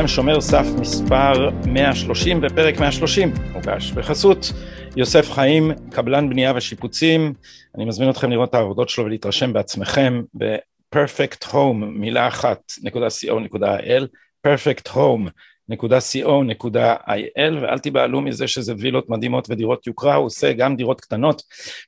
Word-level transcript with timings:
לכם, 0.00 0.08
שומר 0.08 0.40
סף 0.40 0.66
מספר 0.80 1.50
130 1.66 2.40
ופרק 2.42 2.80
130 2.80 3.32
מוגש 3.52 3.92
בחסות 3.92 4.52
יוסף 4.96 5.32
חיים, 5.32 5.72
קבלן 5.90 6.30
בנייה 6.30 6.52
ושיפוצים. 6.56 7.34
אני 7.76 7.84
מזמין 7.84 8.10
אתכם 8.10 8.30
לראות 8.30 8.50
את 8.50 8.54
העבודות 8.54 8.88
שלו 8.88 9.04
ולהתרשם 9.04 9.52
בעצמכם 9.52 10.22
ב-perfect 10.38 11.44
home, 11.46 11.84
מילה 11.84 12.28
אחת, 12.28 12.72
נקודה 12.82 13.06
co.il, 13.06 14.06
perfect 14.46 14.88
home. 14.88 15.30
www.co.il 15.72 17.58
ואל 17.62 17.78
תיבהלו 17.78 18.20
מזה 18.20 18.46
שזה 18.46 18.74
וילות 18.78 19.08
מדהימות 19.08 19.46
ודירות 19.50 19.86
יוקרה, 19.86 20.14
הוא 20.14 20.26
עושה 20.26 20.52
גם 20.52 20.76
דירות 20.76 21.00
קטנות 21.00 21.42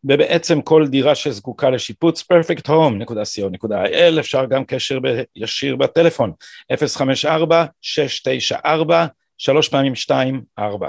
ובעצם 0.05 0.63
כל 0.63 0.87
דירה 0.89 1.15
שזקוקה 1.15 1.71
לשיפוץ 1.71 2.25
perfecthome.co.il 2.33 4.21
אפשר 4.21 4.45
גם 4.45 4.65
קשר 4.65 4.99
ישיר 5.37 5.77
בטלפון 5.77 6.33
054 6.73 7.65
694 7.81 9.07
שלוש 9.39 9.69
פעמים 9.69 9.95
שתיים 9.95 10.43
ארבע. 10.59 10.89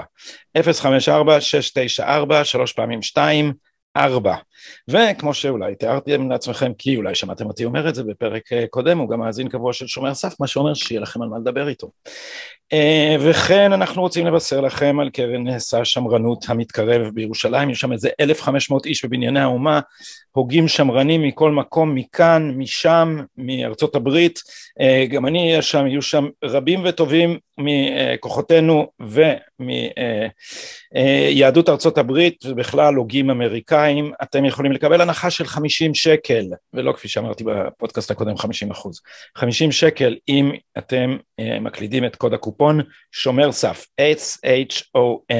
אפס 0.58 0.80
חמש 0.80 1.08
ארבע 1.08 1.40
שש 1.40 1.70
תשע 1.74 2.06
ארבע 2.06 2.44
שלוש 2.44 2.72
פעמים 2.72 3.02
שתיים 3.02 3.52
ארבע 3.96 4.36
וכמו 4.88 5.34
שאולי 5.34 5.74
תיארתם 5.74 6.30
לעצמכם 6.30 6.72
כי 6.78 6.96
אולי 6.96 7.14
שמעתם 7.14 7.46
אותי 7.46 7.64
אומר 7.64 7.88
את 7.88 7.94
זה 7.94 8.04
בפרק 8.04 8.52
אה, 8.52 8.64
קודם 8.70 8.98
הוא 8.98 9.08
גם 9.08 9.20
מאזין 9.20 9.48
קבוע 9.48 9.72
של 9.72 9.86
שומר 9.86 10.14
סף 10.14 10.40
מה 10.40 10.46
שאומר 10.46 10.74
שיהיה 10.74 11.00
לכם 11.00 11.22
על 11.22 11.28
מה 11.28 11.38
לדבר 11.38 11.68
איתו. 11.68 11.90
אה, 12.72 13.16
וכן 13.20 13.72
אנחנו 13.72 14.02
רוצים 14.02 14.26
לבשר 14.26 14.60
לכם 14.60 15.00
על 15.00 15.10
קרן 15.10 15.44
נעשה 15.44 15.84
שמרנות 15.84 16.44
המתקרב 16.48 17.08
בירושלים. 17.14 17.70
יש 17.70 17.80
שם 17.80 17.92
איזה 17.92 18.08
1,500 18.20 18.86
איש 18.86 19.04
בבנייני 19.04 19.40
האומה. 19.40 19.80
הוגים 20.32 20.68
שמרנים 20.68 21.22
מכל 21.22 21.50
מקום 21.50 21.94
מכאן 21.94 22.54
משם 22.56 23.16
מארצות 23.36 23.94
הברית. 23.94 24.40
אה, 24.80 25.06
גם 25.10 25.26
אני 25.26 25.50
אהיה 25.50 25.62
שם 25.62 25.86
יהיו 25.86 26.02
שם 26.02 26.28
רבים 26.44 26.80
וטובים 26.84 27.38
מכוחותינו 27.58 28.86
ומיהדות 30.94 31.68
ארצות 31.68 31.98
הברית 31.98 32.44
ובכלל 32.46 32.94
הוגים 32.94 33.30
אמריקאים. 33.30 34.12
אתם 34.22 34.44
יכולים 34.54 34.72
לקבל 34.72 35.00
הנחה 35.00 35.30
של 35.30 35.46
50 35.46 35.94
שקל 35.94 36.44
ולא 36.74 36.92
כפי 36.92 37.08
שאמרתי 37.08 37.44
בפודקאסט 37.44 38.10
הקודם 38.10 38.36
50 38.36 38.70
אחוז. 38.70 39.00
50 39.38 39.72
שקל 39.72 40.16
אם 40.28 40.52
אתם 40.78 41.16
מקלידים 41.60 42.04
את 42.04 42.16
קוד 42.16 42.34
הקופון 42.34 42.54
הקופון 42.54 42.80
שומר 43.12 43.52
סף 43.52 43.86
S-H-O-M-E-R 44.00 45.34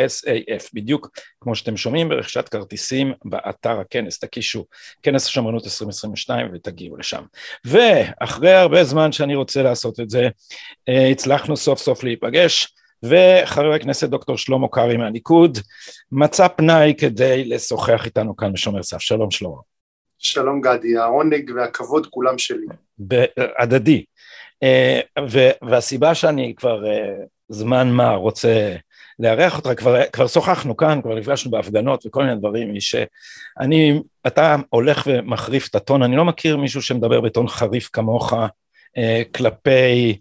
S-A-F 0.00 0.70
בדיוק 0.74 1.08
כמו 1.40 1.54
שאתם 1.54 1.76
שומעים 1.76 2.08
ברכישת 2.08 2.48
כרטיסים 2.48 3.12
באתר 3.24 3.80
הכנס. 3.80 4.18
תקישו 4.18 4.66
כנס 5.02 5.26
השמרנות 5.26 5.64
2022 5.64 6.50
ותגיעו 6.54 6.96
לשם. 6.96 7.22
ואחרי 7.64 8.52
הרבה 8.52 8.84
זמן 8.84 9.12
שאני 9.12 9.34
רוצה 9.34 9.62
לעשות 9.62 10.00
את 10.00 10.10
זה 10.10 10.28
אה, 10.88 11.08
הצלחנו 11.08 11.56
סוף 11.56 11.78
סוף 11.78 12.04
להיפגש 12.04 12.74
וחבר 13.02 13.72
הכנסת 13.72 14.08
דוקטור 14.08 14.38
שלמה 14.38 14.68
קרעי 14.68 14.96
מהליכוד 14.96 15.58
מצא 16.12 16.48
פנאי 16.48 16.94
כדי 16.98 17.44
לשוחח 17.44 18.04
איתנו 18.04 18.36
כאן 18.36 18.52
בשומר 18.52 18.82
סף. 18.82 18.98
שלום 19.00 19.30
שלמה. 19.30 19.56
שלום 20.18 20.60
גדי. 20.60 20.96
העונג 20.96 21.50
והכבוד 21.56 22.06
כולם 22.06 22.38
שלי. 22.38 22.66
הדדי. 23.58 24.04
אה, 24.62 25.00
והסיבה 25.62 26.14
שאני 26.14 26.54
כבר 26.56 26.86
אה, 26.86 27.14
זמן 27.48 27.90
מה 27.90 28.14
רוצה 28.14 28.76
לארח 29.18 29.56
אותך, 29.56 29.70
כבר, 29.80 30.02
כבר 30.12 30.26
שוחחנו 30.26 30.76
כאן, 30.76 31.02
כבר 31.02 31.14
נפגשנו 31.14 31.50
בהפגנות 31.50 32.06
וכל 32.06 32.24
מיני 32.24 32.36
דברים, 32.36 32.72
היא 32.72 32.80
שאני, 32.80 34.02
אתה 34.26 34.56
הולך 34.70 35.02
ומחריף 35.06 35.68
את 35.68 35.74
הטון, 35.74 36.02
אני 36.02 36.16
לא 36.16 36.24
מכיר 36.24 36.56
מישהו 36.56 36.82
שמדבר 36.82 37.20
בטון 37.20 37.48
חריף 37.48 37.90
כמוך 37.92 38.32
אה, 38.96 39.22
כלפי 39.34 40.18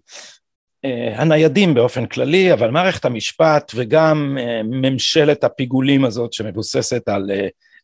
הניידים 1.16 1.74
באופן 1.74 2.06
כללי, 2.06 2.54
אבל 2.54 2.72
מערכת 2.72 3.06
המשפט 3.06 3.72
וגם 3.76 4.38
ממשלת 4.64 5.44
הפיגולים 5.44 6.06
הזאת 6.06 6.34
שמבוססת 6.34 7.10
על 7.10 7.32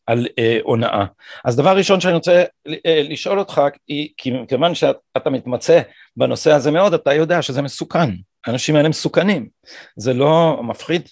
על 0.06 0.26
אה, 0.38 0.58
הונאה. 0.62 1.04
אז 1.44 1.56
דבר 1.56 1.76
ראשון 1.76 2.00
שאני 2.00 2.14
רוצה 2.14 2.44
אה, 2.86 3.02
לשאול 3.08 3.38
אותך, 3.38 3.62
כי 3.86 4.12
כיוון 4.48 4.74
שאתה 4.74 5.30
מתמצא 5.30 5.80
בנושא 6.16 6.52
הזה 6.52 6.70
מאוד, 6.70 6.94
אתה 6.94 7.14
יודע 7.14 7.42
שזה 7.42 7.62
מסוכן, 7.62 8.10
האנשים 8.46 8.76
האלה 8.76 8.88
מסוכנים, 8.88 9.48
זה 9.96 10.12
לא 10.12 10.60
מפחיד? 10.62 11.08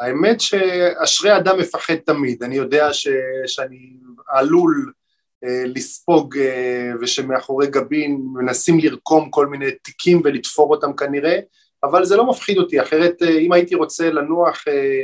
האמת 0.00 0.40
שאשרי 0.40 1.36
אדם 1.36 1.58
מפחד 1.58 1.96
תמיד, 1.96 2.42
אני 2.42 2.56
יודע 2.56 2.92
ש, 2.92 3.08
שאני 3.46 3.92
עלול 4.28 4.92
אה, 4.96 5.01
לספוג 5.42 6.38
אה, 6.38 6.90
ושמאחורי 7.00 7.66
גבין 7.66 8.20
מנסים 8.32 8.78
לרקום 8.78 9.30
כל 9.30 9.46
מיני 9.46 9.70
תיקים 9.82 10.20
ולתפור 10.24 10.70
אותם 10.70 10.92
כנראה, 10.92 11.38
אבל 11.84 12.04
זה 12.04 12.16
לא 12.16 12.26
מפחיד 12.26 12.58
אותי, 12.58 12.82
אחרת 12.82 13.22
אה, 13.22 13.38
אם 13.38 13.52
הייתי 13.52 13.74
רוצה 13.74 14.10
לנוח 14.10 14.64
אה, 14.68 15.02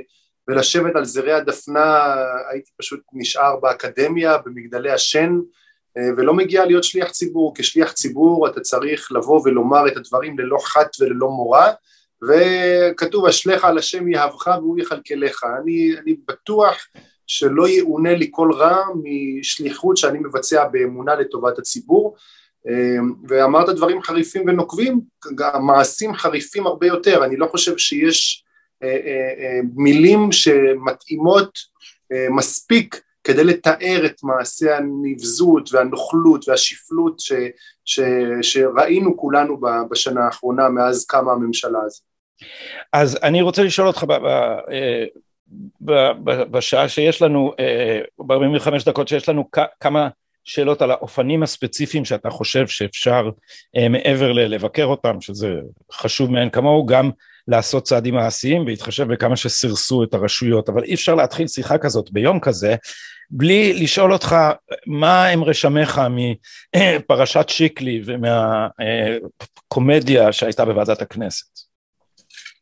ולשבת 0.48 0.96
על 0.96 1.04
זרי 1.04 1.32
הדפנה 1.32 2.14
הייתי 2.50 2.70
פשוט 2.76 3.00
נשאר 3.12 3.56
באקדמיה 3.56 4.38
במגדלי 4.38 4.90
השן 4.90 5.38
אה, 5.96 6.08
ולא 6.16 6.34
מגיע 6.34 6.64
להיות 6.64 6.84
שליח 6.84 7.10
ציבור, 7.10 7.54
כשליח 7.56 7.92
ציבור 7.92 8.48
אתה 8.48 8.60
צריך 8.60 9.12
לבוא 9.12 9.40
ולומר 9.44 9.88
את 9.88 9.96
הדברים 9.96 10.38
ללא 10.38 10.58
חת 10.62 10.90
וללא 11.00 11.28
מורא 11.28 11.66
וכתוב 12.28 13.26
אשליך 13.26 13.64
על 13.64 13.78
השם 13.78 14.08
יהבך 14.08 14.46
והוא 14.46 14.78
יכלכלך, 14.80 15.44
אני, 15.62 15.90
אני 16.02 16.16
בטוח 16.28 16.86
שלא 17.28 17.68
יאונה 17.68 18.14
לי 18.14 18.28
כל 18.30 18.52
רע 18.52 18.84
משליחות 19.04 19.96
שאני 19.96 20.18
מבצע 20.18 20.68
באמונה 20.68 21.14
לטובת 21.14 21.58
הציבור 21.58 22.16
אה, 22.68 22.96
ואמרת 23.28 23.68
דברים 23.68 24.02
חריפים 24.02 24.42
ונוקבים, 24.46 25.00
גם 25.34 25.66
מעשים 25.66 26.14
חריפים 26.14 26.66
הרבה 26.66 26.86
יותר, 26.86 27.24
אני 27.24 27.36
לא 27.36 27.46
חושב 27.46 27.78
שיש 27.78 28.44
אה, 28.82 28.88
אה, 28.88 29.44
אה, 29.44 29.60
מילים 29.74 30.32
שמתאימות 30.32 31.58
מספיק 32.30 33.00
כדי 33.24 33.44
לתאר 33.44 34.06
את 34.06 34.22
מעשי 34.22 34.70
הנבזות 34.70 35.72
והנוכלות 35.72 36.48
והשפלות 36.48 37.20
ש, 37.20 37.32
ש, 37.84 38.00
שראינו 38.42 39.16
כולנו 39.16 39.60
בשנה 39.90 40.24
האחרונה 40.24 40.68
מאז 40.68 41.06
קמה 41.06 41.32
הממשלה 41.32 41.78
הזאת. 41.86 42.02
אז 42.92 43.18
אני 43.22 43.42
רוצה 43.42 43.62
לשאול 43.62 43.86
אותך 43.86 44.04
בשעה 46.50 46.88
שיש 46.88 47.22
לנו, 47.22 47.52
ב-45 48.26 48.84
דקות 48.86 49.08
שיש 49.08 49.28
לנו 49.28 49.48
כמה 49.80 50.08
שאלות 50.44 50.82
על 50.82 50.90
האופנים 50.90 51.42
הספציפיים 51.42 52.04
שאתה 52.04 52.30
חושב 52.30 52.66
שאפשר 52.66 53.30
מעבר 53.90 54.32
ללבקר 54.32 54.84
אותם, 54.84 55.20
שזה 55.20 55.54
חשוב 55.92 56.30
מאין 56.30 56.50
כמוהו, 56.50 56.86
גם 56.86 57.10
לעשות 57.48 57.84
צעדים 57.84 58.14
מעשיים 58.14 58.64
בהתחשב 58.64 59.12
בכמה 59.12 59.36
שסירסו 59.36 60.04
את 60.04 60.14
הרשויות, 60.14 60.68
אבל 60.68 60.84
אי 60.84 60.94
אפשר 60.94 61.14
להתחיל 61.14 61.46
שיחה 61.46 61.78
כזאת 61.78 62.10
ביום 62.10 62.40
כזה 62.40 62.76
בלי 63.30 63.72
לשאול 63.72 64.12
אותך 64.12 64.36
מה 64.86 65.26
הם 65.26 65.44
רשמיך 65.44 66.00
מפרשת 66.76 67.48
שיקלי 67.48 68.02
ומהקומדיה 69.68 70.32
שהייתה 70.32 70.64
בוועדת 70.64 71.02
הכנסת. 71.02 71.67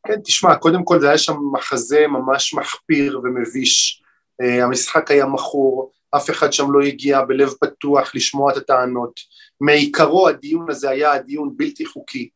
כן, 0.06 0.20
תשמע, 0.24 0.56
קודם 0.56 0.84
כל 0.84 1.00
זה 1.00 1.08
היה 1.08 1.18
שם 1.18 1.36
מחזה 1.52 2.06
ממש 2.06 2.54
מחפיר 2.54 3.20
ומביש, 3.24 4.02
אה, 4.40 4.64
המשחק 4.64 5.10
היה 5.10 5.26
מכור, 5.26 5.92
אף 6.16 6.30
אחד 6.30 6.52
שם 6.52 6.72
לא 6.72 6.80
הגיע 6.80 7.22
בלב 7.22 7.52
פתוח 7.60 8.14
לשמוע 8.14 8.52
את 8.52 8.56
הטענות, 8.56 9.20
מעיקרו 9.60 10.28
הדיון 10.28 10.70
הזה 10.70 10.90
היה 10.90 11.18
דיון 11.18 11.56
בלתי 11.56 11.86
חוקי, 11.86 12.28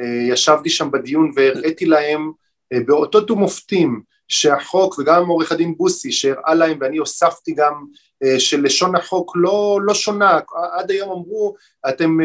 אה, 0.00 0.32
ישבתי 0.32 0.70
שם 0.70 0.90
בדיון 0.90 1.32
והראיתי 1.36 1.86
להם 1.86 2.32
אה, 2.72 2.78
באותות 2.86 3.30
ומופתים 3.30 4.02
שהחוק 4.28 4.98
וגם 4.98 5.26
עורך 5.26 5.52
הדין 5.52 5.74
בוסי 5.76 6.12
שהראה 6.12 6.54
להם 6.54 6.78
ואני 6.80 6.96
הוספתי 6.96 7.52
גם 7.52 7.84
אה, 8.24 8.40
שלשון 8.40 8.94
החוק 8.94 9.32
לא, 9.36 9.78
לא 9.82 9.94
שונה, 9.94 10.40
עד 10.72 10.90
היום 10.90 11.10
אמרו 11.10 11.54
אתם 11.88 12.18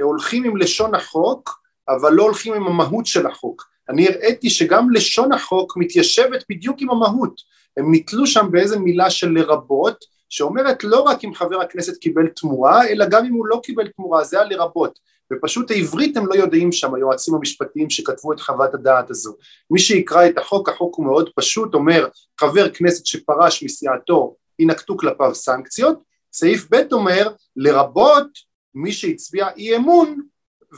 הולכים 0.00 0.44
עם 0.44 0.56
לשון 0.56 0.94
החוק 0.94 1.60
אבל 1.88 2.12
לא 2.12 2.22
הולכים 2.22 2.54
עם 2.54 2.66
המהות 2.66 3.06
של 3.06 3.26
החוק, 3.26 3.64
אני 3.88 4.08
הראיתי 4.08 4.50
שגם 4.50 4.90
לשון 4.90 5.32
החוק 5.32 5.76
מתיישבת 5.76 6.44
בדיוק 6.50 6.76
עם 6.80 6.90
המהות, 6.90 7.40
הם 7.76 7.94
נתלו 7.94 8.26
שם 8.26 8.48
באיזה 8.50 8.78
מילה 8.78 9.10
של 9.10 9.28
לרבות 9.28 10.04
שאומרת 10.28 10.84
לא 10.84 11.00
רק 11.00 11.24
אם 11.24 11.34
חבר 11.34 11.60
הכנסת 11.60 11.96
קיבל 11.96 12.26
תמורה 12.26 12.88
אלא 12.88 13.06
גם 13.10 13.24
אם 13.24 13.32
הוא 13.32 13.46
לא 13.46 13.60
קיבל 13.62 13.88
תמורה, 13.88 14.24
זה 14.24 14.40
הלרבות. 14.40 14.98
ופשוט 15.32 15.70
העברית 15.70 16.16
הם 16.16 16.26
לא 16.26 16.34
יודעים 16.34 16.72
שם 16.72 16.94
היועצים 16.94 17.34
המשפטיים 17.34 17.90
שכתבו 17.90 18.32
את 18.32 18.40
חוות 18.40 18.74
הדעת 18.74 19.10
הזו. 19.10 19.34
מי 19.70 19.80
שיקרא 19.80 20.26
את 20.26 20.38
החוק 20.38 20.68
החוק 20.68 20.96
הוא 20.96 21.06
מאוד 21.06 21.30
פשוט 21.36 21.74
אומר 21.74 22.08
חבר 22.40 22.70
כנסת 22.70 23.06
שפרש 23.06 23.62
מסיעתו 23.62 24.36
ינקטו 24.58 24.96
כלפיו 24.96 25.34
סנקציות. 25.34 26.02
סעיף 26.32 26.66
ב' 26.70 26.92
אומר 26.92 27.32
לרבות 27.56 28.26
מי 28.74 28.92
שהצביע 28.92 29.48
אי 29.56 29.76
אמון 29.76 30.20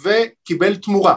וקיבל 0.04 0.76
תמורה 0.76 1.16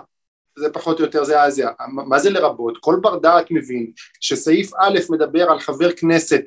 זה 0.59 0.69
פחות 0.69 0.99
או 0.99 1.05
יותר 1.05 1.23
זה 1.23 1.41
היה 1.41 1.51
זה. 1.51 1.63
מה 1.87 2.19
זה 2.19 2.29
לרבות? 2.29 2.77
כל 2.81 2.95
בר 3.01 3.19
דעת 3.19 3.51
מבין 3.51 3.91
שסעיף 4.19 4.71
א' 4.79 4.99
מדבר 5.09 5.51
על 5.51 5.59
חבר 5.59 5.91
כנסת 5.91 6.41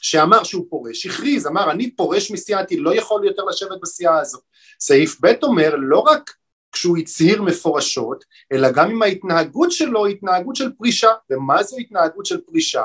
שאמר 0.00 0.44
שהוא 0.44 0.66
פורש, 0.70 1.06
הכריז, 1.06 1.46
אמר 1.46 1.70
אני 1.70 1.90
פורש 1.90 2.30
מסיעתי, 2.30 2.76
לא 2.76 2.94
יכול 2.94 3.26
יותר 3.26 3.44
לשבת 3.44 3.80
בסיעה 3.82 4.20
הזאת. 4.20 4.42
סעיף 4.80 5.16
ב' 5.20 5.32
אומר 5.42 5.74
לא 5.78 5.98
רק 5.98 6.34
כשהוא 6.72 6.98
הצהיר 6.98 7.42
מפורשות, 7.42 8.24
אלא 8.52 8.70
גם 8.70 8.90
אם 8.90 9.02
ההתנהגות 9.02 9.72
שלו 9.72 10.06
היא 10.06 10.14
התנהגות 10.16 10.56
של 10.56 10.72
פרישה, 10.78 11.10
ומה 11.30 11.62
זו 11.62 11.76
התנהגות 11.76 12.26
של 12.26 12.40
פרישה? 12.40 12.84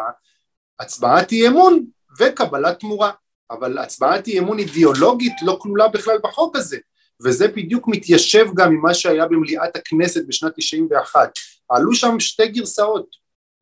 הצבעת 0.79 1.31
אי 1.31 1.47
אמון 1.47 1.85
וקבלת 2.19 2.79
תמורה, 2.79 3.11
אבל 3.51 3.77
הצבעת 3.77 4.27
אי 4.27 4.39
אמון 4.39 4.59
אידיאולוגית 4.59 5.33
לא 5.41 5.57
כלולה 5.61 5.87
בכלל 5.87 6.17
בחוק 6.23 6.55
הזה, 6.55 6.77
וזה 7.23 7.47
בדיוק 7.47 7.87
מתיישב 7.87 8.47
גם 8.55 8.71
עם 8.71 8.81
מה 8.81 8.93
שהיה 8.93 9.25
במליאת 9.25 9.75
הכנסת 9.75 10.27
בשנת 10.27 10.53
91, 10.57 11.31
עלו 11.69 11.95
שם 11.95 12.19
שתי 12.19 12.47
גרסאות, 12.47 13.07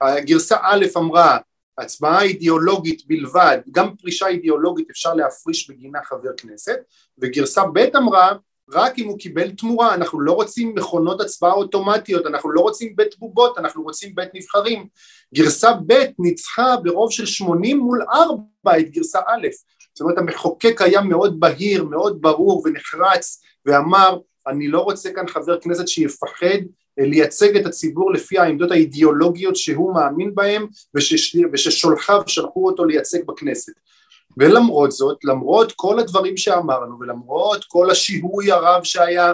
הגרסה 0.01 0.57
א' 0.61 0.85
אמרה 0.97 1.37
הצבעה 1.77 2.21
אידיאולוגית 2.21 3.07
בלבד, 3.07 3.57
גם 3.71 3.95
פרישה 3.95 4.27
אידיאולוגית 4.27 4.89
אפשר 4.89 5.13
להפריש 5.13 5.69
בגינה 5.69 5.99
חבר 6.03 6.29
כנסת, 6.37 6.79
וגרסה 7.17 7.61
ב' 7.73 7.77
אמרה 7.97 8.33
רק 8.73 8.99
אם 8.99 9.07
הוא 9.07 9.19
קיבל 9.19 9.51
תמורה, 9.51 9.93
אנחנו 9.93 10.21
לא 10.21 10.31
רוצים 10.31 10.75
מכונות 10.75 11.21
הצבעה 11.21 11.53
אוטומטיות, 11.53 12.25
אנחנו 12.25 12.51
לא 12.51 12.61
רוצים 12.61 12.95
בית 12.95 13.19
בובות, 13.19 13.57
אנחנו 13.57 13.83
רוצים 13.83 14.15
בית 14.15 14.29
נבחרים. 14.33 14.87
גרסה 15.35 15.71
ב' 15.87 15.93
ניצחה 16.19 16.75
ברוב 16.83 17.11
של 17.11 17.25
80 17.25 17.77
מול 17.77 18.01
4 18.13 18.79
את 18.79 18.89
גרסה 18.89 19.19
א', 19.19 19.47
זאת 19.93 20.01
אומרת 20.01 20.17
המחוקק 20.17 20.81
היה 20.81 21.01
מאוד 21.01 21.39
בהיר, 21.39 21.83
מאוד 21.83 22.21
ברור 22.21 22.63
ונחרץ 22.65 23.41
ואמר 23.65 24.17
אני 24.47 24.67
לא 24.67 24.79
רוצה 24.79 25.11
כאן 25.13 25.27
חבר 25.27 25.59
כנסת 25.59 25.87
שיפחד 25.87 26.59
לייצג 26.97 27.57
את 27.57 27.65
הציבור 27.65 28.13
לפי 28.13 28.39
העמדות 28.39 28.71
האידיאולוגיות 28.71 29.55
שהוא 29.55 29.93
מאמין 29.93 30.33
ושש, 30.95 31.35
וששולחיו 31.53 32.21
שלחו 32.27 32.67
אותו 32.67 32.85
לייצג 32.85 33.25
בכנסת. 33.25 33.73
ולמרות 34.37 34.91
זאת, 34.91 35.17
למרות 35.23 35.71
כל 35.75 35.99
הדברים 35.99 36.37
שאמרנו 36.37 36.99
ולמרות 36.99 37.65
כל 37.67 37.89
השיהוי 37.89 38.51
הרב 38.51 38.83
שהיה 38.83 39.33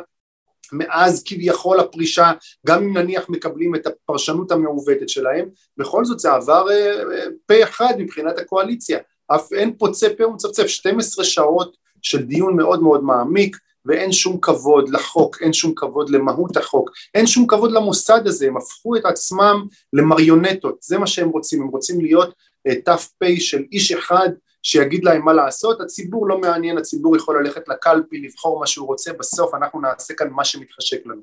מאז 0.71 1.23
כביכול 1.25 1.79
הפרישה, 1.79 2.31
גם 2.67 2.83
אם 2.83 2.97
נניח 2.97 3.29
מקבלים 3.29 3.75
את 3.75 3.87
הפרשנות 3.87 4.51
המעוותת 4.51 5.09
שלהם, 5.09 5.49
בכל 5.77 6.05
זאת 6.05 6.19
זה 6.19 6.31
עבר 6.31 6.69
אה, 6.69 6.75
אה, 6.75 7.25
פה 7.45 7.63
אחד 7.63 7.93
מבחינת 7.97 8.39
הקואליציה, 8.39 8.99
אף 9.27 9.53
אין 9.53 9.77
פוצה 9.77 10.07
פה 10.17 10.27
ומצפצף, 10.27 10.67
12 10.67 11.25
שעות 11.25 11.77
של 12.01 12.23
דיון 12.23 12.55
מאוד 12.55 12.83
מאוד 12.83 13.03
מעמיק, 13.03 13.57
ואין 13.87 14.11
שום 14.11 14.37
כבוד 14.41 14.89
לחוק, 14.89 15.37
אין 15.41 15.53
שום 15.53 15.73
כבוד 15.75 16.09
למהות 16.09 16.57
החוק, 16.57 16.89
אין 17.15 17.27
שום 17.27 17.47
כבוד 17.47 17.71
למוסד 17.71 18.21
הזה, 18.27 18.47
הם 18.47 18.57
הפכו 18.57 18.95
את 18.95 19.05
עצמם 19.05 19.65
למריונטות, 19.93 20.77
זה 20.81 20.97
מה 20.97 21.07
שהם 21.07 21.29
רוצים, 21.29 21.61
הם 21.61 21.67
רוצים 21.67 22.01
להיות 22.01 22.33
אה, 22.67 22.75
ת"פ 22.75 23.25
של 23.39 23.63
איש 23.71 23.91
אחד 23.91 24.29
שיגיד 24.63 25.03
להם 25.03 25.25
מה 25.25 25.33
לעשות, 25.33 25.81
הציבור 25.81 26.27
לא 26.27 26.37
מעניין, 26.37 26.77
הציבור 26.77 27.17
יכול 27.17 27.43
ללכת 27.43 27.67
לקלפי, 27.67 28.21
לבחור 28.21 28.59
מה 28.59 28.67
שהוא 28.67 28.87
רוצה, 28.87 29.11
בסוף 29.19 29.53
אנחנו 29.55 29.81
נעשה 29.81 30.13
כאן 30.13 30.27
מה 30.29 30.45
שמתחשק 30.45 31.05
לנו. 31.05 31.21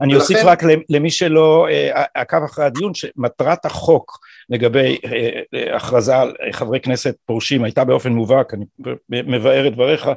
אני 0.00 0.14
אוסיף 0.14 0.36
ולכן... 0.36 0.48
רק 0.48 0.62
למי 0.88 1.10
שלא 1.10 1.66
אה, 1.70 2.04
עקב 2.14 2.42
אחרי 2.44 2.64
הדיון, 2.64 2.94
שמטרת 2.94 3.64
החוק 3.64 4.18
לגבי 4.48 4.98
אה, 5.04 5.76
הכרזה 5.76 6.16
על 6.16 6.34
חברי 6.52 6.80
כנסת 6.80 7.16
פורשים 7.26 7.64
הייתה 7.64 7.84
באופן 7.84 8.12
מובהק, 8.12 8.54
אני 8.54 8.64
מבאר 9.08 9.68
את 9.68 9.72
דבריך, 9.72 10.08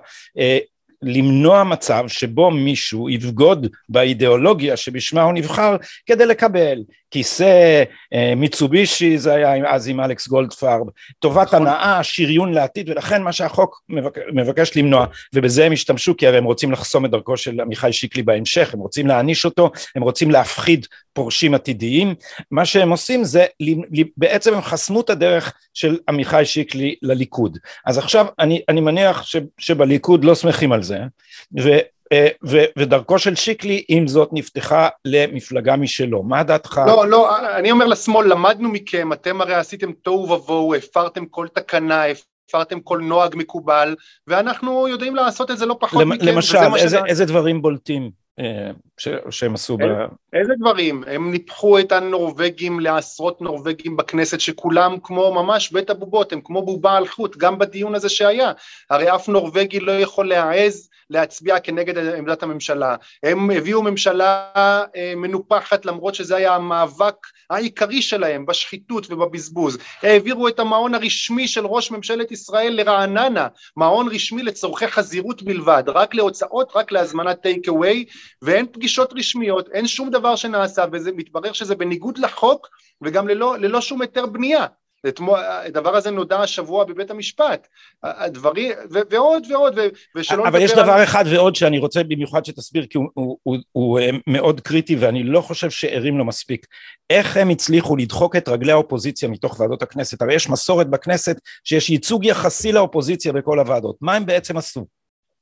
למנוע 1.05 1.63
מצב 1.63 2.03
שבו 2.07 2.51
מישהו 2.51 3.09
יבגוד 3.09 3.67
באידיאולוגיה 3.89 4.77
שבשמה 4.77 5.21
הוא 5.21 5.33
נבחר 5.33 5.75
כדי 6.05 6.25
לקבל. 6.25 6.77
כיסא, 7.11 7.83
אה, 8.13 8.33
מיצובישי 8.35 9.17
זה 9.17 9.33
היה 9.33 9.73
אז 9.73 9.87
עם 9.87 9.99
אלכס 9.99 10.27
גולדפרב, 10.27 10.81
טובת 11.19 11.47
נכון. 11.47 11.67
הנאה, 11.67 12.03
שריון 12.03 12.53
לעתיד 12.53 12.89
ולכן 12.89 13.23
מה 13.23 13.31
שהחוק 13.33 13.81
מבק... 13.89 14.17
מבקש 14.33 14.77
למנוע 14.77 15.05
ובזה 15.35 15.65
הם 15.65 15.71
השתמשו 15.71 16.17
כי 16.17 16.27
הרי 16.27 16.37
הם 16.37 16.43
רוצים 16.43 16.71
לחסום 16.71 17.05
את 17.05 17.11
דרכו 17.11 17.37
של 17.37 17.61
עמיחי 17.61 17.93
שיקלי 17.93 18.23
בהמשך, 18.23 18.73
הם 18.73 18.79
רוצים 18.79 19.07
להעניש 19.07 19.45
אותו, 19.45 19.71
הם 19.95 20.01
רוצים 20.01 20.31
להפחיד 20.31 20.87
פורשים 21.13 21.53
עתידיים, 21.53 22.15
מה 22.51 22.65
שהם 22.65 22.89
עושים 22.89 23.23
זה 23.23 23.45
בעצם 24.17 24.53
הם 24.53 24.61
חסמו 24.61 25.01
את 25.01 25.09
הדרך 25.09 25.53
של 25.73 25.97
עמיחי 26.09 26.45
שיקלי 26.45 26.95
לליכוד, 27.01 27.57
אז 27.85 27.97
עכשיו 27.97 28.25
אני, 28.39 28.61
אני 28.69 28.81
מניח 28.81 29.23
ש, 29.23 29.35
שבליכוד 29.57 30.25
לא 30.25 30.35
שמחים 30.35 30.71
על 30.71 30.83
זה 30.83 30.94
ו, 31.63 31.69
אה, 32.12 32.27
ו- 32.47 32.65
ודרכו 32.77 33.19
של 33.19 33.36
שיקלי 33.36 33.83
עם 33.88 34.07
זאת 34.07 34.30
נפתחה 34.31 34.88
למפלגה 35.06 35.75
משלו, 35.75 36.24
מה 36.24 36.44
דעתך? 36.44 36.81
לא, 36.88 37.07
לא, 37.07 37.38
אני 37.57 37.71
אומר 37.71 37.86
לשמאל, 37.86 38.27
למדנו 38.27 38.69
מכם, 38.69 39.13
אתם 39.13 39.42
הרי 39.42 39.56
עשיתם 39.56 39.92
תוהו 39.92 40.30
ובוהו, 40.30 40.75
הפרתם 40.75 41.25
כל 41.25 41.47
תקנה, 41.53 42.03
הפרתם 42.50 42.80
כל 42.80 43.00
נוהג 43.01 43.36
מקובל, 43.38 43.95
ואנחנו 44.27 44.88
יודעים 44.88 45.15
לעשות 45.15 45.51
את 45.51 45.57
זה 45.57 45.65
לא 45.65 45.77
פחות 45.80 46.03
מכם. 46.07 46.25
למשל, 46.25 46.57
איזה, 46.75 46.98
שדע... 46.98 47.06
איזה 47.06 47.25
דברים 47.25 47.62
בולטים? 47.62 48.25
אה, 48.39 48.71
ש... 48.97 49.07
שהם 49.29 49.53
עשו 49.53 49.77
איזה, 49.79 49.93
ב... 49.93 50.35
איזה 50.35 50.53
דברים? 50.59 51.03
הם 51.07 51.31
ניפחו 51.31 51.79
את 51.79 51.91
הנורבגים 51.91 52.79
לעשרות 52.79 53.41
נורבגים 53.41 53.97
בכנסת 53.97 54.39
שכולם 54.39 54.97
כמו 55.03 55.33
ממש 55.33 55.71
בית 55.71 55.89
הבובות, 55.89 56.33
הם 56.33 56.41
כמו 56.43 56.65
בובה 56.65 56.97
על 56.97 57.07
חוט, 57.07 57.37
גם 57.37 57.59
בדיון 57.59 57.95
הזה 57.95 58.09
שהיה. 58.09 58.51
הרי 58.89 59.15
אף 59.15 59.29
נורבגי 59.29 59.79
לא 59.79 59.91
יכול 59.91 60.29
להעז 60.29 60.89
להצביע 61.09 61.59
כנגד 61.59 61.97
עמדת 61.97 62.43
הממשלה. 62.43 62.95
הם 63.23 63.51
הביאו 63.51 63.83
ממשלה 63.83 64.49
אה, 64.55 65.13
מנופחת 65.15 65.85
למרות 65.85 66.15
שזה 66.15 66.35
היה 66.35 66.55
המאבק 66.55 67.15
העיקרי 67.49 68.01
שלהם 68.01 68.45
בשחיתות 68.45 69.11
ובבזבוז. 69.11 69.77
העבירו 70.03 70.47
את 70.47 70.59
המעון 70.59 70.93
הרשמי 70.93 71.47
של 71.47 71.65
ראש 71.65 71.91
ממשלת 71.91 72.31
ישראל 72.31 72.73
לרעננה, 72.73 73.47
מעון 73.77 74.07
רשמי 74.07 74.43
לצורכי 74.43 74.87
חזירות 74.87 75.43
בלבד, 75.43 75.83
רק 75.87 76.15
להוצאות, 76.15 76.71
רק 76.75 76.91
להזמנת 76.91 77.41
טייק 77.41 77.69
אווי, 77.69 78.05
ואין 78.41 78.65
פגישות 78.71 79.13
רשמיות, 79.15 79.69
אין 79.69 79.87
שום 79.87 80.09
דבר 80.09 80.35
שנעשה, 80.35 80.85
וזה 80.91 81.11
מתברר 81.11 81.53
שזה 81.53 81.75
בניגוד 81.75 82.17
לחוק 82.17 82.67
וגם 83.01 83.27
ללא, 83.27 83.57
ללא 83.57 83.81
שום 83.81 84.01
היתר 84.01 84.25
בנייה. 84.25 84.65
הדבר 85.65 85.95
הזה 85.95 86.11
נודע 86.11 86.39
השבוע 86.39 86.83
בבית 86.83 87.11
המשפט, 87.11 87.67
הדברים, 88.03 88.71
ועוד 88.89 89.43
ועוד, 89.51 89.79
ושלא 90.15 90.47
אבל 90.47 90.62
יש 90.62 90.71
דבר 90.71 90.91
על... 90.91 91.03
אחד 91.03 91.25
ועוד 91.27 91.55
שאני 91.55 91.79
רוצה 91.79 92.03
במיוחד 92.03 92.45
שתסביר, 92.45 92.85
כי 92.85 92.97
הוא, 92.97 93.09
הוא, 93.13 93.38
הוא, 93.43 93.57
הוא 93.71 94.00
אה, 94.00 94.09
מאוד 94.27 94.62
קריטי 94.62 94.95
ואני 94.95 95.24
לא 95.24 95.41
חושב 95.41 95.69
שערים 95.69 96.17
לו 96.17 96.25
מספיק. 96.25 96.65
איך 97.09 97.38
הם 97.38 97.50
הצליחו 97.50 97.95
לדחוק 97.95 98.35
את 98.35 98.50
רגלי 98.50 98.71
האופוזיציה 98.71 99.29
מתוך 99.29 99.59
ועדות 99.59 99.81
הכנסת? 99.81 100.21
הרי 100.21 100.35
יש 100.35 100.50
מסורת 100.50 100.89
בכנסת 100.89 101.38
שיש 101.63 101.89
ייצוג 101.89 102.25
יחסי 102.25 102.71
לאופוזיציה 102.71 103.33
בכל 103.33 103.59
הוועדות. 103.59 103.95
מה 104.01 104.13
הם 104.15 104.25
בעצם 104.25 104.57
עשו? 104.57 104.85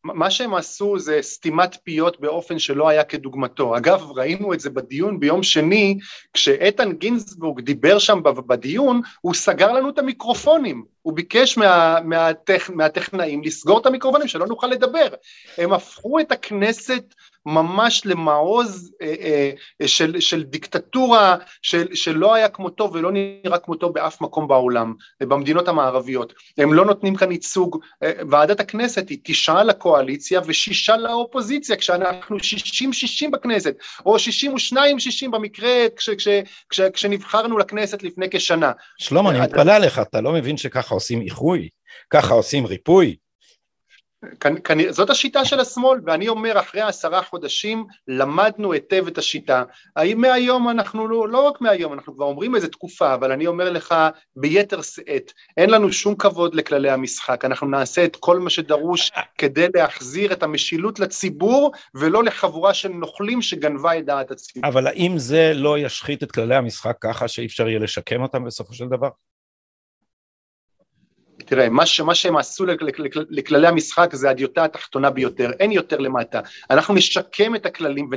מה 0.04 0.32
שהם 0.32 0.56
עשו 0.56 1.00
זה 1.00 1.20
סתימת 1.22 1.78
פיות 1.84 2.20
באופן 2.20 2.60
שלא 2.60 2.90
היה 2.90 3.04
כדוגמתו. 3.04 3.78
אגב, 3.78 4.12
ראינו 4.16 4.54
את 4.54 4.60
זה 4.60 4.70
בדיון 4.70 5.20
ביום 5.20 5.44
שני, 5.44 5.98
כשאיתן 6.34 6.92
גינזבורג 6.92 7.62
דיבר 7.62 8.00
שם 8.00 8.20
בדיון, 8.24 9.02
הוא 9.22 9.34
סגר 9.34 9.72
לנו 9.72 9.90
את 9.90 10.00
המיקרופונים. 10.00 10.84
הוא 11.02 11.14
ביקש 11.14 11.58
מה, 11.58 11.98
מהטכ, 12.04 12.70
מהטכנאים 12.70 13.44
לסגור 13.44 13.80
את 13.80 13.86
המיקרופונים, 13.86 14.28
שלא 14.28 14.48
נוכל 14.48 14.68
לדבר. 14.68 15.08
הם 15.58 15.74
הפכו 15.74 16.20
את 16.20 16.32
הכנסת 16.32 17.04
ממש 17.46 18.02
למעוז 18.06 18.92
אה, 19.02 19.16
אה, 19.82 19.88
של, 19.88 20.20
של 20.20 20.44
דיקטטורה 20.44 21.36
של, 21.62 21.96
שלא 21.96 22.34
היה 22.34 22.50
כמותו 22.50 22.90
ולא 22.94 23.12
נראה 23.12 23.58
כמותו 23.58 23.90
באף 23.90 24.22
מקום 24.22 24.48
בעולם, 24.48 24.94
במדינות 25.22 25.68
המערביות. 25.68 26.34
הם 26.58 26.74
לא 26.74 26.86
נותנים 26.86 27.16
כאן 27.16 27.32
ייצוג, 27.32 27.78
אה, 28.04 28.12
ועדת 28.30 28.60
הכנסת 28.60 29.10
היא 29.10 29.18
תשעה 29.24 29.64
לקואליציה 29.64 30.42
ושישה 30.46 30.98
לאופוזיציה, 30.98 31.76
כשאנחנו 31.76 32.40
שישים 32.40 32.94
שישים 32.94 33.32
בכנסת, 33.32 33.76
או 34.06 34.20
שישים 34.20 34.54
ושניים 34.54 35.00
שישים 35.00 35.32
במקרה 35.32 35.86
כש, 35.96 36.10
כש, 36.10 36.28
כש, 36.70 36.82
כשנבחרנו 36.82 37.58
לכנסת 37.58 38.04
לפני 38.04 38.26
כשנה. 38.32 38.72
שלמה, 38.98 39.30
אני 39.30 39.42
מתפלא 39.42 39.72
עליך, 39.72 40.00
אתה 40.00 40.22
לא 40.22 40.34
מבין 40.34 40.58
שככה 40.58 40.96
עושים 40.96 41.22
איחוי? 41.22 41.70
ככה 42.10 42.34
עושים 42.34 42.66
ריפוי? 42.66 43.16
זאת 44.90 45.10
השיטה 45.10 45.46
של 45.46 45.60
השמאל, 45.60 46.00
ואני 46.06 46.28
אומר 46.28 46.60
אחרי 46.60 46.82
עשרה 46.82 47.22
חודשים 47.22 47.86
למדנו 48.08 48.74
היטב 48.74 49.08
את 49.08 49.18
השיטה. 49.18 49.64
האם 49.96 50.22
מהיום 50.22 50.70
אנחנו, 50.70 51.08
לא, 51.08 51.30
לא 51.30 51.48
רק 51.48 51.62
מהיום, 51.62 51.94
אנחנו 51.94 52.16
כבר 52.16 52.26
אומרים 52.26 52.56
איזה 52.56 52.68
תקופה, 52.68 53.14
אבל 53.14 53.32
אני 53.32 53.48
אומר 53.48 53.70
לך 53.70 53.96
ביתר 54.36 54.82
שאת, 54.82 55.32
אין 55.58 55.70
לנו 55.70 55.92
שום 55.92 56.16
כבוד 56.16 56.56
לכללי 56.56 56.90
המשחק, 56.90 57.46
אנחנו 57.46 57.68
נעשה 57.68 58.06
את 58.06 58.16
כל 58.16 58.40
מה 58.40 58.50
שדרוש 58.50 59.12
כדי 59.38 59.68
להחזיר 59.76 60.34
את 60.34 60.44
המשילות 60.44 61.00
לציבור, 61.00 61.72
ולא 61.96 62.24
לחבורה 62.24 62.74
של 62.74 62.90
נוכלים 62.90 63.42
שגנבה 63.42 63.98
את 63.98 64.06
דעת 64.06 64.32
הציבור. 64.32 64.70
אבל 64.70 64.88
האם 64.88 65.18
זה 65.18 65.52
לא 65.56 65.80
ישחית 65.80 66.24
את 66.24 66.32
כללי 66.32 66.56
המשחק 66.56 66.98
ככה 67.02 67.28
שאי 67.28 67.46
אפשר 67.46 67.68
יהיה 67.68 67.80
לשקם 67.80 68.22
אותם 68.22 68.44
בסופו 68.44 68.74
של 68.74 68.86
דבר? 68.88 69.10
תראה, 71.46 71.70
מה, 71.70 71.86
ש, 71.86 72.00
מה 72.00 72.16
שהם 72.16 72.38
עשו 72.38 72.66
לכללי 73.30 73.68
המשחק 73.68 74.10
זה 74.14 74.30
הדיוטה 74.30 74.64
התחתונה 74.64 75.10
ביותר, 75.10 75.52
אין 75.60 75.72
יותר 75.72 75.98
למטה. 75.98 76.40
אנחנו 76.70 76.94
נשקם 76.94 77.56
את 77.56 77.66
הכללים 77.66 78.10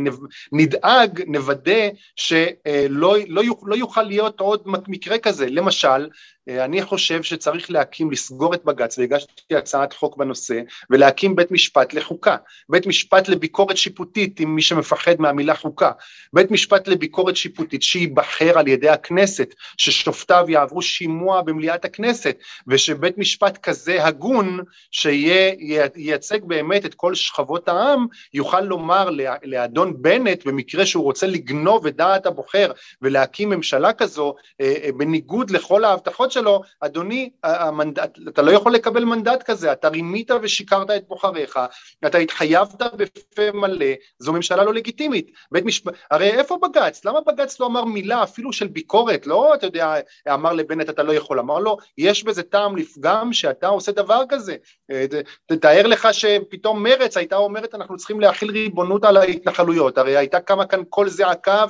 ונדאג, 0.53 1.23
נוודא 1.27 1.89
שלא 2.17 3.17
לא, 3.29 3.43
לא 3.67 3.75
יוכל 3.75 4.03
להיות 4.03 4.41
עוד 4.41 4.63
מקרה 4.89 5.19
כזה. 5.19 5.47
למשל, 5.51 6.09
אני 6.49 6.83
חושב 6.83 7.23
שצריך 7.23 7.71
להקים, 7.71 8.11
לסגור 8.11 8.55
את 8.55 8.65
בג"ץ, 8.65 8.99
והגשתי 8.99 9.57
הצעת 9.57 9.93
חוק 9.93 10.17
בנושא, 10.17 10.61
ולהקים 10.91 11.37
בית 11.37 11.51
משפט 11.51 11.95
לחוקה, 11.95 12.37
בית 12.69 12.87
משפט 12.87 13.29
לביקורת 13.29 13.77
שיפוטית, 13.77 14.41
עם 14.41 14.55
מי 14.55 14.63
שמפחד 14.63 15.15
מהמילה 15.19 15.55
חוקה, 15.55 15.91
בית 16.33 16.51
משפט 16.51 16.89
לביקורת 16.89 17.37
שיפוטית 17.37 17.83
שייבחר 17.83 18.59
על 18.59 18.69
ידי 18.69 18.89
הכנסת, 18.89 19.55
ששופטיו 19.77 20.45
יעברו 20.49 20.83
שימוע 20.83 21.43
במליאת 21.43 21.85
הכנסת, 21.85 22.37
ושבית 22.69 23.19
משפט 23.19 23.59
כזה 23.59 24.05
הגון, 24.05 24.61
שייצג 24.91 26.45
באמת 26.45 26.87
את 26.87 26.95
כל 26.95 27.15
שכבות 27.15 27.69
העם, 27.69 28.07
יוכל 28.35 28.61
לומר 28.61 29.11
לאדון 29.45 30.03
בנט, 30.03 30.47
במקרה 30.47 30.87
שהוא 30.87 31.05
רוצה 31.05 31.27
לגנוב 31.27 31.87
את 31.87 31.97
דעת 31.97 32.27
הבוחר 32.27 32.73
ולהקים 33.03 33.51
ממשלה 33.51 33.93
כזו, 33.93 34.35
אה, 34.61 34.75
אה, 34.83 34.91
בניגוד 34.97 35.51
לכל 35.51 35.85
ההבטחות 35.85 36.36
שלו, 36.37 36.63
אדוני, 36.81 37.31
המנדט, 37.43 38.19
אתה 38.29 38.43
לא 38.43 38.51
יכול 38.51 38.73
לקבל 38.73 39.05
מנדט 39.05 39.43
כזה, 39.43 39.73
אתה 39.73 39.89
רימית 39.89 40.31
ושיקרת 40.43 40.91
את 40.91 41.09
בוחריך, 41.09 41.59
אתה 42.07 42.19
התחייבת 42.19 42.83
בפה 42.97 43.43
מלא, 43.55 43.87
זו 44.19 44.33
ממשלה 44.33 44.65
לא 44.65 44.75
לגיטימית. 44.75 45.31
בית 45.53 45.65
משפט, 45.65 45.95
הרי 46.11 46.31
איפה 46.31 46.59
בג"ץ? 46.63 47.05
למה 47.05 47.21
בג"ץ 47.21 47.61
לא 47.61 47.67
אמר 47.67 47.85
מילה 47.85 48.23
אפילו 48.23 48.53
של 48.53 48.67
ביקורת? 48.67 49.27
לא, 49.27 49.55
אתה 49.55 49.67
יודע, 49.67 49.95
אמר 50.35 50.53
לבנט 50.53 50.91
אתה 50.91 51.03
לא 51.03 51.13
יכול, 51.13 51.39
אמר 51.39 51.59
לו, 51.59 51.77
יש 51.99 52.25
בזה 52.25 52.43
טעם 52.43 52.77
לפגם 52.77 53.33
שאתה 53.33 53.67
עושה 53.67 53.93
דבר 53.93 54.23
כזה. 54.29 54.57
אה, 54.91 55.07
תתאר 55.47 55.87
לך 55.87 56.09
שפתאום 56.13 56.83
מרץ 56.83 57.17
הייתה 57.17 57.37
אומרת 57.37 57.75
אנחנו 57.75 57.97
צריכים 57.97 58.21
להכיל 58.21 58.51
ריבונות 58.51 59.05
על 59.05 59.17
ההתנחלויות, 59.17 59.99
הרי 59.99 60.17
הייתה 60.17 60.41
קמה 60.41 60.67
כאן 60.67 60.85
קול 60.85 61.09
זעקה 61.09 61.65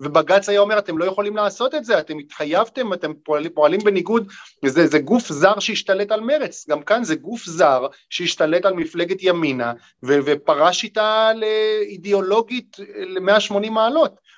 ובג"ץ 0.00 0.48
היה 0.48 0.60
אומר 0.60 0.78
אתם 0.78 0.98
לא 0.98 1.04
יכולים 1.04 1.36
לעשות 1.36 1.74
את 1.74 1.84
זה, 1.84 1.98
אתם 1.98 2.18
התחייבתם, 2.18 2.92
אתם 2.92 3.12
פועלים, 3.14 3.52
פועלים 3.54 3.80
בניגוד 3.84 4.07
בניגוד, 4.08 4.28
זה, 4.66 4.86
זה 4.86 4.98
גוף 4.98 5.28
זר 5.28 5.58
שהשתלט 5.58 6.10
על 6.10 6.20
מרץ, 6.20 6.66
גם 6.68 6.82
כאן 6.82 7.04
זה 7.04 7.14
גוף 7.14 7.44
זר 7.44 7.86
שהשתלט 8.10 8.64
על 8.64 8.74
מפלגת 8.74 9.16
ימינה 9.20 9.72
ו, 10.02 10.18
ופרש 10.24 10.84
איתה 10.84 11.30
לאידיאולוגית 11.34 12.76
ל-180 12.96 13.70
מעלות. 13.70 14.28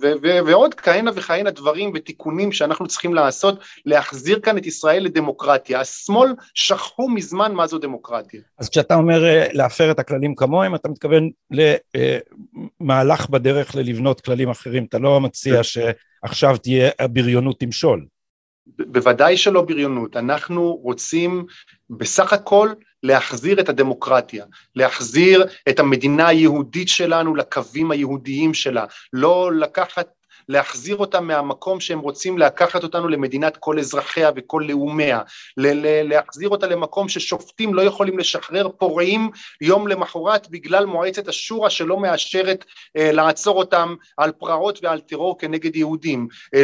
ו- 0.00 0.12
ו- 0.22 0.46
ועוד 0.46 0.74
כהנה 0.74 1.10
וכהנה 1.14 1.50
דברים 1.50 1.92
ותיקונים 1.94 2.52
שאנחנו 2.52 2.86
צריכים 2.86 3.14
לעשות 3.14 3.58
להחזיר 3.86 4.40
כאן 4.40 4.58
את 4.58 4.66
ישראל 4.66 5.04
לדמוקרטיה. 5.04 5.80
השמאל 5.80 6.34
שכחו 6.54 7.08
מזמן 7.08 7.52
מה 7.52 7.66
זו 7.66 7.78
דמוקרטיה. 7.78 8.40
אז 8.58 8.68
כשאתה 8.68 8.94
אומר 8.94 9.24
אה, 9.24 9.46
להפר 9.52 9.90
את 9.90 9.98
הכללים 9.98 10.34
כמוהם, 10.34 10.74
אתה 10.74 10.88
מתכוון 10.88 11.30
למהלך 11.50 13.20
אה, 13.20 13.26
בדרך 13.30 13.76
ללבנות 13.76 14.20
כללים 14.20 14.50
אחרים, 14.50 14.84
אתה 14.84 14.98
לא 14.98 15.20
מציע 15.20 15.60
שעכשיו 15.62 16.56
תהיה 16.56 16.90
הבריונות 16.98 17.60
תמשול. 17.60 18.06
בוודאי 18.78 19.36
שלא 19.36 19.62
בריונות, 19.62 20.16
אנחנו 20.16 20.74
רוצים 20.82 21.46
בסך 21.90 22.32
הכל 22.32 22.72
להחזיר 23.02 23.60
את 23.60 23.68
הדמוקרטיה, 23.68 24.44
להחזיר 24.76 25.46
את 25.68 25.78
המדינה 25.78 26.28
היהודית 26.28 26.88
שלנו 26.88 27.34
לקווים 27.34 27.90
היהודיים 27.90 28.54
שלה, 28.54 28.84
לא 29.12 29.50
לקחת 29.54 30.08
להחזיר 30.48 30.96
אותם 30.96 31.26
מהמקום 31.26 31.80
שהם 31.80 31.98
רוצים 31.98 32.38
לקחת 32.38 32.82
אותנו 32.82 33.08
למדינת 33.08 33.56
כל 33.56 33.78
אזרחיה 33.78 34.30
וכל 34.36 34.64
לאומיה, 34.68 35.20
להחזיר 35.56 36.48
אותה 36.48 36.66
למקום 36.66 37.08
ששופטים 37.08 37.74
לא 37.74 37.82
יכולים 37.82 38.18
לשחרר 38.18 38.68
פורעים 38.68 39.30
יום 39.60 39.88
למחרת 39.88 40.48
בגלל 40.50 40.86
מועצת 40.86 41.28
השורא 41.28 41.68
שלא 41.68 41.96
מאשרת 41.96 42.64
אה, 42.96 43.12
לעצור 43.12 43.58
אותם 43.58 43.94
על 44.16 44.32
פרעות 44.32 44.78
ועל 44.82 45.00
טרור 45.00 45.38
כנגד 45.38 45.76
יהודים, 45.76 46.28
אה, 46.54 46.62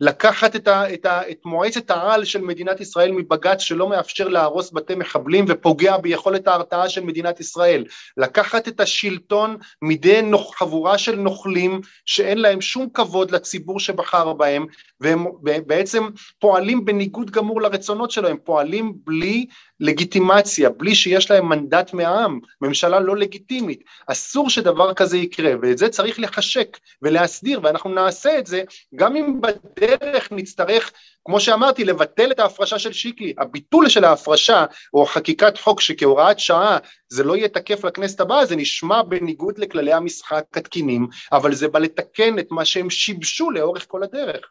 לקחת 0.00 0.56
את, 0.56 0.68
ה, 0.68 0.94
את, 0.94 1.06
ה, 1.06 1.30
את 1.30 1.38
מועצת 1.44 1.90
העל 1.90 2.24
של 2.24 2.40
מדינת 2.40 2.80
ישראל 2.80 3.12
מבג"ץ 3.12 3.60
שלא 3.60 3.88
מאפשר 3.88 4.28
להרוס 4.28 4.72
בתי 4.72 4.94
מחבלים 4.94 5.44
ופוגע 5.48 5.96
ביכולת 5.96 6.48
ההרתעה 6.48 6.88
של 6.88 7.04
מדינת 7.04 7.40
ישראל, 7.40 7.84
לקחת 8.16 8.68
את 8.68 8.80
השלטון 8.80 9.56
מידי 9.82 10.22
נוח, 10.22 10.54
חבורה 10.54 10.98
של 10.98 11.16
נוכלים 11.16 11.80
שאין 12.04 12.38
להם 12.38 12.60
שום 12.60 12.88
כבוד 12.94 13.11
כבוד 13.12 13.30
לציבור 13.30 13.80
שבחר 13.80 14.32
בהם 14.32 14.66
והם 15.00 15.26
בעצם 15.66 16.08
פועלים 16.38 16.84
בניגוד 16.84 17.30
גמור 17.30 17.62
לרצונות 17.62 18.10
שלו, 18.10 18.28
הם 18.28 18.36
פועלים 18.44 18.92
בלי 19.04 19.46
לגיטימציה, 19.80 20.70
בלי 20.70 20.94
שיש 20.94 21.30
להם 21.30 21.48
מנדט 21.48 21.92
מהעם, 21.94 22.40
ממשלה 22.60 23.00
לא 23.00 23.16
לגיטימית, 23.16 23.84
אסור 24.06 24.50
שדבר 24.50 24.94
כזה 24.94 25.16
יקרה 25.16 25.52
ואת 25.62 25.78
זה 25.78 25.88
צריך 25.88 26.20
לחשק 26.20 26.78
ולהסדיר 27.02 27.60
ואנחנו 27.62 27.90
נעשה 27.94 28.38
את 28.38 28.46
זה 28.46 28.62
גם 28.94 29.16
אם 29.16 29.40
בדרך 29.40 30.32
נצטרך 30.32 30.92
כמו 31.24 31.40
שאמרתי 31.40 31.84
לבטל 31.84 32.30
את 32.30 32.40
ההפרשה 32.40 32.78
של 32.78 32.92
שיקלי, 32.92 33.34
הביטול 33.38 33.88
של 33.88 34.04
ההפרשה 34.04 34.64
או 34.94 35.06
חקיקת 35.06 35.58
חוק 35.58 35.80
שכהוראת 35.80 36.38
שעה 36.38 36.78
זה 37.08 37.24
לא 37.24 37.36
יהיה 37.36 37.48
תקף 37.48 37.84
לכנסת 37.84 38.20
הבאה 38.20 38.46
זה 38.46 38.56
נשמע 38.56 39.02
בניגוד 39.02 39.58
לכללי 39.58 39.92
המשחק 39.92 40.44
התקינים 40.54 41.06
אבל 41.32 41.54
זה 41.54 41.68
בא 41.68 41.78
לתקן 41.78 42.38
את 42.38 42.46
מה 42.50 42.64
שהם 42.64 42.90
שיבשו 42.90 43.50
לאורך 43.50 43.86
כל 43.88 44.02
הדרך. 44.02 44.46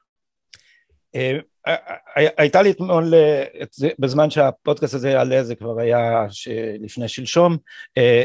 אה, 1.15 1.37
אה, 1.67 1.75
אה, 2.17 2.27
הייתה 2.37 2.61
לי 2.61 2.71
אתמול, 2.71 3.13
בזמן 3.99 4.29
שהפודקאסט 4.29 4.93
הזה 4.93 5.09
יעלה, 5.09 5.43
זה 5.43 5.55
כבר 5.55 5.79
היה 5.79 6.25
לפני 6.79 7.07
שלשום, 7.07 7.57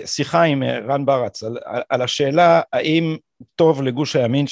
שיחה 0.04 0.42
עם 0.42 0.62
רן 0.62 1.06
ברץ 1.06 1.42
על, 1.90 2.02
השאלה 2.02 2.60
האם 2.72 3.16
טוב 3.56 3.82
לגוש 3.82 4.16
הימין 4.16 4.46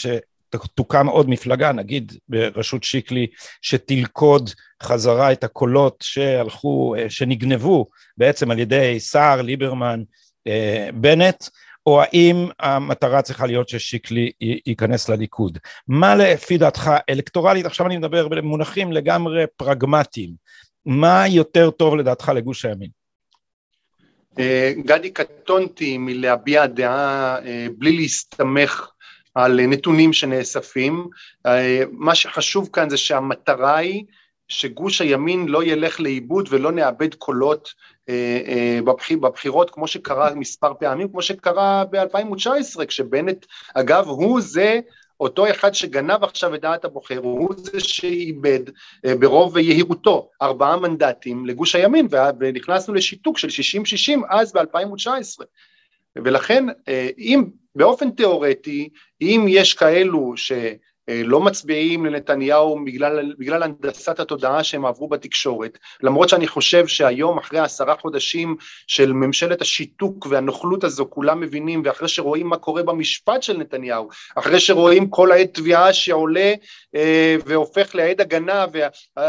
שתוקם 0.64 1.06
עוד 1.06 1.28
מפלגה, 1.28 1.72
נגיד 1.72 2.12
בראשות 2.28 2.84
שיקלי, 2.84 3.26
שתלכוד 3.62 4.50
חזרה 4.82 5.32
את 5.32 5.44
הקולות 5.44 5.96
שהלכו, 6.02 6.94
שנגנבו 7.08 7.86
בעצם 8.16 8.50
על 8.50 8.58
ידי 8.58 8.96
סער, 9.00 9.42
ליברמן, 9.42 10.02
בנט, 10.94 11.44
או 11.86 12.02
האם 12.02 12.48
המטרה 12.60 13.22
צריכה 13.22 13.46
להיות 13.46 13.68
ששיקלי 13.68 14.30
ייכנס 14.66 15.08
לליכוד. 15.08 15.58
מה 15.88 16.14
לפי 16.14 16.58
דעתך 16.58 16.90
אלקטורלית, 17.10 17.66
עכשיו 17.66 17.86
אני 17.86 17.96
מדבר 17.96 18.28
במונחים 18.28 18.92
לגמרי 18.92 19.44
פרגמטיים, 19.56 20.30
מה 20.86 21.28
יותר 21.28 21.70
טוב 21.70 21.96
לדעתך 21.96 22.32
לגוש 22.34 22.64
הימין? 22.64 22.90
אה, 24.38 24.72
גדי, 24.84 25.10
קטונתי 25.10 25.98
מלהביע 25.98 26.66
דעה 26.66 27.38
אה, 27.44 27.66
בלי 27.78 27.96
להסתמך 27.96 28.90
על 29.34 29.66
נתונים 29.66 30.12
שנאספים. 30.12 31.08
אה, 31.46 31.82
מה 31.90 32.14
שחשוב 32.14 32.68
כאן 32.72 32.90
זה 32.90 32.96
שהמטרה 32.96 33.76
היא 33.76 34.04
שגוש 34.48 35.00
הימין 35.00 35.48
לא 35.48 35.64
ילך 35.64 36.00
לאיבוד 36.00 36.48
ולא 36.50 36.72
נאבד 36.72 37.14
קולות 37.14 37.74
אה, 38.08 38.40
אה, 38.46 39.16
בבחירות 39.20 39.70
כמו 39.70 39.86
שקרה 39.86 40.34
מספר 40.34 40.72
פעמים, 40.74 41.08
כמו 41.08 41.22
שקרה 41.22 41.84
ב-2019 41.90 42.84
כשבנט, 42.86 43.46
אגב 43.74 44.08
הוא 44.08 44.40
זה 44.40 44.80
אותו 45.20 45.50
אחד 45.50 45.74
שגנב 45.74 46.24
עכשיו 46.24 46.54
את 46.54 46.60
דעת 46.60 46.84
הבוחר, 46.84 47.18
הוא 47.18 47.54
זה 47.56 47.80
שאיבד 47.80 48.60
ברוב 49.04 49.58
יהירותו 49.58 50.30
ארבעה 50.42 50.76
מנדטים 50.76 51.46
לגוש 51.46 51.74
הימין 51.74 52.08
ונכנסנו 52.40 52.94
לשיתוק 52.94 53.38
של 53.38 53.48
60-60 54.14 54.24
אז 54.30 54.52
ב-2019 54.52 55.44
ולכן 56.16 56.64
אם 57.18 57.44
באופן 57.74 58.10
תיאורטי 58.10 58.88
אם 59.20 59.46
יש 59.48 59.74
כאלו 59.74 60.36
ש... 60.36 60.52
אה, 61.08 61.22
לא 61.24 61.40
מצביעים 61.40 62.06
לנתניהו 62.06 62.84
בגלל, 62.84 63.32
בגלל 63.38 63.62
הנדסת 63.62 64.20
התודעה 64.20 64.64
שהם 64.64 64.86
עברו 64.86 65.08
בתקשורת, 65.08 65.78
למרות 66.02 66.28
שאני 66.28 66.48
חושב 66.48 66.86
שהיום 66.86 67.38
אחרי 67.38 67.58
עשרה 67.58 67.96
חודשים 67.96 68.56
של 68.86 69.12
ממשלת 69.12 69.62
השיתוק 69.62 70.26
והנוכלות 70.30 70.84
הזו 70.84 71.06
כולם 71.10 71.40
מבינים 71.40 71.82
ואחרי 71.84 72.08
שרואים 72.08 72.46
מה 72.46 72.56
קורה 72.56 72.82
במשפט 72.82 73.42
של 73.42 73.56
נתניהו, 73.56 74.08
אחרי 74.34 74.60
שרואים 74.60 75.10
כל 75.10 75.32
העת 75.32 75.54
תביעה 75.54 75.92
שעולה 75.92 76.54
אה, 76.94 77.36
והופך 77.46 77.94
לעד 77.94 78.20
הגנה 78.20 78.66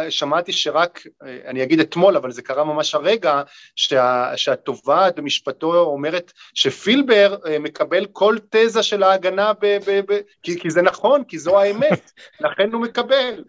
ושמעתי 0.07 0.51
שרק, 0.51 1.01
אה, 1.25 1.37
אני 1.47 1.63
אגיד 1.63 1.79
אתמול 1.79 2.15
אבל 2.15 2.31
זה 2.31 2.41
קרה 2.41 2.63
ממש 2.63 2.95
הרגע, 2.95 3.41
שה, 3.75 4.31
שהתובעת 4.35 5.15
במשפטו 5.15 5.75
אומרת 5.75 6.31
שפילבר 6.53 7.37
אה, 7.47 7.59
מקבל 7.59 8.05
כל 8.05 8.37
תזה 8.49 8.83
של 8.83 9.03
ההגנה 9.03 9.53
ב, 9.53 9.77
ב, 9.87 10.01
ב, 10.07 10.19
כי, 10.43 10.59
כי 10.59 10.69
זה 10.69 10.81
נכון, 10.81 11.23
כי 11.23 11.39
זו 11.39 11.59
האמת, 11.65 12.11
לכן 12.39 12.73
הוא 12.73 12.81
מקבל. 12.81 13.43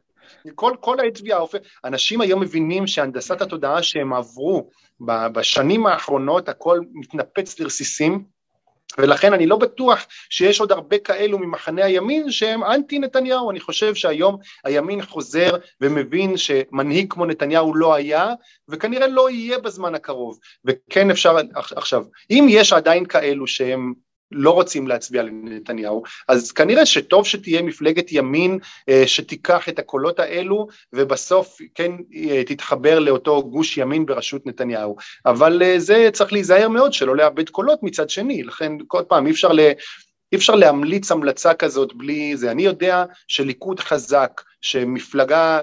כל, 0.54 0.75
כל 0.80 1.00
התביעה, 1.00 1.40
אנשים 1.85 2.20
היום 2.20 2.40
מבינים 2.40 2.87
שהנדסת 2.87 3.40
התודעה 3.40 3.82
שהם 3.82 4.12
עברו 4.12 4.70
בשנים 5.32 5.87
האחרונות, 5.87 6.49
הכל 6.49 6.80
מתנפץ 6.92 7.61
לרסיסים, 7.61 8.25
ולכן 8.99 9.32
אני 9.32 9.46
לא 9.46 9.56
בטוח 9.56 10.06
שיש 10.30 10.61
עוד 10.61 10.73
הרבה 10.73 10.99
כאלו 10.99 11.38
ממחנה 11.38 11.85
הימין 11.85 12.30
שהם 12.30 12.64
אנטי 12.64 12.99
נתניהו, 12.99 13.50
אני 13.50 13.61
חושב 13.61 13.94
שהיום 13.94 14.37
הימין 14.64 15.02
חוזר 15.02 15.50
ומבין 15.80 16.37
שמנהיג 16.37 17.12
כמו 17.12 17.26
נתניהו 17.26 17.75
לא 17.75 17.94
היה 17.94 18.35
וכנראה 18.68 19.06
לא 19.06 19.30
יהיה 19.30 19.58
בזמן 19.58 19.94
הקרוב, 19.94 20.38
וכן 20.64 21.11
אפשר 21.11 21.37
עכשיו, 21.54 22.04
אם 22.30 22.46
יש 22.49 22.73
עדיין 22.73 23.06
כאלו 23.06 23.46
שהם 23.46 23.92
לא 24.33 24.50
רוצים 24.50 24.87
להצביע 24.87 25.23
לנתניהו, 25.23 26.02
אז 26.28 26.52
כנראה 26.52 26.87
שטוב 26.87 27.26
שתהיה 27.26 27.62
מפלגת 27.62 28.12
ימין 28.12 28.59
אה, 28.88 29.02
שתיקח 29.06 29.68
את 29.68 29.78
הקולות 29.78 30.18
האלו 30.18 30.66
ובסוף 30.92 31.59
כן 31.75 31.92
אה, 32.14 32.45
תתחבר 32.45 32.99
לאותו 32.99 33.42
גוש 33.50 33.78
ימין 33.78 34.06
בראשות 34.06 34.47
נתניהו, 34.47 34.97
אבל 35.26 35.62
אה, 35.62 35.78
זה 35.78 36.09
צריך 36.12 36.33
להיזהר 36.33 36.68
מאוד 36.68 36.92
שלא 36.92 37.16
לאבד 37.16 37.49
קולות 37.49 37.83
מצד 37.83 38.11
שני, 38.11 38.42
לכן 38.42 38.73
כל 38.87 39.02
פעם 39.09 39.26
אי 39.26 39.33
אפשר 39.33 39.52
ל... 39.52 39.61
אי 40.33 40.37
אפשר 40.37 40.54
להמליץ 40.54 41.12
המלצה 41.12 41.54
כזאת 41.54 41.95
בלי 41.95 42.37
זה. 42.37 42.50
אני 42.50 42.62
יודע 42.62 43.04
שליכוד 43.28 43.80
חזק, 43.80 44.42
שמפלגה, 44.61 45.61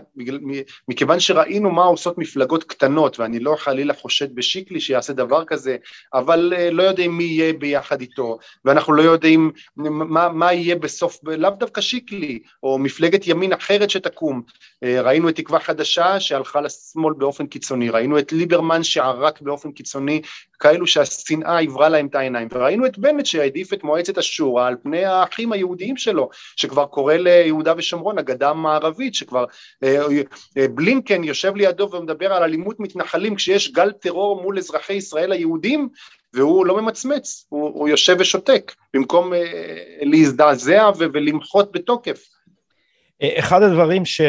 מכיוון 0.87 1.19
שראינו 1.19 1.71
מה 1.71 1.83
עושות 1.83 2.17
מפלגות 2.17 2.63
קטנות, 2.63 3.19
ואני 3.19 3.39
לא 3.39 3.55
חלילה 3.57 3.93
חושד 3.93 4.35
בשיקלי 4.35 4.81
שיעשה 4.81 5.13
דבר 5.13 5.45
כזה, 5.45 5.77
אבל 6.13 6.53
אה, 6.57 6.71
לא 6.71 6.83
יודעים 6.83 7.17
מי 7.17 7.23
יהיה 7.23 7.53
ביחד 7.53 8.01
איתו, 8.01 8.37
ואנחנו 8.65 8.93
לא 8.93 9.01
יודעים 9.01 9.51
מה, 9.77 10.29
מה 10.29 10.53
יהיה 10.53 10.75
בסוף, 10.75 11.19
לאו 11.23 11.49
דווקא 11.49 11.81
שיקלי, 11.81 12.39
או 12.63 12.77
מפלגת 12.77 13.27
ימין 13.27 13.53
אחרת 13.53 13.89
שתקום. 13.89 14.41
אה, 14.83 15.01
ראינו 15.01 15.29
את 15.29 15.35
תקווה 15.35 15.59
חדשה 15.59 16.19
שהלכה 16.19 16.61
לשמאל 16.61 17.13
באופן 17.13 17.47
קיצוני, 17.47 17.89
ראינו 17.89 18.19
את 18.19 18.31
ליברמן 18.31 18.83
שערק 18.83 19.41
באופן 19.41 19.71
קיצוני, 19.71 20.21
כאלו 20.59 20.87
שהשנאה 20.87 21.59
עברה 21.59 21.89
להם 21.89 22.05
את 22.05 22.15
העיניים, 22.15 22.47
וראינו 22.51 22.85
את 22.85 22.97
בנט 22.97 23.25
שהעדיף 23.25 23.73
את 23.73 23.83
מועצת 23.83 24.17
השורא 24.17 24.67
על 24.67 24.75
פני 24.83 25.05
האחים 25.05 25.51
היהודיים 25.51 25.97
שלו, 25.97 26.29
שכבר 26.55 26.85
קורא 26.85 27.13
ליהודה 27.13 27.73
ושומרון 27.77 28.17
הגדה 28.17 28.49
המערבית, 28.49 28.92
שכבר 29.13 29.45
אה, 29.83 29.97
אה, 30.57 30.67
בלינקן 30.67 31.23
יושב 31.23 31.55
לידו 31.55 31.89
ומדבר 31.91 32.33
על 32.33 32.43
אלימות 32.43 32.79
מתנחלים 32.79 33.35
כשיש 33.35 33.71
גל 33.71 33.91
טרור 33.91 34.41
מול 34.41 34.57
אזרחי 34.57 34.93
ישראל 34.93 35.31
היהודים, 35.31 35.89
והוא 36.33 36.65
לא 36.65 36.81
ממצמץ, 36.81 37.45
הוא, 37.49 37.69
הוא 37.73 37.89
יושב 37.89 38.15
ושותק, 38.19 38.71
במקום 38.93 39.33
אה, 39.33 39.39
להזדעזע 40.01 40.91
ולמחות 40.99 41.71
בתוקף. 41.71 42.23
אחד 43.39 43.63
הדברים 43.63 44.05
ש... 44.05 44.21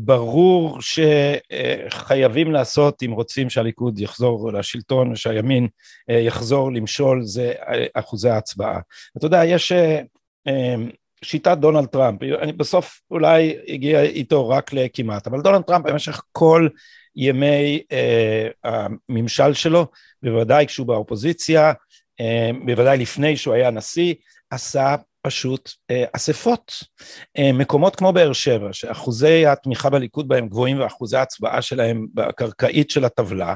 ברור 0.00 0.78
שחייבים 0.80 2.52
לעשות 2.52 3.02
אם 3.02 3.12
רוצים 3.12 3.50
שהליכוד 3.50 3.98
יחזור 3.98 4.52
לשלטון 4.52 5.12
ושהימין 5.12 5.68
יחזור 6.08 6.72
למשול 6.72 7.22
זה 7.22 7.52
אחוזי 7.94 8.28
ההצבעה. 8.28 8.80
אתה 9.16 9.26
יודע 9.26 9.44
יש 9.44 9.72
שיטת 11.24 11.58
דונלד 11.58 11.86
טראמפ, 11.86 12.22
אני 12.22 12.52
בסוף 12.52 13.00
אולי 13.10 13.56
הגיע 13.68 14.02
איתו 14.02 14.48
רק 14.48 14.72
לכמעט, 14.72 15.26
אבל 15.26 15.40
דונלד 15.42 15.62
טראמפ 15.62 15.86
במשך 15.86 16.22
כל 16.32 16.68
ימי 17.16 17.82
הממשל 18.64 19.54
שלו, 19.54 19.86
בוודאי 20.22 20.66
כשהוא 20.66 20.86
באופוזיציה, 20.86 21.72
בוודאי 22.66 22.98
לפני 22.98 23.36
שהוא 23.36 23.54
היה 23.54 23.70
נשיא, 23.70 24.14
עשה 24.50 24.96
פשוט 25.22 25.70
אה, 25.90 26.04
אספות. 26.12 26.72
אה, 27.38 27.52
מקומות 27.52 27.96
כמו 27.96 28.12
באר 28.12 28.32
שבע, 28.32 28.72
שאחוזי 28.72 29.46
התמיכה 29.46 29.90
בליכוד 29.90 30.28
בהם 30.28 30.48
גבוהים 30.48 30.80
ואחוזי 30.80 31.16
ההצבעה 31.16 31.62
שלהם 31.62 32.06
בקרקעית 32.14 32.90
של 32.90 33.04
הטבלה, 33.04 33.54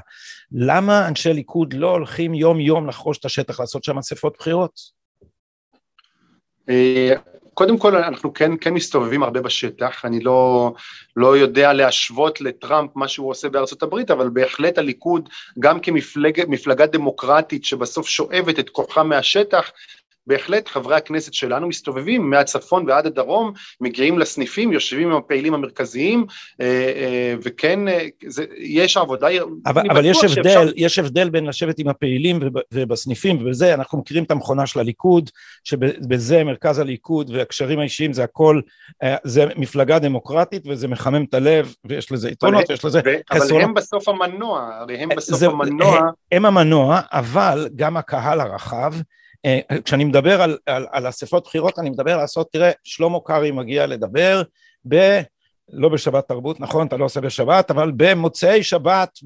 למה 0.53 1.09
אנשי 1.09 1.33
ליכוד 1.33 1.75
לא 1.75 1.91
הולכים 1.91 2.35
יום 2.35 2.61
יום 2.61 2.89
לחרוש 2.89 3.19
את 3.19 3.25
השטח 3.25 3.61
לעשות 3.61 3.85
שם 3.85 3.99
אספות 3.99 4.37
בחירות? 4.39 4.73
קודם 7.55 7.79
כל 7.79 7.97
אנחנו 7.97 8.35
כן, 8.35 8.53
כן 8.61 8.75
מסתובבים 8.75 9.23
הרבה 9.23 9.41
בשטח, 9.41 10.05
אני 10.05 10.21
לא, 10.21 10.73
לא 11.17 11.37
יודע 11.37 11.73
להשוות 11.73 12.41
לטראמפ 12.41 12.91
מה 12.95 13.09
שהוא 13.09 13.31
עושה 13.31 13.49
בארצות 13.49 13.83
הברית, 13.83 14.11
אבל 14.11 14.29
בהחלט 14.29 14.79
הליכוד 14.79 15.29
גם 15.59 15.81
כמפלגה 15.81 16.87
דמוקרטית 16.87 17.65
שבסוף 17.65 18.09
שואבת 18.09 18.59
את 18.59 18.71
כוחה 18.71 19.03
מהשטח, 19.03 19.71
בהחלט 20.27 20.69
חברי 20.69 20.97
הכנסת 20.97 21.35
שלנו 21.35 21.69
מסתובבים 21.69 22.31
מהצפון 22.31 22.91
ועד 22.91 23.07
הדרום, 23.07 23.53
מגיעים 23.81 24.19
לסניפים, 24.19 24.73
יושבים 24.73 25.11
עם 25.11 25.17
הפעילים 25.17 25.55
המרכזיים, 25.55 26.27
אה, 26.61 26.67
אה, 26.67 27.35
וכן, 27.43 27.89
אה, 27.89 28.07
זה, 28.27 28.45
יש 28.59 28.97
עבודה... 28.97 29.29
אבל, 29.67 29.91
אבל 29.91 30.05
יש 30.05 30.25
הבדל, 30.25 30.35
שאפשר... 30.35 30.69
יש 30.77 30.99
הבדל 30.99 31.31
בין 31.31 31.47
לשבת 31.47 31.79
עם 31.79 31.89
הפעילים 31.89 32.41
ובסניפים, 32.73 33.39
ובזה 33.41 33.75
אנחנו 33.75 33.99
מכירים 33.99 34.25
את 34.25 34.31
המכונה 34.31 34.67
של 34.67 34.81
הליכוד, 34.81 35.31
שבזה 35.65 36.45
מרכז 36.45 36.79
הליכוד 36.79 37.31
והקשרים 37.31 37.79
האישיים 37.79 38.13
זה 38.13 38.25
הכל, 38.25 38.61
זה 39.25 39.47
מפלגה 39.57 39.99
דמוקרטית 39.99 40.63
וזה 40.67 40.89
מחמם 40.89 41.25
את 41.25 41.35
הלב, 41.35 41.75
ויש 41.85 42.13
לזה 42.13 42.31
יתרונות, 42.31 42.71
ויש 42.71 42.85
לזה 42.85 43.01
חסרונות. 43.33 43.53
אבל 43.53 43.63
הם 43.63 43.75
בסוף 43.75 44.09
המנוע, 44.09 44.71
הרי 44.81 44.97
הם 44.97 45.09
בסוף 45.09 45.39
זה, 45.39 45.47
המנוע... 45.47 45.99
הם, 45.99 46.07
הם 46.33 46.47
המנוע, 46.47 47.01
אבל 47.13 47.69
גם 47.77 47.97
הקהל 47.97 48.41
הרחב, 48.41 48.93
כשאני 49.85 50.05
מדבר 50.05 50.43
על, 50.43 50.59
על, 50.67 50.87
על 50.91 51.09
אספות 51.09 51.45
בחירות 51.45 51.79
אני 51.79 51.91
מדבר 51.91 52.17
לעשות, 52.17 52.53
תראה 52.53 52.71
שלמה 52.85 53.19
קרעי 53.25 53.51
מגיע 53.51 53.87
לדבר 53.87 54.43
ב... 54.89 55.21
לא 55.73 55.89
בשבת 55.89 56.29
תרבות, 56.29 56.61
נכון, 56.61 56.87
אתה 56.87 56.97
לא 56.97 57.05
עושה 57.05 57.21
בשבת, 57.21 57.71
אבל 57.71 57.93
במוצאי 57.97 58.63
שבת 58.63 59.19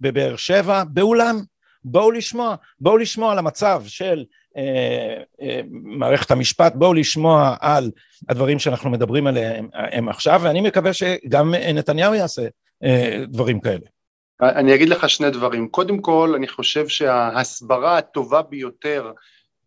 בבאר 0.00 0.36
שבע, 0.36 0.82
באולם. 0.84 1.40
בואו 1.84 2.10
לשמוע, 2.10 2.54
בואו 2.80 2.96
לשמוע 2.96 3.32
על 3.32 3.38
המצב 3.38 3.82
של 3.86 4.24
אה, 4.56 5.22
אה, 5.42 5.60
מערכת 5.70 6.30
המשפט, 6.30 6.74
בואו 6.74 6.94
לשמוע 6.94 7.56
על 7.60 7.90
הדברים 8.28 8.58
שאנחנו 8.58 8.90
מדברים 8.90 9.26
עליהם 9.26 10.08
עכשיו, 10.08 10.40
ואני 10.44 10.60
מקווה 10.60 10.92
שגם 10.92 11.54
נתניהו 11.54 12.14
יעשה 12.14 12.42
אה, 12.84 13.24
דברים 13.28 13.60
כאלה. 13.60 13.86
אני 14.42 14.74
אגיד 14.74 14.88
לך 14.88 15.08
שני 15.08 15.30
דברים. 15.30 15.68
קודם 15.68 15.98
כל, 15.98 16.32
אני 16.36 16.48
חושב 16.48 16.88
שההסברה 16.88 17.98
הטובה 17.98 18.42
ביותר 18.42 19.06
אה, 19.06 19.12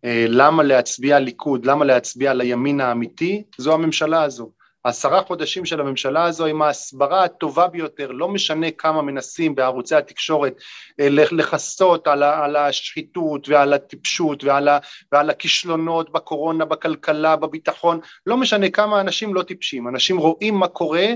למה 0.03 0.63
להצביע 0.63 1.19
ליכוד, 1.19 1.65
למה 1.65 1.85
להצביע 1.85 2.33
לימין 2.33 2.81
האמיתי, 2.81 3.43
זו 3.57 3.73
הממשלה 3.73 4.23
הזו. 4.23 4.51
העשרה 4.87 5.21
חודשים 5.21 5.65
של 5.65 5.79
הממשלה 5.81 6.23
הזו 6.23 6.45
עם 6.45 6.61
ההסברה 6.61 7.23
הטובה 7.23 7.67
ביותר, 7.67 8.11
לא 8.11 8.27
משנה 8.27 8.71
כמה 8.71 9.01
מנסים 9.01 9.55
בערוצי 9.55 9.95
התקשורת 9.95 10.53
אה, 10.99 11.07
לכסות 11.09 12.07
על, 12.07 12.23
על 12.23 12.55
השחיתות 12.55 13.49
ועל 13.49 13.73
הטיפשות 13.73 14.43
ועל, 14.43 14.67
ה, 14.67 14.77
ועל 15.11 15.29
הכישלונות 15.29 16.11
בקורונה, 16.11 16.65
בכלכלה, 16.65 17.35
בביטחון, 17.35 17.99
לא 18.25 18.37
משנה 18.37 18.69
כמה 18.69 19.01
אנשים 19.01 19.33
לא 19.33 19.43
טיפשים, 19.43 19.87
אנשים 19.87 20.17
רואים 20.17 20.55
מה 20.55 20.67
קורה 20.67 21.07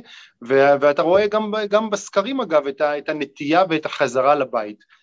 ואתה 0.42 1.02
רואה 1.02 1.28
גם, 1.28 1.52
גם 1.70 1.90
בסקרים 1.90 2.42
אגב 2.42 2.68
את, 2.68 2.82
ה, 2.82 2.98
את 2.98 3.10
הנטייה 3.10 3.64
ואת 3.70 3.86
החזרה 3.86 4.36
לבית. 4.36 5.01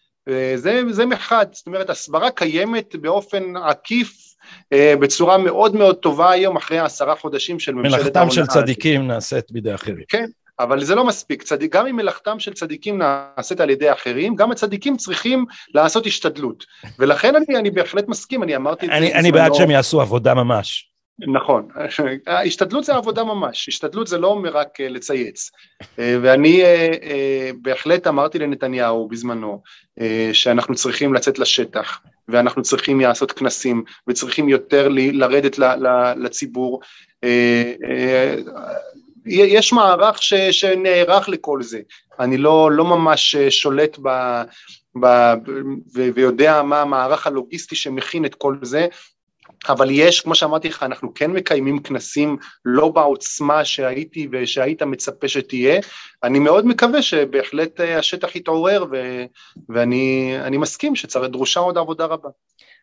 זה, 0.57 0.83
זה 0.91 1.07
מחד, 1.07 1.47
זאת 1.53 1.67
אומרת 1.67 1.91
הסברה 1.91 2.31
קיימת 2.31 2.97
באופן 2.97 3.57
עקיף 3.57 4.29
אה, 4.73 4.95
בצורה 5.01 5.39
מאוד 5.39 5.77
מאוד 5.77 5.97
טובה 5.97 6.31
היום 6.31 6.57
אחרי 6.57 6.79
עשרה 6.79 7.17
חודשים 7.17 7.59
של 7.59 7.75
ממשלת 7.75 8.17
ההונאה. 8.17 8.25
מלאכתם 8.25 8.31
של 8.31 8.47
צדיקים 8.47 9.07
נעשית 9.07 9.51
בידי 9.51 9.75
אחרים. 9.75 10.05
כן, 10.09 10.27
אבל 10.59 10.85
זה 10.85 10.95
לא 10.95 11.05
מספיק, 11.05 11.43
צד... 11.43 11.63
גם 11.63 11.87
אם 11.87 11.97
מלאכתם 11.97 12.41
של 12.41 12.53
צדיקים 12.53 12.99
נעשית 12.99 13.61
על 13.61 13.71
ידי 13.71 13.93
אחרים, 13.93 14.35
גם 14.35 14.53
הצדיקים 14.53 14.97
צריכים 14.97 15.45
לעשות 15.75 16.07
השתדלות, 16.07 16.65
ולכן 16.99 17.35
אני, 17.37 17.59
אני 17.59 17.71
בהחלט 17.71 18.09
מסכים, 18.09 18.43
אני 18.43 18.57
אמרתי 18.57 18.87
את 18.87 18.91
זה. 18.91 19.19
אני 19.19 19.33
בעד 19.33 19.55
שהם 19.55 19.71
יעשו 19.71 20.01
עבודה 20.01 20.35
ממש. 20.35 20.88
נכון, 21.27 21.69
השתדלות 22.27 22.85
זה 22.85 22.95
עבודה 22.95 23.25
ממש, 23.25 23.69
השתדלות 23.69 24.07
זה 24.07 24.19
לא 24.19 24.27
אומר 24.27 24.51
רק 24.57 24.81
אה, 24.81 24.89
לצייץ, 24.89 25.51
אה, 25.99 26.17
ואני 26.23 26.63
אה, 26.63 27.51
בהחלט 27.63 28.07
אמרתי 28.07 28.39
לנתניהו 28.39 29.09
בזמנו 29.09 29.63
שאנחנו 30.33 30.75
צריכים 30.75 31.15
לצאת 31.15 31.39
לשטח 31.39 32.01
ואנחנו 32.29 32.63
צריכים 32.63 33.01
לעשות 33.01 33.33
כנסים 33.33 33.85
וצריכים 34.09 34.49
יותר 34.49 34.89
לרדת 34.91 35.59
לציבור, 36.17 36.81
יש 39.27 39.73
מערך 39.73 40.23
ש, 40.23 40.35
שנערך 40.35 41.29
לכל 41.29 41.63
זה, 41.63 41.81
אני 42.21 42.39
לא, 42.39 42.73
לא 42.73 42.85
ממש 42.85 43.37
שולט 43.37 43.99
ב, 44.03 44.43
ב, 45.01 45.35
ויודע 45.95 46.63
מה 46.63 46.83
המערך 46.83 47.27
הלוגיסטי 47.27 47.77
שמכין 47.77 48.25
את 48.25 48.35
כל 48.35 48.57
זה, 48.63 48.87
אבל 49.69 49.89
יש, 49.91 50.21
כמו 50.21 50.35
שאמרתי 50.35 50.69
לך, 50.69 50.83
אנחנו 50.83 51.15
כן 51.15 51.31
מקיימים 51.31 51.83
כנסים 51.83 52.37
לא 52.65 52.89
בעוצמה 52.89 53.65
שהייתי 53.65 54.29
ושהיית 54.33 54.83
מצפה 54.83 55.29
שתהיה. 55.29 55.81
אני 56.25 56.39
מאוד 56.39 56.67
מקווה 56.67 57.03
שבהחלט 57.03 57.81
אה, 57.81 57.99
השטח 57.99 58.37
יתעורר, 58.37 58.85
ו- 58.93 59.25
ואני 59.69 60.57
מסכים 60.59 60.97
שדרושה 60.97 61.61
עוד 61.61 61.79
עבודה 61.79 62.05
רבה. 62.05 62.29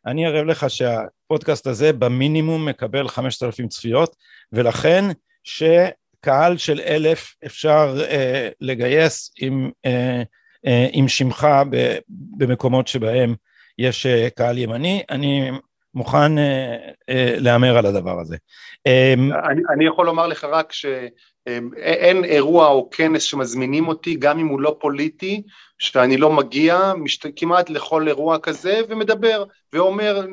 אני 0.05 0.27
אראה 0.27 0.43
לך 0.43 0.69
שהפודקאסט 0.69 1.67
הזה 1.67 1.93
במינימום 1.93 2.65
מקבל 2.65 3.07
5,000 3.07 3.67
צפיות, 3.67 4.15
ולכן 4.51 5.05
שקהל 5.43 6.57
של 6.57 6.81
אלף 6.85 7.35
אפשר 7.45 7.95
אה, 8.09 8.49
לגייס 8.61 9.31
עם, 9.39 9.71
אה, 9.85 10.21
אה, 10.67 10.87
עם 10.91 11.07
שמך 11.07 11.47
במקומות 12.37 12.87
שבהם 12.87 13.35
יש 13.77 14.05
אה, 14.05 14.29
קהל 14.29 14.57
ימני. 14.57 15.03
אני 15.09 15.51
מוכן 15.95 16.37
אה, 16.37 16.75
אה, 17.09 17.35
להמר 17.37 17.77
על 17.77 17.85
הדבר 17.85 18.19
הזה. 18.19 18.37
אה, 18.87 19.13
אני, 19.49 19.61
אני 19.73 19.85
יכול 19.85 20.05
לומר 20.05 20.27
לך 20.27 20.43
רק 20.43 20.73
שאין 20.73 22.23
אירוע 22.23 22.67
או 22.67 22.89
כנס 22.89 23.23
שמזמינים 23.23 23.87
אותי, 23.87 24.15
גם 24.15 24.39
אם 24.39 24.47
הוא 24.47 24.59
לא 24.59 24.77
פוליטי, 24.79 25.41
שאני 25.79 26.17
לא 26.17 26.31
מגיע 26.31 26.93
משת... 26.97 27.25
כמעט 27.35 27.69
לכל 27.69 28.07
אירוע 28.07 28.39
כזה 28.39 28.81
ומדבר 28.89 29.43
ואומר, 29.73 30.25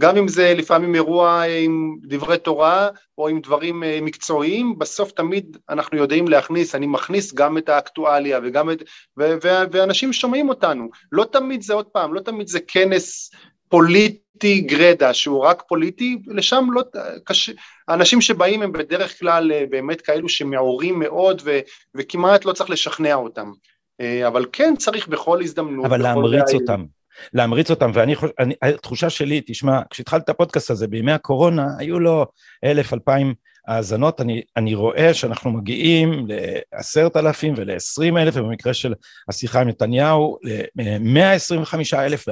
גם 0.00 0.16
אם 0.16 0.28
זה 0.28 0.54
לפעמים 0.54 0.94
אירוע 0.94 1.42
עם 1.42 1.96
דברי 2.02 2.38
תורה 2.38 2.88
או 3.18 3.28
עם 3.28 3.40
דברים 3.40 3.82
מקצועיים, 4.02 4.78
בסוף 4.78 5.12
תמיד 5.12 5.56
אנחנו 5.70 5.98
יודעים 5.98 6.28
להכניס, 6.28 6.74
אני 6.74 6.86
מכניס 6.86 7.34
גם 7.34 7.58
את 7.58 7.68
האקטואליה 7.68 8.40
וגם 8.42 8.70
את, 8.70 8.82
ו, 9.18 9.22
ו, 9.44 9.48
ואנשים 9.72 10.12
שומעים 10.12 10.48
אותנו, 10.48 10.88
לא 11.12 11.24
תמיד 11.32 11.62
זה 11.62 11.74
עוד 11.74 11.86
פעם, 11.86 12.14
לא 12.14 12.20
תמיד 12.20 12.48
זה 12.48 12.58
כנס 12.60 13.30
פוליטי 13.68 14.23
גרדה 14.42 15.14
שהוא 15.14 15.44
רק 15.44 15.62
פוליטי, 15.68 16.18
לשם 16.26 16.66
לא, 16.72 16.82
קשה, 17.24 17.52
האנשים 17.88 18.20
שבאים 18.20 18.62
הם 18.62 18.72
בדרך 18.72 19.18
כלל 19.18 19.52
אה, 19.52 19.64
באמת 19.70 20.00
כאלו 20.00 20.28
שמעורים 20.28 20.98
מאוד 20.98 21.42
ו, 21.44 21.58
וכמעט 21.94 22.44
לא 22.44 22.52
צריך 22.52 22.70
לשכנע 22.70 23.14
אותם, 23.14 23.52
אה, 24.00 24.26
אבל 24.28 24.46
כן 24.52 24.74
צריך 24.78 25.08
בכל 25.08 25.42
הזדמנות. 25.42 25.86
אבל 25.86 26.02
להמריץ 26.02 26.44
בעיה. 26.52 26.60
אותם. 26.60 26.84
להמריץ 27.32 27.70
אותם, 27.70 27.90
ואני 27.94 28.14
חושב, 28.14 28.32
התחושה 28.62 29.10
שלי, 29.10 29.40
תשמע, 29.46 29.80
כשהתחלת 29.90 30.24
את 30.24 30.28
הפודקאסט 30.28 30.70
הזה 30.70 30.86
בימי 30.86 31.12
הקורונה, 31.12 31.66
היו 31.78 32.00
לו 32.00 32.26
אלף, 32.64 32.92
אלפיים 32.92 33.34
האזנות, 33.66 34.20
אני, 34.20 34.42
אני 34.56 34.74
רואה 34.74 35.14
שאנחנו 35.14 35.50
מגיעים 35.50 36.26
לעשרת 36.72 37.16
אלפים 37.16 37.54
ולעשרים 37.56 38.16
אלף, 38.16 38.36
ובמקרה 38.36 38.74
של 38.74 38.94
השיחה 39.28 39.60
עם 39.60 39.68
נתניהו, 39.68 40.38
למאה 40.76 41.32
עשרים 41.32 41.62
וחמישה 41.62 42.06
אלף, 42.06 42.26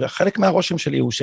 וחלק 0.00 0.38
מהרושם 0.38 0.78
שלי 0.78 0.98
הוא 0.98 1.10
ש... 1.10 1.22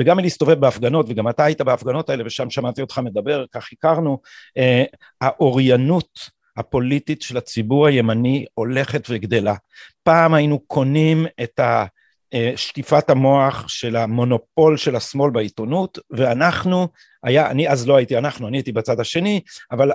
וגם 0.00 0.16
מלהסתובב 0.16 0.60
בהפגנות, 0.60 1.06
וגם 1.08 1.28
אתה 1.28 1.44
היית 1.44 1.60
בהפגנות 1.60 2.10
האלה, 2.10 2.26
ושם 2.26 2.50
שמעתי 2.50 2.80
אותך 2.80 2.98
מדבר, 2.98 3.44
כך 3.52 3.68
הכרנו, 3.72 4.18
אה, 4.58 4.84
האוריינות 5.20 6.30
הפוליטית 6.56 7.22
של 7.22 7.36
הציבור 7.36 7.86
הימני 7.86 8.44
הולכת 8.54 9.06
וגדלה. 9.10 9.54
פעם 10.02 10.34
היינו 10.34 10.58
קונים 10.58 11.26
את 11.42 11.58
ה... 11.58 11.84
אה, 12.34 12.52
שטיפת 12.56 13.10
המוח 13.10 13.68
של 13.68 13.96
המונופול 13.96 14.76
של 14.76 14.96
השמאל 14.96 15.30
בעיתונות, 15.30 15.98
ואנחנו, 16.10 16.88
היה, 17.22 17.50
אני 17.50 17.68
אז 17.68 17.88
לא 17.88 17.96
הייתי 17.96 18.18
אנחנו, 18.18 18.48
אני 18.48 18.56
הייתי 18.56 18.72
בצד 18.72 19.00
השני, 19.00 19.40
אבל 19.70 19.90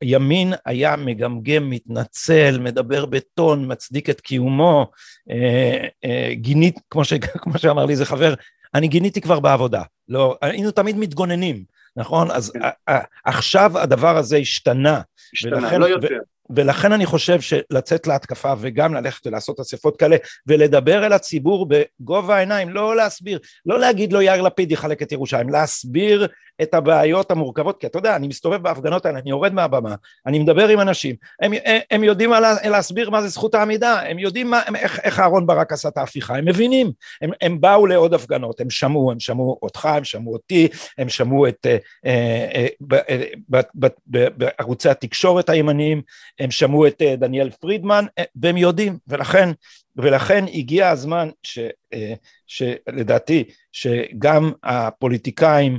הימין 0.00 0.52
היה 0.66 0.96
מגמגם, 0.96 1.70
מתנצל, 1.70 2.58
מדבר 2.60 3.06
בטון, 3.06 3.72
מצדיק 3.72 4.10
את 4.10 4.20
קיומו, 4.20 4.90
אה, 5.30 5.86
אה, 6.04 6.34
גינית, 6.34 6.80
כמו, 6.90 7.04
ש, 7.04 7.12
כמו 7.42 7.58
שאמר 7.58 7.84
לי 7.86 7.92
איזה 7.92 8.04
חבר, 8.04 8.34
אני 8.74 8.88
גיניתי 8.88 9.20
כבר 9.20 9.40
בעבודה, 9.40 9.82
לא, 10.08 10.36
היינו 10.42 10.70
תמיד 10.70 10.96
מתגוננים, 10.96 11.64
נכון? 11.96 12.30
אז 12.30 12.50
כן. 12.50 12.94
עכשיו 13.24 13.78
הדבר 13.78 14.16
הזה 14.16 14.36
השתנה. 14.36 15.00
השתנה, 15.34 15.56
ולכן, 15.58 15.80
לא 15.80 15.86
יותר. 15.86 16.18
ולכן 16.50 16.92
אני 16.92 17.06
חושב 17.06 17.40
שלצאת 17.40 18.06
להתקפה 18.06 18.54
וגם 18.58 18.94
ללכת 18.94 19.26
ולעשות 19.26 19.60
אספות 19.60 19.96
כאלה 19.96 20.16
ולדבר 20.46 21.06
אל 21.06 21.12
הציבור 21.12 21.66
בגובה 21.68 22.36
העיניים, 22.36 22.70
לא 22.70 22.96
להסביר, 22.96 23.38
לא 23.66 23.78
להגיד 23.78 24.12
לו 24.12 24.22
יאיר 24.22 24.42
לפיד 24.42 24.72
יחלק 24.72 25.02
את 25.02 25.12
ירושלים, 25.12 25.48
להסביר 25.48 26.26
את 26.62 26.74
הבעיות 26.74 27.30
המורכבות, 27.30 27.80
כי 27.80 27.86
אתה 27.86 27.98
יודע, 27.98 28.16
אני 28.16 28.28
מסתובב 28.28 28.62
בהפגנות 28.62 29.06
האלה, 29.06 29.18
אני 29.18 29.30
יורד 29.30 29.52
מהבמה, 29.52 29.94
אני 30.26 30.38
מדבר 30.38 30.68
עם 30.68 30.80
אנשים, 30.80 31.16
הם, 31.42 31.52
הם 31.90 32.04
יודעים 32.04 32.30
מה, 32.30 32.40
להסביר 32.64 33.10
מה 33.10 33.22
זה 33.22 33.28
זכות 33.28 33.54
העמידה, 33.54 34.00
הם 34.00 34.18
יודעים 34.18 34.50
מה, 34.50 34.62
איך, 34.74 35.00
איך 35.04 35.20
אהרן 35.20 35.46
ברק 35.46 35.72
עשה 35.72 35.88
את 35.88 35.98
ההפיכה, 35.98 36.36
הם 36.36 36.44
מבינים, 36.44 36.92
הם, 37.22 37.30
הם 37.40 37.60
באו 37.60 37.86
לעוד 37.86 38.14
הפגנות, 38.14 38.60
הם 38.60 38.70
שמעו, 38.70 39.12
הם 39.12 39.20
שמעו 39.20 39.58
אותך, 39.62 39.86
הם 39.86 40.04
שמעו 40.04 40.32
אותי, 40.32 40.68
הם 40.98 41.08
שמעו 41.08 41.48
את, 41.48 41.66
אה, 41.66 41.76
אה, 42.06 42.66
אה, 43.10 43.88
בערוצי 44.36 44.88
התקשורת 44.88 45.48
הימניים, 45.48 46.02
הם 46.38 46.50
שמעו 46.50 46.86
את 46.86 47.02
אה, 47.02 47.16
דניאל 47.16 47.50
פרידמן, 47.50 48.04
אה, 48.18 48.24
והם 48.36 48.56
יודעים, 48.56 48.98
ולכן, 49.08 49.48
ולכן 49.96 50.44
הגיע 50.54 50.88
הזמן 50.88 51.28
ש, 51.42 51.58
אה, 51.92 52.14
שלדעתי, 52.46 53.44
שגם 53.72 54.52
הפוליטיקאים 54.62 55.78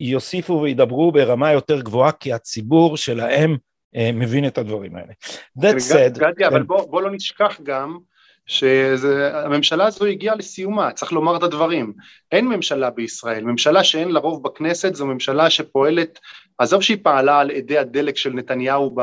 יוסיפו 0.00 0.60
וידברו 0.62 1.12
ברמה 1.12 1.52
יותר 1.52 1.80
גבוהה, 1.80 2.12
כי 2.12 2.32
הציבור 2.32 2.96
שלהם 2.96 3.56
מבין 3.94 4.46
את 4.46 4.58
הדברים 4.58 4.96
האלה. 4.96 5.12
That 5.58 5.92
said... 5.92 6.18
גדי, 6.18 6.46
אבל 6.46 6.62
בוא, 6.62 6.90
בוא 6.90 7.02
לא 7.02 7.10
נשכח 7.10 7.60
גם 7.62 7.98
שהממשלה 8.46 9.86
הזו 9.86 10.04
הגיעה 10.04 10.34
לסיומה, 10.34 10.92
צריך 10.92 11.12
לומר 11.12 11.36
את 11.36 11.42
הדברים. 11.42 11.92
אין 12.32 12.48
ממשלה 12.48 12.90
בישראל, 12.90 13.44
ממשלה 13.44 13.84
שאין 13.84 14.10
לה 14.10 14.20
רוב 14.20 14.42
בכנסת 14.42 14.94
זו 14.94 15.06
ממשלה 15.06 15.50
שפועלת 15.50 16.18
עזוב 16.60 16.82
שהיא 16.82 16.96
פעלה 17.02 17.40
על 17.40 17.50
אדי 17.50 17.78
הדלק 17.78 18.16
של 18.16 18.32
נתניהו 18.32 18.96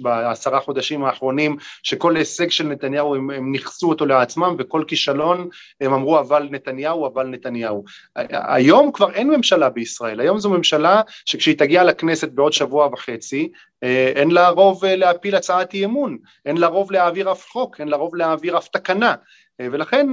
בעשרה 0.00 0.60
חודשים 0.60 1.04
האחרונים, 1.04 1.56
שכל 1.82 2.16
הישג 2.16 2.50
של 2.50 2.64
נתניהו 2.64 3.14
הם, 3.14 3.30
הם 3.30 3.52
נכסו 3.52 3.88
אותו 3.88 4.06
לעצמם 4.06 4.56
וכל 4.58 4.84
כישלון 4.88 5.48
הם 5.80 5.92
אמרו 5.92 6.18
אבל 6.18 6.48
נתניהו, 6.50 7.06
אבל 7.06 7.26
נתניהו. 7.26 7.84
היום 8.32 8.92
כבר 8.92 9.12
אין 9.12 9.30
ממשלה 9.30 9.68
בישראל, 9.68 10.20
היום 10.20 10.38
זו 10.38 10.50
ממשלה 10.50 11.00
שכשהיא 11.24 11.58
תגיע 11.58 11.84
לכנסת 11.84 12.28
בעוד 12.28 12.52
שבוע 12.52 12.86
וחצי, 12.86 13.52
אה, 13.82 14.12
אין 14.16 14.30
לה 14.30 14.48
רוב 14.48 14.84
אה, 14.84 14.96
להפיל 14.96 15.34
הצעת 15.34 15.74
אי 15.74 15.84
אמון, 15.84 16.18
אין 16.46 16.56
לה 16.56 16.66
רוב 16.66 16.92
להעביר 16.92 17.32
אף 17.32 17.46
חוק, 17.46 17.80
אין 17.80 17.88
לה 17.88 17.96
רוב 17.96 18.14
להעביר 18.14 18.58
אף 18.58 18.68
תקנה. 18.68 19.14
אה, 19.60 19.66
ולכן, 19.72 20.06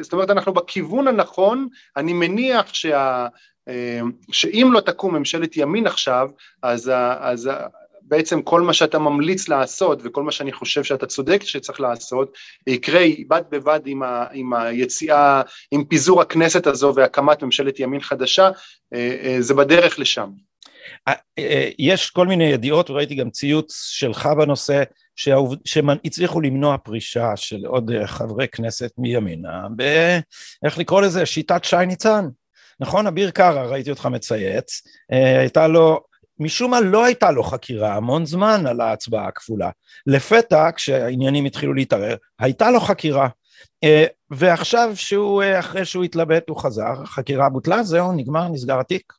זאת 0.00 0.12
אומרת, 0.12 0.30
אנחנו 0.30 0.52
בכיוון 0.52 1.08
הנכון, 1.08 1.68
אני 1.96 2.12
מניח 2.12 2.74
שה... 2.74 3.26
שאם 4.32 4.70
לא 4.72 4.80
תקום 4.80 5.14
ממשלת 5.14 5.56
ימין 5.56 5.86
עכשיו, 5.86 6.28
אז, 6.62 6.90
אז 7.18 7.50
בעצם 8.08 8.42
כל 8.42 8.60
מה 8.60 8.72
שאתה 8.72 8.98
ממליץ 8.98 9.48
לעשות 9.48 10.00
וכל 10.04 10.22
מה 10.22 10.32
שאני 10.32 10.52
חושב 10.52 10.84
שאתה 10.84 11.06
צודק 11.06 11.42
שצריך 11.44 11.80
לעשות, 11.80 12.32
יקרה 12.66 13.04
בד 13.28 13.42
בבד 13.50 13.80
עם, 13.86 14.02
ה, 14.02 14.24
עם 14.32 14.54
היציאה, 14.54 15.42
עם 15.70 15.84
פיזור 15.84 16.20
הכנסת 16.20 16.66
הזו 16.66 16.92
והקמת 16.96 17.42
ממשלת 17.42 17.80
ימין 17.80 18.00
חדשה, 18.00 18.50
אה, 18.94 19.16
אה, 19.22 19.36
זה 19.40 19.54
בדרך 19.54 19.98
לשם. 19.98 20.30
אה, 21.08 21.68
יש 21.78 22.10
כל 22.10 22.26
מיני 22.26 22.44
ידיעות 22.44 22.90
וראיתי 22.90 23.14
גם 23.14 23.30
ציוץ 23.30 23.88
שלך 23.90 24.28
בנושא 24.38 24.82
שהצליחו 25.16 26.40
למנוע 26.40 26.78
פרישה 26.78 27.36
של 27.36 27.66
עוד 27.66 27.90
חברי 28.04 28.48
כנסת 28.48 28.90
מימינה, 28.98 29.66
איך 30.64 30.78
לקרוא 30.78 31.02
לזה, 31.02 31.26
שיטת 31.26 31.64
שי 31.64 31.86
ניצן. 31.86 32.24
נכון, 32.80 33.06
אביר 33.06 33.30
קארה, 33.30 33.66
ראיתי 33.66 33.90
אותך 33.90 34.06
מצייץ, 34.06 34.82
אה, 35.12 35.40
הייתה 35.40 35.68
לו, 35.68 36.00
משום 36.38 36.70
מה 36.70 36.80
לא 36.80 37.04
הייתה 37.04 37.30
לו 37.30 37.42
חקירה 37.42 37.94
המון 37.94 38.26
זמן 38.26 38.66
על 38.66 38.80
ההצבעה 38.80 39.28
הכפולה. 39.28 39.70
לפתע, 40.06 40.70
כשהעניינים 40.76 41.44
התחילו 41.44 41.74
להתערער, 41.74 42.16
הייתה 42.38 42.70
לו 42.70 42.80
חקירה. 42.80 43.28
אה, 43.84 44.04
ועכשיו 44.30 44.90
שהוא, 44.94 45.42
אה, 45.42 45.58
אחרי 45.58 45.84
שהוא 45.84 46.04
התלבט, 46.04 46.48
הוא 46.48 46.56
חזר, 46.56 47.02
החקירה 47.02 47.48
בוטלה, 47.48 47.82
זהו, 47.82 48.12
נגמר, 48.12 48.48
נסגר 48.48 48.80
התיק. 48.80 49.12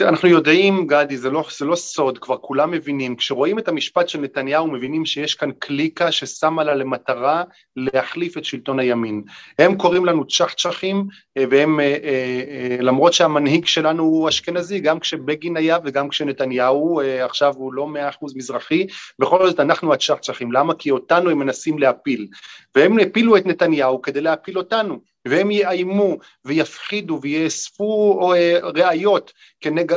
אנחנו 0.00 0.28
יודעים, 0.28 0.86
גדי, 0.86 1.16
זה 1.16 1.30
לא, 1.30 1.44
זה 1.58 1.64
לא 1.64 1.76
סוד, 1.76 2.18
כבר 2.18 2.36
כולם 2.36 2.70
מבינים, 2.70 3.16
כשרואים 3.16 3.58
את 3.58 3.68
המשפט 3.68 4.08
של 4.08 4.20
נתניהו 4.20 4.66
מבינים 4.66 5.04
שיש 5.06 5.34
כאן 5.34 5.50
קליקה 5.58 6.12
ששמה 6.12 6.64
לה 6.64 6.74
למטרה 6.74 7.44
להחליף 7.76 8.38
את 8.38 8.44
שלטון 8.44 8.78
הימין. 8.78 9.22
הם 9.58 9.76
קוראים 9.76 10.04
לנו 10.04 10.26
צ'חצ'חים, 10.26 11.06
אה, 11.36 11.44
והם, 11.50 11.80
אה, 11.80 11.96
אה, 12.04 12.76
למרות 12.80 13.12
שהמנהיג 13.12 13.66
שלנו 13.66 14.02
הוא 14.02 14.28
אשכנזי, 14.28 14.80
גם 14.80 15.00
כשבגין 15.00 15.56
היה 15.56 15.78
וגם 15.84 16.08
כשנתניהו, 16.08 17.00
עכשיו 17.20 17.54
הוא 17.56 17.72
לא 17.72 17.86
מאה 17.86 18.08
אחוז 18.08 18.36
מזרחי, 18.36 18.86
בכל 19.18 19.48
זאת 19.48 19.60
אנחנו 19.60 19.92
הצ'חצ'חים, 19.92 20.52
למה? 20.52 20.74
כי 20.74 20.90
אותנו 20.90 21.30
הם 21.30 21.38
מנסים 21.38 21.78
להפיל, 21.78 22.26
והם 22.74 22.98
הפילו 22.98 23.36
את 23.36 23.46
נתניהו 23.46 24.02
כדי 24.02 24.20
להפיל 24.20 24.58
אותנו. 24.58 25.15
והם 25.26 25.50
יאיימו 25.50 26.16
ויפחידו 26.44 27.18
ויאספו 27.22 28.20
אה, 28.34 28.58
ראיות, 28.62 29.32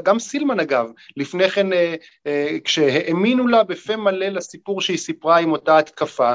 גם 0.03 0.19
סילמן 0.19 0.59
אגב, 0.59 0.85
לפני 1.17 1.49
כן 1.49 1.73
אה, 1.73 1.95
אה, 2.27 2.57
כשהאמינו 2.63 3.47
לה 3.47 3.63
בפה 3.63 3.95
מלא 3.95 4.25
לסיפור 4.25 4.81
שהיא 4.81 4.97
סיפרה 4.97 5.37
עם 5.37 5.51
אותה 5.51 5.77
התקפה, 5.77 6.33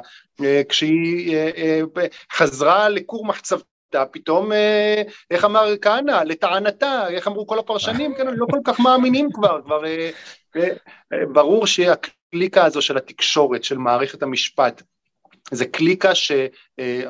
כשהיא 0.69 1.37
חזרה 2.33 2.89
לכור 2.89 3.27
מחצבתה, 3.27 4.05
פתאום, 4.13 4.53
איך 5.31 5.45
אמר 5.45 5.75
כהנא, 5.83 6.23
לטענתה, 6.25 7.09
איך 7.09 7.29
אמרו 7.29 7.47
כל 7.47 7.59
הפרשנים, 7.59 8.15
כן, 8.15 8.27
לא 8.27 8.47
כל 8.51 8.59
כך 8.65 8.81
מאמינים 8.81 9.29
כבר, 9.33 9.61
כבר 9.65 9.83
ברור 11.33 11.67
שהקליקה 11.67 12.65
הזו 12.65 12.83
של 12.83 12.97
התקשורת, 12.97 13.65
של 13.65 13.79
מערכת 13.79 14.23
המשפט, 14.23 14.83
זה 15.51 15.67
קליקה 15.67 16.15
ש, 16.15 16.33
אה, 16.79 17.05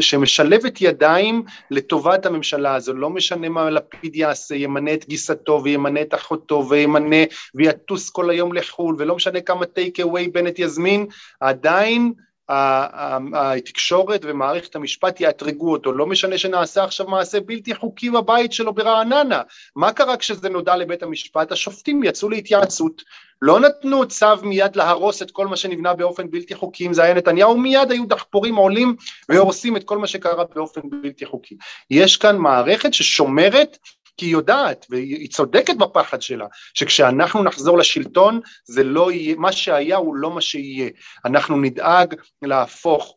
שמשלבת 0.00 0.80
ידיים 0.80 1.42
לטובת 1.70 2.26
הממשלה 2.26 2.74
הזו, 2.74 2.94
לא 2.94 3.10
משנה 3.10 3.48
מה 3.48 3.70
לפיד 3.70 4.16
יעשה, 4.16 4.54
ימנה 4.54 4.94
את 4.94 5.08
גיסתו 5.08 5.60
וימנה 5.64 6.02
את 6.02 6.14
אחותו 6.14 6.66
וימנה 6.70 7.24
ויטוס 7.54 8.10
כל 8.10 8.30
היום 8.30 8.52
לחו"ל 8.52 8.96
ולא 8.98 9.16
משנה 9.16 9.40
כמה 9.40 9.66
טייק 9.66 10.00
אווי 10.00 10.28
בנט 10.28 10.58
יזמין, 10.58 11.06
עדיין 11.40 12.12
התקשורת 12.48 14.20
ומערכת 14.24 14.76
המשפט 14.76 15.20
יאתרגו 15.20 15.72
אותו, 15.72 15.92
לא 15.92 16.06
משנה 16.06 16.38
שנעשה 16.38 16.84
עכשיו 16.84 17.08
מעשה 17.08 17.40
בלתי 17.40 17.74
חוקי 17.74 18.10
בבית 18.10 18.52
שלו 18.52 18.74
ברעננה, 18.74 19.42
מה 19.76 19.92
קרה 19.92 20.16
כשזה 20.16 20.48
נודע 20.48 20.76
לבית 20.76 21.02
המשפט? 21.02 21.52
השופטים 21.52 22.04
יצאו 22.04 22.28
להתייעצות, 22.28 23.02
לא 23.42 23.60
נתנו 23.60 24.08
צו 24.08 24.36
מיד 24.42 24.76
להרוס 24.76 25.22
את 25.22 25.30
כל 25.30 25.46
מה 25.46 25.56
שנבנה 25.56 25.94
באופן 25.94 26.30
בלתי 26.30 26.54
חוקי, 26.54 26.86
אם 26.86 26.92
זה 26.92 27.02
היה 27.02 27.14
נתניהו, 27.14 27.58
מיד 27.58 27.90
היו 27.90 28.06
דחפורים 28.06 28.56
עולים 28.56 28.96
והורסים 29.28 29.76
את 29.76 29.84
כל 29.84 29.98
מה 29.98 30.06
שקרה 30.06 30.44
באופן 30.54 30.80
בלתי 31.02 31.26
חוקי. 31.26 31.56
יש 31.90 32.16
כאן 32.16 32.36
מערכת 32.36 32.94
ששומרת 32.94 33.78
כי 34.16 34.26
היא 34.26 34.32
יודעת, 34.32 34.86
והיא 34.90 35.28
צודקת 35.28 35.76
בפחד 35.76 36.22
שלה, 36.22 36.46
שכשאנחנו 36.74 37.42
נחזור 37.42 37.78
לשלטון, 37.78 38.40
זה 38.64 38.84
לא 38.84 39.12
יהיה, 39.12 39.36
מה 39.36 39.52
שהיה 39.52 39.96
הוא 39.96 40.16
לא 40.16 40.30
מה 40.30 40.40
שיהיה. 40.40 40.90
אנחנו 41.24 41.56
נדאג 41.56 42.14
להפוך 42.42 43.16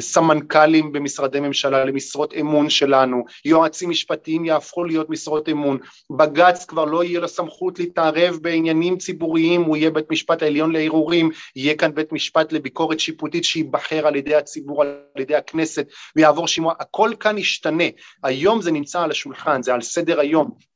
סמנכ"לים 0.00 0.92
במשרדי 0.92 1.40
ממשלה 1.40 1.84
למשרות 1.84 2.34
אמון 2.40 2.70
שלנו, 2.70 3.24
יועצים 3.44 3.90
משפטיים 3.90 4.44
יהפכו 4.44 4.84
להיות 4.84 5.10
משרות 5.10 5.48
אמון, 5.48 5.78
בג"ץ 6.10 6.64
כבר 6.64 6.84
לא 6.84 7.04
יהיה 7.04 7.20
לו 7.20 7.28
סמכות 7.28 7.78
להתערב 7.78 8.38
בעניינים 8.42 8.98
ציבוריים, 8.98 9.62
הוא 9.62 9.76
יהיה 9.76 9.90
בית 9.90 10.10
משפט 10.10 10.42
העליון 10.42 10.72
לערעורים, 10.72 11.30
יהיה 11.56 11.74
כאן 11.74 11.94
בית 11.94 12.12
משפט 12.12 12.52
לביקורת 12.52 13.00
שיפוטית 13.00 13.44
שייבחר 13.44 14.06
על 14.06 14.16
ידי 14.16 14.34
הציבור, 14.34 14.82
על 14.82 14.96
ידי 15.18 15.34
הכנסת 15.34 15.86
ויעבור 16.16 16.48
שימוע, 16.48 16.74
הכל 16.80 17.10
כאן 17.20 17.38
ישתנה, 17.38 17.84
היום 18.22 18.62
זה 18.62 18.72
נמצא 18.72 19.02
על 19.02 19.10
השולחן, 19.10 19.62
זה 19.62 19.74
על 19.74 19.80
סדר 19.80 20.20
היום, 20.20 20.71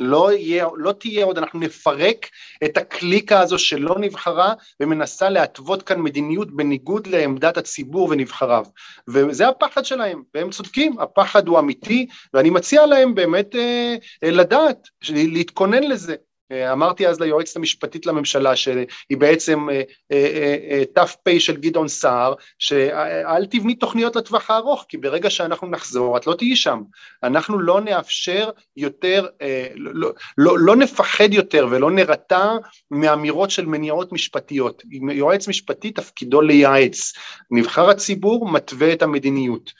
לא, 0.00 0.32
יהיה, 0.32 0.66
לא 0.76 0.92
תהיה 0.92 1.24
עוד, 1.24 1.38
אנחנו 1.38 1.58
נפרק 1.58 2.28
את 2.64 2.76
הקליקה 2.76 3.40
הזו 3.40 3.58
שלא 3.58 3.94
נבחרה 3.98 4.54
ומנסה 4.80 5.28
להתוות 5.28 5.82
כאן 5.82 6.00
מדיניות 6.00 6.56
בניגוד 6.56 7.06
לעמדת 7.06 7.56
הציבור 7.56 8.08
ונבחריו. 8.10 8.64
וזה 9.08 9.48
הפחד 9.48 9.84
שלהם, 9.84 10.22
והם 10.34 10.50
צודקים, 10.50 11.00
הפחד 11.00 11.48
הוא 11.48 11.58
אמיתי, 11.58 12.06
ואני 12.34 12.50
מציע 12.50 12.86
להם 12.86 13.14
באמת 13.14 13.54
אה, 13.56 13.96
אה, 14.24 14.30
לדעת, 14.30 14.88
להתכונן 15.10 15.82
לזה. 15.82 16.14
אה, 16.52 16.72
אמרתי 16.72 17.08
אז 17.08 17.20
ליועצת 17.20 17.56
המשפטית 17.56 18.06
לממשלה 18.06 18.56
שהיא 18.56 19.18
בעצם 19.18 19.70
אה, 19.70 19.82
אה, 20.12 20.82
ת"פ 20.94 21.38
של 21.38 21.56
גדעון 21.56 21.88
סער 21.88 22.34
שאל 22.58 23.46
תבני 23.46 23.74
תוכניות 23.74 24.16
לטווח 24.16 24.50
הארוך 24.50 24.86
כי 24.88 24.96
ברגע 24.96 25.30
שאנחנו 25.30 25.68
נחזור 25.68 26.16
את 26.16 26.26
לא 26.26 26.34
תהיי 26.34 26.56
שם. 26.56 26.82
אנחנו 27.22 27.58
לא 27.58 27.80
נאפשר 27.80 28.50
יותר 28.76 29.26
לא, 29.74 30.12
לא, 30.38 30.58
לא 30.58 30.76
נפחד 30.76 31.32
יותר 31.32 31.66
ולא 31.70 31.90
נרתע 31.90 32.52
מאמירות 32.90 33.50
של 33.50 33.66
מניעות 33.66 34.12
משפטיות. 34.12 34.82
יועץ 35.12 35.48
משפטי 35.48 35.90
תפקידו 35.90 36.40
לייעץ. 36.40 37.12
נבחר 37.50 37.90
הציבור 37.90 38.48
מתווה 38.48 38.92
את 38.92 39.02
המדיניות. 39.02 39.70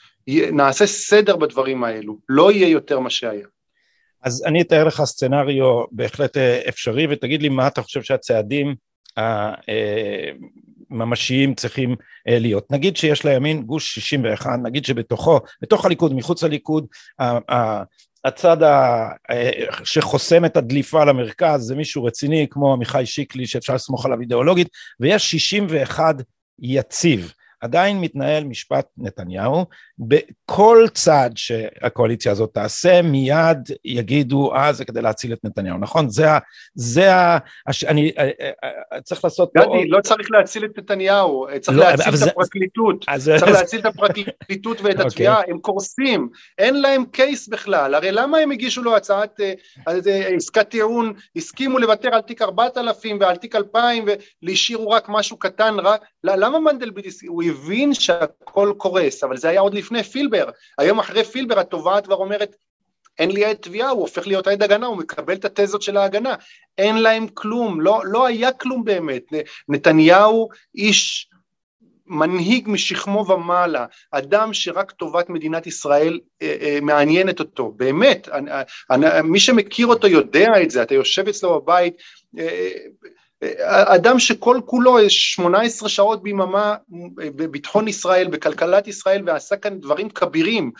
נעשה 0.51 0.85
סדר 0.85 1.35
בדברים 1.35 1.83
האלו. 1.83 2.17
לא 2.29 2.51
יהיה 2.51 2.67
יותר 2.67 2.99
מה 2.99 3.09
שהיה 3.09 3.47
אז 4.25 4.43
אני 4.45 4.61
אתאר 4.61 4.83
לך 4.83 5.03
סצנריו 5.03 5.83
בהחלט 5.91 6.37
אה, 6.37 6.61
אפשרי, 6.69 7.07
ותגיד 7.09 7.41
לי 7.41 7.49
מה 7.49 7.67
אתה 7.67 7.81
חושב 7.81 8.03
שהצעדים 8.03 8.75
הממשיים 10.91 11.49
אה, 11.49 11.55
צריכים 11.55 11.95
אה, 12.27 12.39
להיות. 12.39 12.71
נגיד 12.71 12.97
שיש 12.97 13.25
לימין 13.25 13.63
גוש 13.63 13.95
61, 13.95 14.49
נגיד 14.63 14.85
שבתוכו, 14.85 15.39
בתוך 15.61 15.85
הליכוד, 15.85 16.13
מחוץ 16.13 16.43
לליכוד, 16.43 16.85
הצד 18.25 18.63
ה... 18.63 19.07
שחוסם 19.83 20.45
את 20.45 20.57
הדליפה 20.57 21.05
למרכז 21.05 21.61
זה 21.61 21.75
מישהו 21.75 22.03
רציני 22.03 22.47
כמו 22.49 22.73
עמיחי 22.73 23.05
שיקלי 23.05 23.47
שאפשר 23.47 23.75
לסמוך 23.75 24.05
עליו 24.05 24.21
אידיאולוגית, 24.21 24.67
ויש 24.99 25.31
61 25.31 26.15
יציב. 26.59 27.33
עדיין 27.61 28.01
מתנהל 28.01 28.43
משפט 28.43 28.85
נתניהו, 28.97 29.65
בכל 29.99 30.85
צעד 30.93 31.37
שהקואליציה 31.37 32.31
הזאת 32.31 32.53
תעשה, 32.53 33.01
מיד 33.01 33.69
יגידו, 33.85 34.55
אה, 34.55 34.73
זה 34.73 34.85
כדי 34.85 35.01
להציל 35.01 35.33
את 35.33 35.39
נתניהו, 35.43 35.77
נכון? 35.77 36.09
זה 36.09 36.31
ה... 36.31 36.39
זה 36.75 37.15
ה... 37.15 37.37
הש... 37.67 37.83
אני 37.83 38.11
אה, 38.17 38.29
אה, 38.41 38.51
אה, 38.93 39.01
צריך 39.01 39.23
לעשות... 39.23 39.51
גדי. 39.57 39.87
לא 39.87 40.01
צריך 40.01 40.31
להציל 40.31 40.65
את 40.65 40.77
נתניהו, 40.77 41.47
צריך 41.61 41.77
לא, 41.77 41.83
להציל 41.83 42.13
את 42.13 42.17
זה... 42.19 42.25
הפרקליטות, 42.25 43.05
אז... 43.07 43.31
צריך 43.39 43.51
להציל 43.51 43.79
את 43.79 43.85
הפרקליטות 43.85 44.81
ואת 44.81 44.95
אוקיי. 44.95 45.07
התביעה. 45.07 45.41
הם 45.47 45.59
קורסים, 45.59 46.29
אין 46.57 46.81
להם 46.81 47.05
קייס 47.05 47.47
בכלל, 47.47 47.95
הרי 47.95 48.11
למה 48.11 48.37
הם 48.37 48.51
הגישו 48.51 48.83
לו 48.83 48.95
הצעת 48.95 49.39
עסקת 50.35 50.69
טיעון, 50.69 51.13
הסכימו 51.35 51.79
לוותר 51.79 52.15
על 52.15 52.21
תיק 52.21 52.41
4000 52.41 53.17
ועל 53.21 53.35
תיק 53.35 53.55
2000 53.55 54.05
והשאירו 54.43 54.89
רק 54.89 55.05
משהו 55.09 55.37
קטן, 55.37 55.75
רק... 55.79 56.01
למה 56.23 56.59
מנדלבליט, 56.59 57.05
הוא 57.27 57.43
הבין 57.49 57.93
שהכל 57.93 58.73
קורס, 58.77 59.23
אבל 59.23 59.37
זה 59.37 59.49
היה 59.49 59.59
עוד 59.59 59.73
לפני 59.73 60.03
פילבר, 60.03 60.49
היום 60.77 60.99
אחרי 60.99 61.23
פילבר 61.23 61.59
התובעת 61.59 62.05
כבר 62.05 62.15
אומרת 62.15 62.55
אין 63.19 63.31
לי 63.31 63.45
עד 63.45 63.55
תביעה, 63.55 63.89
הוא 63.89 64.01
הופך 64.01 64.27
להיות 64.27 64.47
עד 64.47 64.63
הגנה, 64.63 64.85
הוא 64.85 64.97
מקבל 64.97 65.33
את 65.33 65.45
התזות 65.45 65.81
של 65.81 65.97
ההגנה, 65.97 66.35
אין 66.77 66.97
להם 66.97 67.27
כלום, 67.27 67.81
לא, 67.81 68.01
לא 68.03 68.25
היה 68.25 68.51
כלום 68.51 68.83
באמת, 68.83 69.23
נתניהו 69.69 70.49
איש 70.75 71.29
מנהיג 72.07 72.69
משכמו 72.69 73.25
ומעלה, 73.27 73.85
אדם 74.11 74.53
שרק 74.53 74.91
טובת 74.91 75.29
מדינת 75.29 75.67
ישראל 75.67 76.19
אה, 76.41 76.57
אה, 76.61 76.79
מעניינת 76.81 77.39
אותו, 77.39 77.71
באמת, 77.71 78.29
אני, 78.29 78.51
אני, 78.91 79.05
מי 79.23 79.39
שמכיר 79.39 79.87
אותו 79.87 80.07
יודע 80.07 80.61
את 80.61 80.71
זה, 80.71 80.83
אתה 80.83 80.93
יושב 80.93 81.27
אצלו 81.27 81.61
בבית, 81.61 81.93
אה, 82.39 82.71
אדם 83.67 84.19
שכל 84.19 84.59
כולו 84.65 84.97
18 85.09 85.89
שעות 85.89 86.23
ביממה 86.23 86.75
בביטחון 87.17 87.87
ישראל, 87.87 88.27
בכלכלת 88.27 88.87
ישראל, 88.87 89.23
ועשה 89.25 89.55
כאן 89.55 89.79
דברים 89.79 90.09
כבירים. 90.09 90.71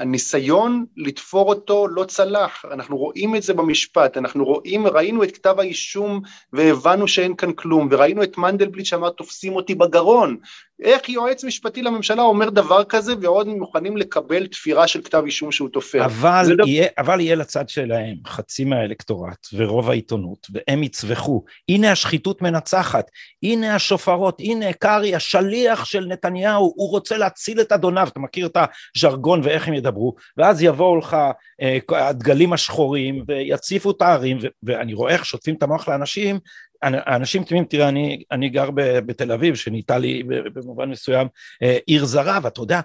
הניסיון 0.00 0.84
לתפור 0.96 1.48
אותו 1.48 1.88
לא 1.88 2.04
צלח, 2.04 2.64
אנחנו 2.72 2.96
רואים 2.96 3.36
את 3.36 3.42
זה 3.42 3.54
במשפט, 3.54 4.16
אנחנו 4.16 4.44
רואים, 4.44 4.86
ראינו 4.86 5.22
את 5.22 5.34
כתב 5.34 5.54
האישום 5.58 6.20
והבנו 6.52 7.08
שאין 7.08 7.36
כאן 7.36 7.52
כלום, 7.52 7.88
וראינו 7.90 8.22
את 8.22 8.38
מנדלבליט 8.38 8.86
שאמר 8.86 9.10
תופסים 9.10 9.56
אותי 9.56 9.74
בגרון, 9.74 10.36
איך 10.82 11.08
יועץ 11.08 11.44
משפטי 11.44 11.82
לממשלה 11.82 12.22
אומר 12.22 12.50
דבר 12.50 12.84
כזה 12.84 13.14
ועוד 13.20 13.48
מוכנים 13.48 13.96
לקבל 13.96 14.46
תפירה 14.46 14.86
של 14.86 15.02
כתב 15.02 15.22
אישום 15.26 15.52
שהוא 15.52 15.68
תופר. 15.68 16.04
אבל, 16.04 16.56
יהיה, 16.66 16.84
דבר... 16.84 17.02
אבל 17.02 17.20
יהיה 17.20 17.34
לצד 17.34 17.68
שלהם 17.68 18.16
חצי 18.26 18.64
מהאלקטורט 18.64 19.46
ורוב 19.52 19.90
העיתונות, 19.90 20.46
והם 20.50 20.82
יצווחו, 20.82 21.44
הנה 21.68 21.92
השחיתות 21.92 22.42
מנצחת, 22.42 23.10
הנה 23.42 23.74
השופרות, 23.74 24.40
הנה 24.40 24.72
קרעי, 24.72 25.14
השליח 25.14 25.84
של 25.84 26.06
נתניהו, 26.06 26.72
הוא 26.76 26.90
רוצה 26.90 27.16
להציל 27.16 27.60
את 27.60 27.72
אדוניו, 27.72 28.08
אתה 28.08 28.20
מכיר 28.20 28.46
את 28.46 28.56
הז'רגון 28.96 29.40
ואיך 29.44 29.68
הם 29.68 29.74
ידברו, 29.86 30.14
ואז 30.36 30.62
יבואו 30.62 30.96
לך 30.96 31.16
אה, 31.62 31.78
הדגלים 31.90 32.52
השחורים 32.52 33.24
ויציפו 33.28 33.90
את 33.90 34.02
הערים, 34.02 34.38
ואני 34.62 34.94
רואה 34.94 35.12
איך 35.12 35.26
שוטפים 35.26 35.54
את 35.54 35.62
המוח 35.62 35.88
לאנשים, 35.88 36.38
אנשים 36.84 37.44
תמימים, 37.44 37.64
תראה, 37.64 37.88
אני, 37.88 38.22
אני 38.32 38.48
גר 38.48 38.70
בתל 38.74 39.32
אביב, 39.32 39.54
שנהייתה 39.54 39.98
לי 39.98 40.22
במובן 40.54 40.90
מסוים 40.90 41.28
אה, 41.62 41.78
עיר 41.86 42.04
זרה, 42.04 42.38
ואתה 42.42 42.60
יודע, 42.60 42.80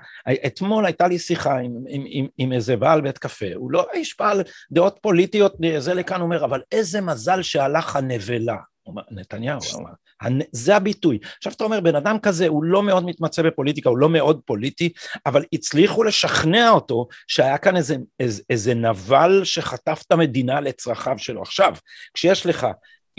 אתמול 0.46 0.86
הייתה 0.86 1.08
לי 1.08 1.20
שיחה 1.20 1.58
עם, 1.58 1.72
עם, 1.90 2.04
עם, 2.08 2.28
עם 2.38 2.54
איזה 2.54 2.78
בעל 2.78 3.02
בית 3.02 3.18
קפה, 3.18 3.46
הוא 3.56 3.72
לא 3.72 3.88
איש 3.94 4.16
בעל 4.20 4.44
דעות 4.72 5.00
פוליטיות, 5.02 5.56
זה 5.78 5.94
לכאן, 5.94 6.22
אומר, 6.22 6.46
אבל 6.46 6.62
איזה 6.72 7.02
מזל 7.02 7.42
שהלך 7.42 7.96
הנבלה. 7.96 8.71
נתניהו, 9.12 9.60
זה 10.52 10.76
הביטוי. 10.76 11.20
עכשיו 11.38 11.54
אתה 11.54 11.64
אומר, 11.64 11.80
בן 11.80 11.96
אדם 11.96 12.20
כזה 12.20 12.48
הוא 12.48 12.64
לא 12.64 12.84
מאוד 12.84 13.06
מתמצא 13.06 13.42
בפוליטיקה, 13.42 13.90
הוא 13.90 13.98
לא 13.98 14.10
מאוד 14.10 14.42
פוליטי, 14.46 14.90
אבל 15.26 15.44
הצליחו 15.54 16.04
לשכנע 16.04 16.70
אותו 16.70 17.08
שהיה 17.28 17.58
כאן 17.58 17.78
איזה, 17.78 17.96
איזה, 18.20 18.44
איזה 18.50 18.74
נבל 18.74 19.42
שחטף 19.44 20.04
את 20.08 20.12
המדינה 20.12 20.62
לצרכיו 20.62 21.16
שלו. 21.18 21.42
עכשיו, 21.42 21.74
כשיש 22.14 22.46
לך 22.46 22.68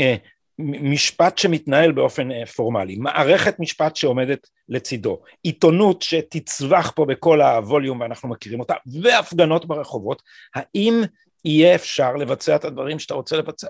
אה, 0.01 0.16
משפט 0.59 1.38
שמתנהל 1.38 1.92
באופן 1.92 2.33
אה, 2.33 2.46
פורמלי, 2.46 2.96
מערכת 2.96 3.61
משפט 3.61 3.96
שעומדת 3.96 4.46
לצידו, 4.68 5.22
עיתונות 5.42 6.03
שתצווח 6.03 6.92
פה 6.96 7.05
בכל 7.05 7.40
הווליום 7.42 8.01
ואנחנו 8.01 8.29
מכירים 8.29 8.61
אותה, 8.61 8.75
והפגנות 9.03 9.66
ברחובות, 9.66 10.22
האם 10.55 11.03
יהיה 11.44 11.75
אפשר 11.75 12.14
לבצע 12.16 12.57
את 12.57 12.64
הדברים 12.64 12.98
שאתה 12.98 13.14
רוצה 13.14 13.37
לבצע? 13.37 13.68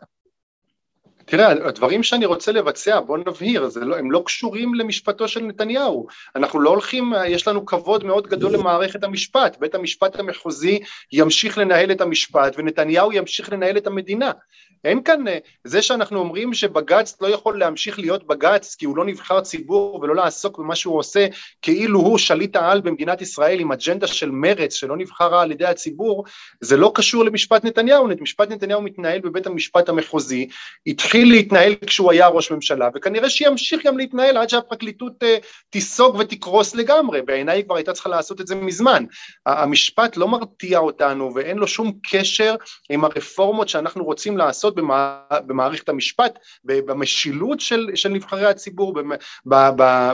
תראה, 1.24 1.50
הדברים 1.50 2.02
שאני 2.02 2.26
רוצה 2.26 2.52
לבצע, 2.52 3.00
בוא 3.00 3.18
נבהיר, 3.18 3.68
לא, 3.76 3.96
הם 3.98 4.11
לא 4.11 4.22
קשורים 4.26 4.74
למשפטו 4.74 5.28
של 5.28 5.40
נתניהו. 5.40 6.06
אנחנו 6.37 6.61
לא 6.61 6.70
הולכים, 6.70 7.12
יש 7.26 7.48
לנו 7.48 7.66
כבוד 7.66 8.04
מאוד 8.04 8.26
גדול 8.26 8.52
למערכת 8.52 9.04
המשפט. 9.04 9.56
בית 9.61 9.74
המשפט 9.74 10.18
המחוזי 10.18 10.80
ימשיך 11.12 11.58
לנהל 11.58 11.92
את 11.92 12.00
המשפט 12.00 12.54
ונתניהו 12.58 13.12
ימשיך 13.12 13.52
לנהל 13.52 13.76
את 13.76 13.87
המדינה. 13.87 14.30
אין 14.85 15.03
כאן, 15.03 15.29
אה, 15.29 15.38
זה 15.64 15.83
שאנחנו 15.83 16.18
אומרים 16.18 16.55
שבג"ץ 16.55 17.16
לא 17.21 17.27
יכול 17.27 17.59
להמשיך 17.59 17.99
להיות 17.99 18.27
בג"ץ 18.27 18.75
כי 18.75 18.85
הוא 18.85 18.97
לא 18.97 19.05
נבחר 19.05 19.40
ציבור 19.40 20.01
ולא 20.03 20.14
לעסוק 20.14 20.59
במה 20.59 20.77
שהוא 20.77 20.99
עושה 20.99 21.27
כאילו 21.62 22.01
הוא 22.01 22.18
שליט 22.18 22.57
העל 22.57 22.81
במדינת 22.81 23.23
ישראל 23.23 23.61
עם 23.61 23.73
אג'נדה 23.73 24.07
של 24.07 24.31
מרץ 24.31 24.75
שלא 24.75 24.97
נבחרה 24.97 25.42
על 25.42 25.53
ידי 25.53 25.66
הציבור, 25.66 26.25
זה 26.61 26.77
לא 26.77 26.92
קשור 26.95 27.25
למשפט 27.25 27.64
נתניהו, 27.64 28.09
משפט 28.21 28.51
נתניהו 28.51 28.83
מתנהל 28.83 29.21
בבית 29.21 29.47
המשפט 29.47 29.88
המחוזי, 29.88 30.49
התחיל 30.87 31.29
להתנהל 31.29 31.75
כשהוא 31.87 32.11
היה 32.11 32.29
ראש 32.29 32.51
ממשלה, 32.51 32.88
וכנראה 32.95 33.31
שימשיך 33.31 33.87
גם 33.87 33.99
להתנהל 33.99 34.37
עד 34.37 34.49
שהפרקליטות 34.49 35.23
אה, 35.23 35.37
תיסוג 35.71 36.16
ותקרוס 36.16 36.75
לגמרי, 36.75 37.23
בעיניי 37.23 37.57
היא 37.57 37.64
כבר 37.64 37.77
הייתה 37.77 37.92
צריכה 37.92 38.09
לעשות 38.09 38.40
את 38.40 38.47
זה 38.47 38.55
מזמן. 38.55 39.05
המשפט 39.47 40.16
לא 40.16 40.29
מרתיע 40.29 40.79
אותנו 40.79 41.35
ואין 41.35 41.59
לו 41.59 41.66
שום 41.66 41.92
קשר 42.11 42.55
עם 42.90 43.05
הרפורמות 43.05 43.68
שאנחנו 43.68 44.05
רוצים 44.05 44.38
לעשות 44.38 44.71
במערכת 45.46 45.88
המשפט, 45.88 46.38
במשילות 46.64 47.61
של, 47.61 47.88
של 47.94 48.08
נבחרי 48.08 48.46
הציבור, 48.46 48.94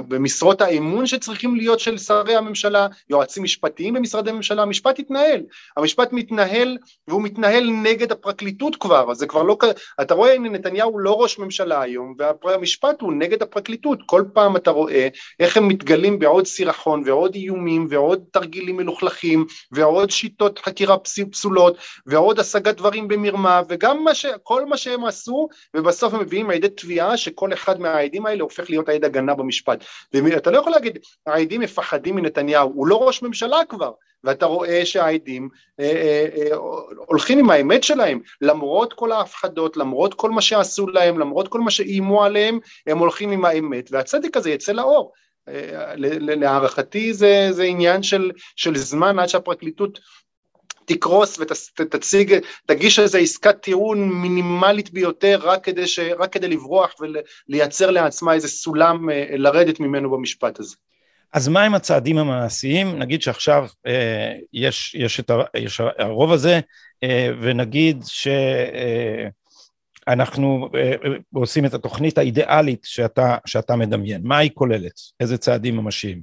במשרות 0.08 0.60
האמון 0.60 1.06
שצריכים 1.06 1.56
להיות 1.56 1.80
של 1.80 1.98
שרי 1.98 2.36
הממשלה, 2.36 2.86
יועצים 3.10 3.42
משפטיים 3.42 3.94
במשרדי 3.94 4.32
ממשלה, 4.32 4.62
המשפט 4.62 4.98
יתנהל, 4.98 5.40
המשפט 5.76 6.12
מתנהל 6.12 6.78
והוא 7.08 7.22
מתנהל 7.22 7.70
נגד 7.70 8.12
הפרקליטות 8.12 8.76
כבר, 8.76 9.14
זה 9.14 9.26
כבר 9.26 9.42
לא, 9.42 9.56
אתה 10.00 10.14
רואה 10.14 10.34
הנה 10.34 10.48
נתניהו 10.48 10.98
לא 10.98 11.22
ראש 11.22 11.38
ממשלה 11.38 11.82
היום 11.82 12.14
והמשפט 12.44 13.00
הוא 13.00 13.12
נגד 13.12 13.42
הפרקליטות, 13.42 13.98
כל 14.06 14.24
פעם 14.32 14.56
אתה 14.56 14.70
רואה 14.70 15.08
איך 15.40 15.56
הם 15.56 15.68
מתגלים 15.68 16.18
בעוד 16.18 16.46
סירחון 16.46 17.02
ועוד 17.06 17.34
איומים 17.34 17.86
ועוד 17.90 18.24
תרגילים 18.30 18.76
מלוכלכים 18.76 19.46
ועוד 19.72 20.10
שיטות 20.10 20.58
חקירה 20.58 20.96
פסולות 21.30 21.76
ועוד 22.06 22.40
השגת 22.40 22.76
דברים 22.76 23.08
במרמה 23.08 23.62
וגם 23.68 24.04
מה 24.04 24.14
ש... 24.14 24.26
כל 24.48 24.64
מה 24.64 24.76
שהם 24.76 25.04
עשו 25.04 25.48
ובסוף 25.74 26.14
הם 26.14 26.20
מביאים 26.20 26.50
עדי 26.50 26.68
תביעה 26.68 27.16
שכל 27.16 27.52
אחד 27.52 27.80
מהעדים 27.80 28.26
האלה 28.26 28.42
הופך 28.42 28.70
להיות 28.70 28.88
עד 28.88 29.04
הגנה 29.04 29.34
במשפט. 29.34 29.84
ואתה 30.12 30.50
לא 30.50 30.58
יכול 30.58 30.72
להגיד 30.72 30.98
העדים 31.26 31.60
מפחדים 31.60 32.16
מנתניהו, 32.16 32.72
הוא 32.74 32.86
לא 32.86 33.06
ראש 33.06 33.22
ממשלה 33.22 33.58
כבר. 33.68 33.92
ואתה 34.24 34.46
רואה 34.46 34.86
שהעדים 34.86 35.48
אה, 35.80 35.84
אה, 35.84 36.26
אה, 36.36 36.56
הולכים 37.06 37.38
עם 37.38 37.50
האמת 37.50 37.84
שלהם, 37.84 38.20
למרות 38.40 38.92
כל 38.92 39.12
ההפחדות, 39.12 39.76
למרות 39.76 40.14
כל 40.14 40.30
מה 40.30 40.42
שעשו 40.42 40.86
להם, 40.86 41.18
למרות 41.18 41.48
כל 41.48 41.60
מה 41.60 41.70
שאיימו 41.70 42.24
עליהם, 42.24 42.58
הם 42.86 42.98
הולכים 42.98 43.30
עם 43.30 43.44
האמת, 43.44 43.88
והצדק 43.92 44.36
הזה 44.36 44.50
יצא 44.50 44.72
לאור. 44.72 45.12
אה, 45.48 45.94
להערכתי 46.18 47.14
זה, 47.14 47.48
זה 47.50 47.62
עניין 47.62 48.02
של, 48.02 48.30
של 48.56 48.76
זמן 48.76 49.18
עד 49.18 49.28
שהפרקליטות 49.28 49.98
תקרוס 50.88 51.38
ותציג, 51.80 52.38
תגיש 52.66 52.98
איזו 52.98 53.18
עסקת 53.18 53.62
טיעון 53.62 54.08
מינימלית 54.08 54.90
ביותר 54.90 55.38
רק 55.42 55.64
כדי, 55.64 55.86
ש, 55.86 55.98
רק 56.18 56.32
כדי 56.32 56.48
לברוח 56.48 56.94
ולייצר 57.48 57.90
לעצמה 57.90 58.34
איזה 58.34 58.48
סולם 58.48 59.10
אה, 59.10 59.26
לרדת 59.30 59.80
ממנו 59.80 60.10
במשפט 60.10 60.60
הזה. 60.60 60.76
אז 61.32 61.48
מה 61.48 61.62
הם 61.62 61.74
הצעדים 61.74 62.18
המעשיים? 62.18 62.98
נגיד 62.98 63.22
שעכשיו 63.22 63.66
אה, 63.86 64.32
יש, 64.52 64.94
יש 64.94 65.20
את 65.20 65.30
יש 65.56 65.80
הרוב 65.98 66.32
הזה, 66.32 66.60
אה, 67.02 67.30
ונגיד 67.40 68.04
שאנחנו 70.06 70.70
אה, 70.74 70.80
אה, 70.80 70.94
עושים 71.34 71.64
את 71.64 71.74
התוכנית 71.74 72.18
האידיאלית 72.18 72.80
שאתה, 72.84 73.36
שאתה 73.46 73.76
מדמיין. 73.76 74.20
מה 74.24 74.38
היא 74.38 74.50
כוללת? 74.54 75.00
איזה 75.20 75.38
צעדים 75.38 75.76
ממשיים? 75.76 76.20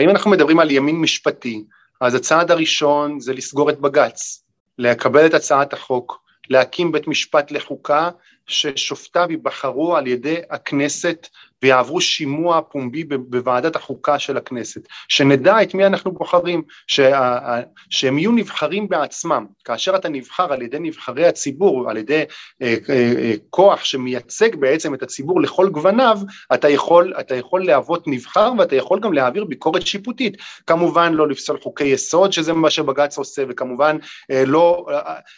אם 0.00 0.10
אנחנו 0.10 0.30
מדברים 0.30 0.58
על 0.60 0.70
ימין 0.70 0.96
משפטי, 0.96 1.64
אז 2.04 2.14
הצעד 2.14 2.50
הראשון 2.50 3.20
זה 3.20 3.32
לסגור 3.32 3.70
את 3.70 3.80
בג"ץ, 3.80 4.44
לקבל 4.78 5.26
את 5.26 5.34
הצעת 5.34 5.72
החוק, 5.72 6.20
להקים 6.50 6.92
בית 6.92 7.08
משפט 7.08 7.50
לחוקה 7.50 8.10
ששופטיו 8.46 9.26
ייבחרו 9.30 9.96
על 9.96 10.06
ידי 10.06 10.36
הכנסת 10.50 11.28
ויעברו 11.64 12.00
שימוע 12.00 12.60
פומבי 12.60 13.04
בוועדת 13.04 13.76
החוקה 13.76 14.18
של 14.18 14.36
הכנסת, 14.36 14.80
שנדע 15.08 15.62
את 15.62 15.74
מי 15.74 15.86
אנחנו 15.86 16.12
בוחרים, 16.12 16.62
שה, 16.86 17.60
שהם 17.90 18.18
יהיו 18.18 18.32
נבחרים 18.32 18.88
בעצמם, 18.88 19.46
כאשר 19.64 19.96
אתה 19.96 20.08
נבחר 20.08 20.52
על 20.52 20.62
ידי 20.62 20.78
נבחרי 20.80 21.26
הציבור, 21.26 21.90
על 21.90 21.96
ידי 21.96 22.24
אה, 22.62 22.74
אה, 22.88 23.12
אה, 23.18 23.32
כוח 23.50 23.84
שמייצג 23.84 24.56
בעצם 24.56 24.94
את 24.94 25.02
הציבור 25.02 25.40
לכל 25.40 25.68
גווניו, 25.68 26.18
אתה 26.54 26.68
יכול, 26.68 27.14
אתה 27.20 27.34
יכול 27.34 27.64
להוות 27.64 28.08
נבחר 28.08 28.52
ואתה 28.58 28.76
יכול 28.76 29.00
גם 29.00 29.12
להעביר 29.12 29.44
ביקורת 29.44 29.86
שיפוטית, 29.86 30.36
כמובן 30.66 31.12
לא 31.12 31.28
לפסול 31.28 31.58
חוקי 31.62 31.84
יסוד 31.84 32.32
שזה 32.32 32.52
מה 32.52 32.70
שבג"ץ 32.70 33.18
עושה, 33.18 33.42
וכמובן 33.48 33.96
אה, 34.30 34.44
לא, 34.46 34.86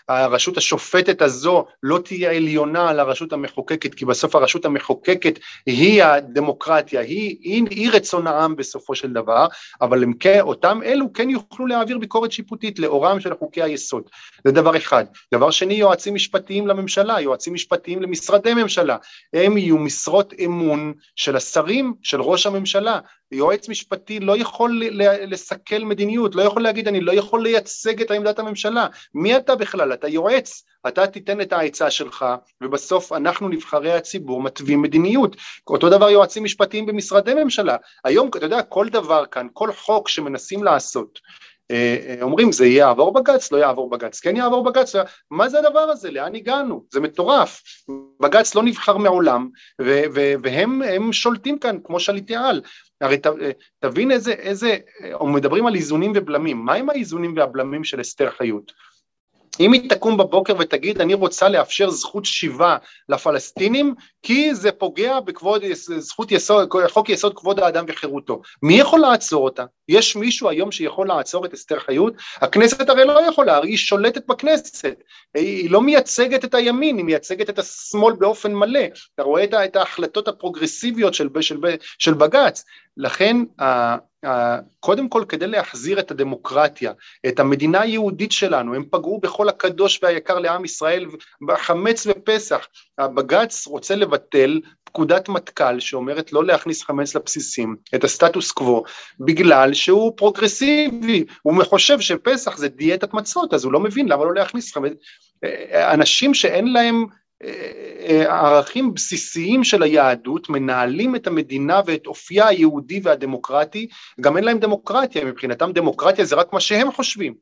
הרשות 0.08 0.56
השופטת 0.56 1.22
הזו 1.22 1.64
לא 1.82 1.98
תהיה 2.04 2.30
עליונה 2.30 2.90
על 2.90 3.00
הרשות 3.00 3.32
המחוקקת, 3.32 3.94
כי 3.94 4.04
בסוף 4.04 4.34
הרשות 4.34 4.64
המחוקקת 4.64 5.38
היא 5.66 6.02
הדמוקרטיה, 6.16 7.00
היא, 7.00 7.37
היא, 7.40 7.64
היא 7.70 7.90
רצון 7.92 8.26
העם 8.26 8.57
בסופו 8.57 8.94
של 8.94 9.12
דבר, 9.12 9.46
אבל 9.81 10.02
הם 10.02 10.12
כן, 10.12 10.40
אותם 10.40 10.81
אלו 10.85 11.12
כן 11.12 11.31
יוכלו 11.31 11.66
להעביר 11.66 11.98
ביקורת 11.98 12.33
שיפוטית 12.33 12.79
לאורם 12.79 13.20
של 13.20 13.35
חוקי 13.35 13.62
היסוד, 13.62 14.02
זה 14.44 14.52
דבר 14.52 14.76
אחד. 14.76 15.05
דבר 15.35 15.50
שני, 15.50 15.74
יועצים 15.74 16.14
משפטיים 16.14 16.66
לממשלה, 16.66 17.20
יועצים 17.20 17.55
משפטיים 17.55 18.02
למשרדי 18.02 18.55
ממשלה, 18.55 18.96
הם 19.33 19.59
יהיו 19.59 19.79
משרות 19.79 20.35
אמון 20.44 20.92
של 21.16 21.37
השרים, 21.37 21.94
של 22.02 22.22
ראש 22.22 22.46
הממשלה, 22.46 23.00
יועץ 23.32 23.68
משפטי 23.68 24.20
לא 24.20 24.36
יכול 24.36 24.82
לסכל 25.26 25.78
מדיניות, 25.78 26.34
לא 26.34 26.42
יכול 26.42 26.62
להגיד 26.62 26.88
אני 26.88 27.00
לא 27.00 27.12
יכול 27.12 27.42
לייצג 27.42 28.00
את 28.00 28.10
עמדת 28.10 28.38
הממשלה, 28.38 28.86
מי 29.14 29.36
אתה 29.36 29.54
בכלל? 29.54 29.92
אתה 29.92 30.08
יועץ, 30.08 30.64
אתה 30.88 31.06
תיתן 31.06 31.40
את 31.40 31.52
העצה 31.52 31.90
שלך 31.90 32.26
ובסוף 32.60 33.12
אנחנו 33.12 33.48
נבחרי 33.48 33.92
הציבור 33.92 34.42
מתווים 34.42 34.82
מדיניות, 34.82 35.36
אותו 35.66 35.90
דבר 35.90 36.10
יועצים 36.10 36.44
משפטיים 36.44 36.86
במשרדי 36.86 37.34
ממשלה, 37.34 37.76
היום 38.04 38.28
אתה 38.28 38.46
יודע 38.46 38.62
כל 38.62 38.88
דבר 38.88 39.26
כאן, 39.26 39.46
כל 39.52 39.72
חוק 39.72 40.08
שמנסים 40.08 40.64
לעשות 40.64 41.18
אה, 41.70 41.96
אה, 42.08 42.22
אומרים 42.22 42.52
זה 42.52 42.66
יעבור 42.66 43.12
בג"ץ, 43.12 43.52
לא 43.52 43.56
יעבור 43.56 43.90
בג"ץ, 43.90 44.20
כן 44.20 44.36
יעבור 44.36 44.64
בג"ץ, 44.64 44.92
מה 45.30 45.48
זה 45.48 45.58
הדבר 45.58 45.80
הזה, 45.80 46.10
לאן 46.10 46.34
הגענו, 46.34 46.84
זה 46.92 47.00
מטורף, 47.00 47.62
בג"ץ 48.22 48.54
לא 48.54 48.62
נבחר 48.62 48.96
מעולם 48.96 49.48
והם 50.42 51.12
שולטים 51.12 51.58
כאן 51.58 51.76
כמו 51.84 52.00
שליטי 52.00 52.36
על, 52.36 52.60
הרי 53.00 53.18
ת, 53.18 53.26
אה, 53.26 53.50
תבין 53.78 54.11
איזה, 54.11 54.32
איזה, 54.32 54.76
או 55.12 55.26
מדברים 55.26 55.66
על 55.66 55.74
איזונים 55.74 56.12
ובלמים, 56.14 56.64
מה 56.64 56.74
עם 56.74 56.90
האיזונים 56.90 57.37
והבלמים 57.37 57.85
של 57.85 58.00
אסתר 58.00 58.30
חיות? 58.30 58.72
אם 59.61 59.73
היא 59.73 59.90
תקום 59.90 60.16
בבוקר 60.16 60.55
ותגיד 60.59 61.01
אני 61.01 61.14
רוצה 61.14 61.49
לאפשר 61.49 61.90
זכות 61.90 62.25
שיבה 62.25 62.77
לפלסטינים 63.09 63.95
כי 64.23 64.55
זה 64.55 64.73
פוגע 64.73 65.21
בכבוד 65.21 65.62
זכות 65.99 66.33
יסוד, 66.33 66.69
חוק 66.88 67.09
יסוד 67.09 67.35
כבוד 67.37 67.61
האדם 67.61 67.85
וחירותו, 67.88 68.42
מי 68.62 68.75
יכול 68.75 69.01
לעצור 69.01 69.45
אותה? 69.45 69.64
יש 69.88 70.16
מישהו 70.16 70.49
היום 70.49 70.73
שיכול 70.73 71.09
לעצור 71.09 71.47
את 71.47 71.55
אסתר 71.55 71.79
חיות? 71.79 72.14
הכנסת 72.37 72.88
הרי 72.88 73.05
לא 73.05 73.21
יכולה, 73.29 73.57
הרי 73.57 73.69
היא 73.69 73.77
שולטת 73.77 74.27
בכנסת, 74.27 75.03
היא 75.35 75.71
לא 75.71 75.81
מייצגת 75.81 76.45
את 76.45 76.55
הימין, 76.55 76.97
היא 76.97 77.05
מייצגת 77.05 77.51
את 77.51 77.59
השמאל 77.59 78.14
באופן 78.14 78.55
מלא, 78.55 78.85
אתה 79.14 79.23
רואה 79.23 79.45
את 79.64 79.77
ההחלטות 79.77 80.29
הפרוגרסיביות 80.29 81.14
של, 81.14 81.29
של, 81.40 81.57
של 81.99 82.14
בג"ץ, 82.14 82.64
לכן 82.97 83.37
קודם 84.80 85.08
כל 85.08 85.24
כדי 85.28 85.46
להחזיר 85.46 86.00
את 86.00 86.10
הדמוקרטיה, 86.10 86.92
את 87.26 87.40
המדינה 87.40 87.80
היהודית 87.80 88.32
שלנו, 88.32 88.74
הם 88.74 88.84
פגעו 88.90 89.20
בכל 89.20 89.48
הקדוש 89.48 90.00
והיקר 90.02 90.38
לעם 90.38 90.64
ישראל, 90.64 91.06
חמץ 91.56 92.06
ופסח, 92.06 92.66
הבג"ץ 92.98 93.66
רוצה 93.66 93.96
לבטל 93.96 94.60
פקודת 94.84 95.28
מטכ"ל 95.28 95.80
שאומרת 95.80 96.32
לא 96.32 96.44
להכניס 96.44 96.82
חמץ 96.82 97.16
לבסיסים, 97.16 97.76
את 97.94 98.04
הסטטוס 98.04 98.50
קוו, 98.50 98.82
בגלל 99.20 99.74
שהוא 99.74 100.12
פרוגרסיבי, 100.16 101.24
הוא 101.42 101.62
חושב 101.64 102.00
שפסח 102.00 102.56
זה 102.56 102.68
דיאטת 102.68 103.14
מצות, 103.14 103.54
אז 103.54 103.64
הוא 103.64 103.72
לא 103.72 103.80
מבין 103.80 104.08
למה 104.08 104.24
לא 104.24 104.34
להכניס 104.34 104.72
חמץ, 104.74 104.92
אנשים 105.72 106.34
שאין 106.34 106.72
להם 106.72 107.06
ערכים 108.29 108.94
בסיסיים 108.94 109.64
של 109.64 109.83
היהדות 109.83 110.49
מנהלים 110.49 111.16
את 111.16 111.27
המדינה 111.27 111.81
ואת 111.87 112.07
אופייה 112.07 112.49
היהודי 112.49 113.01
והדמוקרטי, 113.03 113.88
גם 114.20 114.37
אין 114.37 114.44
להם 114.44 114.59
דמוקרטיה, 114.59 115.25
מבחינתם 115.25 115.72
דמוקרטיה 115.72 116.25
זה 116.25 116.37
רק 116.37 116.53
מה 116.53 116.61
שהם 116.61 116.92
חושבים. 116.92 117.35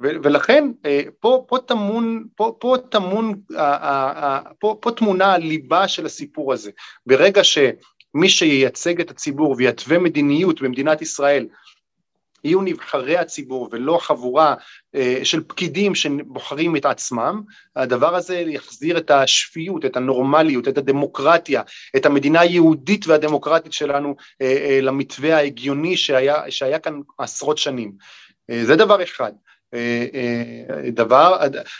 ולכן 0.00 0.64
אה, 0.86 1.02
פה, 1.20 1.44
פה 1.48 1.58
טמון, 1.66 2.24
פה, 2.36 2.56
פה 2.60 2.76
טמון, 2.90 3.40
פה, 4.58 4.76
פה 4.80 4.90
תמונה 4.96 5.32
הליבה 5.32 5.88
של 5.88 6.06
הסיפור 6.06 6.52
הזה. 6.52 6.70
ברגע 7.06 7.44
שמי 7.44 8.28
שייצג 8.28 9.00
את 9.00 9.10
הציבור 9.10 9.54
ויתווה 9.58 9.98
מדיניות 9.98 10.62
במדינת 10.62 11.02
ישראל 11.02 11.46
יהיו 12.44 12.62
נבחרי 12.62 13.16
הציבור 13.16 13.68
ולא 13.72 13.98
חבורה 14.02 14.54
אה, 14.94 15.20
של 15.22 15.42
פקידים 15.46 15.94
שבוחרים 15.94 16.76
את 16.76 16.86
עצמם, 16.86 17.42
הדבר 17.76 18.14
הזה 18.14 18.38
יחזיר 18.38 18.98
את 18.98 19.10
השפיות, 19.10 19.84
את 19.84 19.96
הנורמליות, 19.96 20.68
את 20.68 20.78
הדמוקרטיה, 20.78 21.62
את 21.96 22.06
המדינה 22.06 22.40
היהודית 22.40 23.06
והדמוקרטית 23.06 23.72
שלנו 23.72 24.16
אה, 24.42 24.46
אה, 24.46 24.80
למתווה 24.80 25.36
ההגיוני 25.36 25.96
שהיה, 25.96 26.50
שהיה 26.50 26.78
כאן 26.78 27.00
עשרות 27.18 27.58
שנים. 27.58 27.92
זה 28.62 28.76
דבר 28.76 29.02
אחד. 29.02 29.32
דבר, 30.88 31.36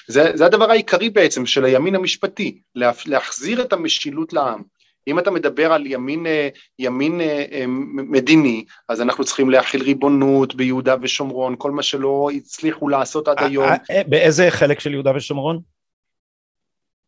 זה, 0.08 0.30
זה 0.34 0.46
הדבר 0.46 0.70
העיקרי 0.70 1.10
בעצם 1.10 1.46
של 1.46 1.64
הימין 1.64 1.94
המשפטי, 1.94 2.60
להחזיר 3.06 3.62
את 3.62 3.72
המשילות 3.72 4.32
לעם. 4.32 4.62
אם 5.10 5.18
אתה 5.18 5.30
מדבר 5.30 5.72
על 5.72 5.86
ימין, 5.86 6.26
אה, 6.26 6.48
ימין 6.78 7.20
אה, 7.20 7.44
אה, 7.52 7.64
מדיני, 7.92 8.64
אז 8.88 9.00
אנחנו 9.00 9.24
צריכים 9.24 9.50
להכיל 9.50 9.82
ריבונות 9.82 10.54
ביהודה 10.54 10.94
ושומרון, 11.02 11.54
כל 11.58 11.70
מה 11.70 11.82
שלא 11.82 12.28
הצליחו 12.36 12.88
לעשות 12.88 13.28
עד 13.28 13.36
היום. 13.38 13.68
באיזה 14.08 14.46
חלק 14.50 14.80
של 14.80 14.92
יהודה 14.92 15.16
ושומרון? 15.16 15.60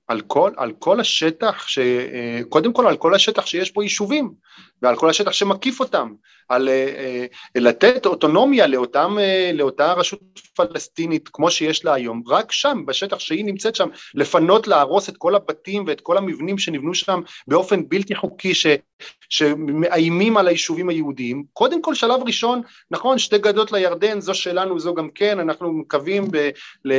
על 0.09 0.21
כל, 0.21 0.51
על 0.57 0.73
כל 0.79 1.01
השטח, 1.01 1.69
ש, 1.69 1.79
קודם 2.49 2.73
כל 2.73 2.87
על 2.87 2.97
כל 2.97 3.15
השטח 3.15 3.47
שיש 3.47 3.75
בו 3.75 3.83
יישובים 3.83 4.33
ועל 4.83 4.97
כל 4.97 5.11
השטח 5.11 5.33
שמקיף 5.33 5.81
אותם, 5.81 6.13
על 6.49 6.69
אה, 6.69 6.75
אה, 6.75 7.27
לתת 7.55 8.07
אוטונומיה 8.07 8.67
לאותם, 8.67 9.17
לאותה 9.55 9.93
רשות 9.93 10.21
פלסטינית 10.57 11.29
כמו 11.33 11.51
שיש 11.51 11.85
לה 11.85 11.95
היום, 11.95 12.23
רק 12.29 12.53
שם, 12.53 12.83
בשטח 12.87 13.19
שהיא 13.19 13.45
נמצאת 13.45 13.77
שם, 13.77 13.89
לפנות, 14.15 14.67
להרוס 14.67 15.09
את 15.09 15.17
כל 15.17 15.35
הבתים 15.35 15.85
ואת 15.87 16.01
כל 16.01 16.19
המבנים 16.19 16.59
שנבנו 16.59 16.95
שם 16.95 17.21
באופן 17.49 17.89
בלתי 17.89 18.15
חוקי 18.15 18.55
ש, 18.55 18.67
שמאיימים 19.29 20.37
על 20.37 20.49
היישובים 20.49 20.89
היהודיים, 20.89 21.45
קודם 21.53 21.83
כל 21.83 21.95
שלב 21.95 22.21
ראשון, 22.27 22.63
נכון, 22.91 23.19
שתי 23.19 23.39
גדות 23.39 23.73
לירדן, 23.73 24.21
זו 24.21 24.35
שלנו, 24.35 24.81
זו 24.81 24.95
גם 24.95 25.09
כן, 25.15 25.41
אנחנו 25.41 25.73
מקווים 25.73 26.25
ב, 26.31 26.51
ל, 26.85 26.93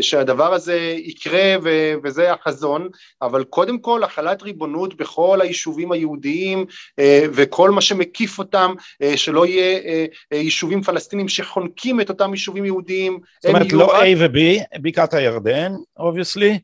שהדבר 0.00 0.54
הזה 0.54 0.94
יקרה 0.96 1.56
ו, 1.62 1.92
וזה 2.04 2.32
החזון, 2.32 2.88
אבל 3.22 3.44
קודם 3.44 3.78
כל 3.78 4.02
החלת 4.02 4.42
ריבונות 4.42 4.94
בכל 4.94 5.40
היישובים 5.40 5.92
היהודיים 5.92 6.66
אה, 6.98 7.26
וכל 7.32 7.70
מה 7.70 7.80
שמקיף 7.80 8.38
אותם, 8.38 8.74
אה, 9.02 9.16
שלא 9.16 9.46
יהיה 9.46 9.78
אה, 9.78 10.04
יישובים 10.36 10.82
פלסטינים 10.82 11.28
שחונקים 11.28 12.00
את 12.00 12.08
אותם 12.08 12.30
יישובים 12.30 12.64
יהודיים. 12.64 13.18
זאת 13.42 13.54
אומרת 13.54 13.72
לא 13.72 14.02
A 14.02 14.06
ו-B, 14.18 14.38
בקעת 14.80 15.14
הירדן, 15.14 15.72
obviously, 15.96 16.50
אה, 16.50 16.56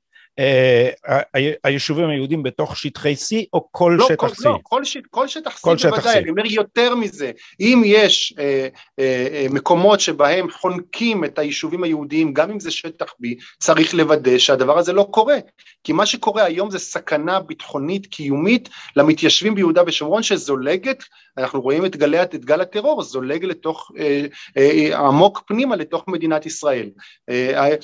היישובים 1.65 2.09
היהודים 2.09 2.43
בתוך 2.43 2.77
שטחי 2.77 3.15
C 3.15 3.35
או 3.53 3.69
כל 3.71 3.97
לא, 3.99 4.07
שטח 4.09 4.17
כל, 4.17 4.27
C? 4.27 4.45
לא, 4.45 4.59
כל, 4.63 4.85
ש, 4.85 4.97
כל 5.11 5.29
שטח 5.29 5.59
C 5.59 5.61
כל 5.61 5.77
בוודאי, 5.83 6.19
אני 6.19 6.31
אומר 6.31 6.47
יותר 6.47 6.95
מזה, 6.95 7.31
אם 7.61 7.83
יש 7.85 8.35
אה, 8.39 8.69
אה, 8.99 9.27
אה, 9.33 9.47
מקומות 9.51 10.01
שבהם 10.01 10.51
חונקים 10.51 11.25
את 11.25 11.39
היישובים 11.39 11.85
היהודיים, 11.85 12.35
גם 12.35 12.51
אם 12.51 12.61
זה 12.61 12.71
שטח 12.71 13.11
B, 13.11 13.27
צריך 13.59 13.95
לוודא 13.95 14.39
שהדבר 14.39 14.79
הזה 14.79 14.93
לא 14.93 15.09
קורה, 15.11 15.37
כי 15.85 15.93
מה 15.93 16.07
שקורה 16.07 16.45
היום 16.45 16.71
זה 16.71 16.79
סכנה 16.79 17.41
ביטחונית 17.41 18.07
קיומית 18.07 18.69
למתיישבים 18.97 19.55
ביהודה 19.55 19.83
ושומרון 19.87 20.23
שזולגת, 20.23 21.05
אנחנו 21.39 21.61
רואים 21.61 21.87
את, 21.87 21.97
גלי, 21.97 22.23
את 22.23 22.45
גל 22.45 22.61
הטרור, 22.61 23.03
זולג 23.03 23.45
לתוך, 23.45 23.91
אה, 23.99 24.27
אה, 24.57 24.99
עמוק 24.99 25.43
פנימה 25.47 25.77
לתוך 25.77 26.05
מדינת 26.09 26.47
ישראל. 26.47 26.91
אה, 27.29 27.69
אה, 27.71 27.77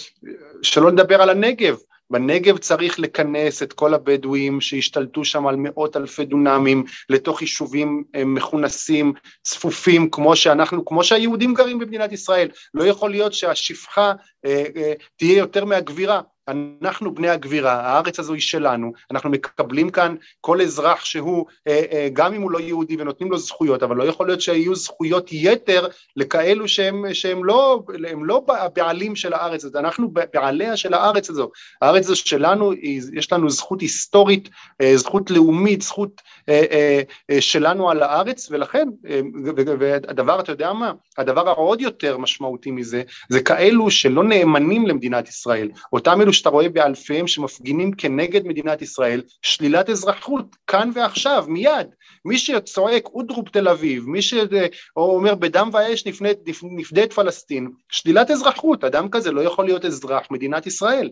שלא 0.62 0.92
נדבר 0.92 1.22
על 1.22 1.30
הנגב, 1.30 1.76
בנגב 2.13 2.59
צריך 2.59 3.01
לכנס 3.01 3.63
את 3.63 3.73
כל 3.73 3.95
הבדואים 3.95 4.61
שהשתלטו 4.61 5.25
שם 5.25 5.47
על 5.47 5.57
מאות 5.59 5.97
אלפי 5.97 6.25
דונמים 6.25 6.85
לתוך 7.09 7.43
יישובים 7.43 8.05
אה, 8.15 8.25
מכונסים, 8.25 9.13
צפופים, 9.43 10.11
כמו 10.11 10.37
שאנחנו, 10.37 10.85
כמו 10.85 11.05
שהיהודים 11.05 11.55
גרים 11.55 11.79
במדינת 11.79 12.13
ישראל. 12.13 12.49
לא 12.75 12.85
יכול 12.85 13.11
להיות 13.11 13.33
שהשפחה 13.33 14.13
אה, 14.45 14.65
אה, 14.77 14.93
תהיה 15.17 15.39
יותר 15.39 15.65
מהגבירה. 15.65 16.21
אנחנו 16.49 17.14
בני 17.14 17.28
הגבירה, 17.28 17.72
הארץ 17.72 18.18
הזו 18.18 18.32
היא 18.32 18.40
שלנו, 18.40 18.93
אנחנו 19.11 19.30
מקבלים 19.30 19.90
כאן 19.90 20.14
כל 20.40 20.61
אזרח 20.61 21.05
שהוא, 21.05 21.47
אה, 21.68 21.82
אה, 21.93 22.09
גם 22.12 22.34
אם 22.34 22.43
הוא 22.43 22.51
לא 22.51 22.61
יהודי 22.61 22.97
ונותנים 22.99 23.30
לו 23.30 23.38
זכויות, 23.38 23.82
אבל 23.82 23.97
לא 23.97 24.05
יכול 24.05 24.26
להיות 24.26 24.40
שיהיו 24.40 24.74
זכויות 24.74 25.28
יתר 25.32 25.86
לכאלו 26.16 26.68
שהם, 26.68 27.05
שהם 27.12 27.45
לא, 27.45 27.82
לא 28.22 28.45
הבעלים 28.49 29.16
של 29.16 29.32
הארץ 29.32 29.64
הזאת, 29.64 29.76
אנחנו 29.76 30.11
בעליה 30.11 30.76
של 30.76 30.95
הארץ 30.95 31.30
הזו, 31.30 31.51
הארץ 31.82 32.05
הזו 32.05 32.16
שלנו, 32.16 32.72
יש 33.12 33.32
לנו 33.32 33.51
זכות 33.51 33.80
היסטורית, 33.80 34.49
אה, 34.80 34.97
זכות 34.97 35.30
לאומית, 35.30 35.82
זכות 35.82 36.22
שלנו 37.40 37.90
על 37.90 38.03
הארץ, 38.03 38.49
ולכן, 38.51 38.88
והדבר, 39.78 40.40
אתה 40.40 40.53
יודע 40.53 40.72
מה, 40.72 40.93
הדבר 41.18 41.49
העוד 41.49 41.80
יותר 41.80 42.18
משמעותי 42.18 42.70
מזה, 42.70 43.03
זה 43.28 43.40
כאלו 43.40 43.90
שלא 43.90 44.24
נאמנים 44.24 44.86
למדינת 44.86 45.28
ישראל, 45.28 45.70
אותם 45.93 46.20
אלו 46.20 46.32
שאתה 46.33 46.49
רואה 46.49 46.68
באלפיהם 46.68 47.26
שמפגינים 47.26 47.93
כנגד 47.93 48.47
מדינת 48.47 48.83
ישראל, 48.83 49.22
שלילת 49.43 49.91
אזרחות, 49.91 50.57
כאן 50.66 50.91
ועכשיו, 50.95 51.45
מיד. 51.49 51.87
מי 52.24 52.39
שצועק 52.39 53.07
אודרוב 53.07 53.49
תל 53.49 53.68
אביב, 53.68 54.09
מי 54.09 54.22
שאומר 54.22 55.35
בדם 55.35 55.70
ואש 55.72 56.07
נפדה 56.62 57.03
את 57.05 57.12
פלסטין, 57.12 57.70
שלילת 57.89 58.30
אזרחות, 58.30 58.85
אדם 58.85 59.09
כזה 59.09 59.33
לא 59.33 59.41
יכול 59.41 59.64
להיות 59.64 59.85
אזרח 59.85 60.26
מדינת 60.30 60.66
ישראל. 60.66 61.11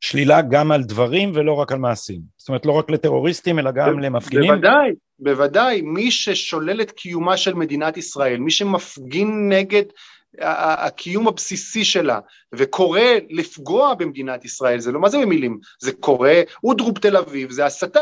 שלילה 0.00 0.42
גם 0.42 0.72
על 0.72 0.82
דברים 0.82 1.32
ולא 1.34 1.52
רק 1.52 1.72
על 1.72 1.78
מעשים. 1.78 2.20
זאת 2.36 2.48
אומרת, 2.48 2.66
לא 2.66 2.72
רק 2.72 2.90
לטרוריסטים, 2.90 3.58
אלא 3.58 3.70
גם 3.70 3.98
למפגינים. 3.98 4.50
בוודאי, 4.50 4.90
בוודאי. 5.18 5.80
מי 5.80 6.10
ששולל 6.10 6.80
את 6.80 6.90
קיומה 6.90 7.36
של 7.36 7.54
מדינת 7.54 7.96
ישראל, 7.96 8.38
מי 8.38 8.50
שמפגין 8.50 9.48
נגד 9.48 9.82
הקיום 10.40 11.28
הבסיסי 11.28 11.84
שלה, 11.84 12.20
וקורא 12.54 13.00
לפגוע 13.30 13.94
במדינת 13.94 14.44
ישראל, 14.44 14.80
זה 14.80 14.92
לא 14.92 15.00
מה 15.00 15.08
זה 15.08 15.18
במילים, 15.18 15.58
זה 15.80 15.92
קורא, 15.92 16.30
אודרוב 16.64 16.98
תל 16.98 17.16
אביב, 17.16 17.50
זה 17.50 17.66
הסתה. 17.66 18.00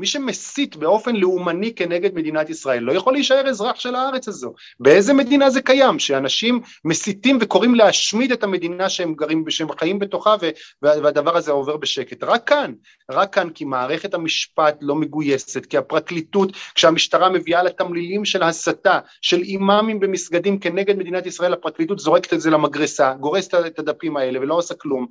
מי 0.00 0.06
שמסית 0.06 0.76
באופן 0.76 1.16
לאומני 1.16 1.74
כנגד 1.74 2.14
מדינת 2.14 2.50
ישראל 2.50 2.82
לא 2.82 2.92
יכול 2.92 3.12
להישאר 3.12 3.48
אזרח 3.48 3.80
של 3.80 3.94
הארץ 3.94 4.28
הזו. 4.28 4.54
באיזה 4.80 5.12
מדינה 5.12 5.50
זה 5.50 5.62
קיים? 5.62 5.98
שאנשים 5.98 6.60
מסיתים 6.84 7.38
וקוראים 7.40 7.74
להשמיד 7.74 8.32
את 8.32 8.42
המדינה 8.42 8.88
שהם 8.88 9.14
גרים, 9.14 9.44
שהם 9.48 9.68
חיים 9.78 9.98
בתוכה 9.98 10.36
והדבר 10.82 11.36
הזה 11.36 11.52
עובר 11.52 11.76
בשקט. 11.76 12.24
רק 12.24 12.48
כאן, 12.48 12.72
רק 13.10 13.34
כאן 13.34 13.50
כי 13.50 13.64
מערכת 13.64 14.14
המשפט 14.14 14.78
לא 14.80 14.94
מגויסת, 14.94 15.66
כי 15.66 15.78
הפרקליטות, 15.78 16.52
כשהמשטרה 16.74 17.28
מביאה 17.28 17.62
לתמלילים 17.62 18.24
של 18.24 18.42
הסתה, 18.42 18.98
של 19.22 19.42
אימאמים 19.42 20.00
במסגדים 20.00 20.58
כנגד 20.58 20.96
מדינת 20.96 21.26
ישראל, 21.26 21.52
הפרקליטות 21.52 21.98
זורקת 21.98 22.32
את 22.32 22.40
זה 22.40 22.50
למגרסה, 22.50 23.14
גורסת 23.14 23.54
את 23.54 23.78
הדפים 23.78 24.16
האלה 24.16 24.40
ולא 24.40 24.54
עושה 24.54 24.74
כלום. 24.74 25.06